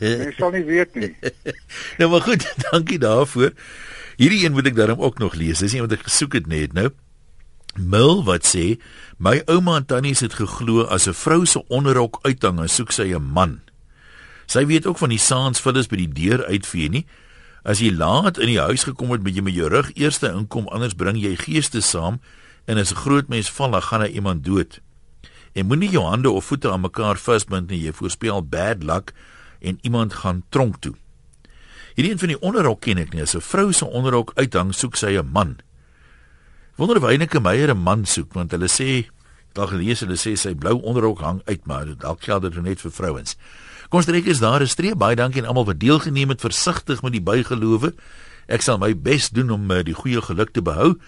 Ek 0.00 0.34
sal 0.38 0.50
nie 0.54 0.64
weet 0.64 0.94
nie. 0.94 1.14
nou 1.98 2.10
maar 2.10 2.20
goed, 2.22 2.46
dankie 2.70 2.98
daarvoor. 2.98 3.50
Hierdie 4.16 4.44
een 4.44 4.52
moet 4.52 4.66
ek 4.66 4.76
daarom 4.76 5.00
ook 5.00 5.18
nog 5.18 5.34
lees. 5.34 5.58
Dis 5.58 5.72
een 5.74 5.80
wat 5.80 5.92
ek 5.92 6.02
gesoek 6.06 6.32
het 6.38 6.46
net 6.46 6.72
nou. 6.72 6.90
Mil 7.76 8.22
wat 8.24 8.46
sê, 8.46 8.78
my 9.18 9.42
ouma 9.50 9.76
en 9.80 9.86
tannies 9.86 10.20
het 10.22 10.34
geglo 10.38 10.84
as 10.86 11.08
'n 11.10 11.12
vrou 11.14 11.44
se 11.46 11.58
onderrok 11.68 12.18
uithang, 12.22 12.62
soek 12.70 12.92
sy 12.92 13.10
'n 13.14 13.22
man. 13.22 13.60
Sy 14.46 14.66
weet 14.66 14.86
ook 14.86 14.98
van 14.98 15.08
die 15.08 15.18
saansvullis 15.18 15.88
by 15.88 15.96
die 15.96 16.12
deur 16.12 16.44
uitvee 16.46 16.88
nie. 16.88 17.06
As 17.64 17.80
jy 17.80 17.90
laat 17.90 18.38
in 18.38 18.46
die 18.46 18.60
huis 18.60 18.84
gekom 18.84 19.10
het 19.10 19.22
met 19.22 19.34
jy 19.34 19.40
met 19.42 19.54
jou 19.54 19.68
rug 19.68 19.90
eerste 19.96 20.28
inkom, 20.28 20.68
anders 20.68 20.94
bring 20.94 21.16
jy 21.18 21.34
geeste 21.36 21.80
saam 21.80 22.20
en 22.66 22.78
as 22.78 22.92
'n 22.92 22.96
groot 22.96 23.28
mens 23.28 23.50
val, 23.50 23.70
dan 23.70 23.82
gaan 23.82 24.00
hy 24.02 24.08
iemand 24.08 24.44
dood. 24.44 24.80
En 25.54 25.66
moenie 25.70 25.90
jou 25.90 26.02
hande 26.04 26.30
of 26.30 26.44
voete 26.50 26.70
aan 26.70 26.82
mekaar 26.82 27.16
vasbind 27.16 27.70
nie, 27.70 27.84
jy 27.86 27.92
voorspel 27.94 28.42
bad 28.42 28.82
luck 28.82 29.12
en 29.62 29.78
iemand 29.82 30.14
gaan 30.24 30.42
tronk 30.50 30.80
toe. 30.82 30.94
Hierdie 31.94 32.10
een 32.12 32.18
van 32.18 32.32
die 32.32 32.40
onderrok 32.42 32.80
ken 32.82 32.98
ek 32.98 33.12
nie. 33.14 33.22
As 33.22 33.36
'n 33.36 33.40
vrou 33.40 33.72
se 33.72 33.86
onderrok 33.86 34.32
uithang, 34.34 34.74
soek 34.74 34.96
sy 34.96 35.14
'n 35.14 35.30
man. 35.30 35.60
Wonder 36.76 36.96
of 36.96 37.02
Heineke 37.02 37.40
Meyer 37.40 37.70
'n 37.70 37.82
man 37.82 38.04
soek 38.04 38.32
want 38.34 38.50
hulle 38.50 38.68
sê 38.68 39.06
dalk 39.52 39.70
gelees 39.70 40.00
hulle 40.00 40.18
sê 40.18 40.34
sy 40.36 40.54
blou 40.54 40.82
onderrok 40.82 41.20
hang 41.20 41.40
uit, 41.44 41.66
maar 41.66 41.86
dalk 41.86 42.22
geld 42.22 42.42
dit 42.42 42.62
net 42.62 42.80
vir 42.80 42.90
vrouens. 42.90 43.36
Kom 43.88 43.98
ons 43.98 44.06
trek 44.06 44.26
eens 44.26 44.40
daar 44.40 44.60
'n 44.60 44.66
streep. 44.66 44.98
Baie 44.98 45.14
dankie 45.14 45.40
aan 45.42 45.48
almal 45.48 45.64
wat 45.66 45.78
deelgeneem 45.78 46.28
het. 46.28 46.40
Versigtig 46.40 47.02
met 47.02 47.12
die 47.12 47.22
bygelowe. 47.22 47.94
Ek 48.48 48.60
sal 48.62 48.78
my 48.78 48.92
bes 48.92 49.30
doen 49.30 49.50
om 49.50 49.70
uh, 49.70 49.82
die 49.82 49.94
goeie 49.94 50.20
geluk 50.20 50.50
te 50.50 50.62
behou. 50.62 50.98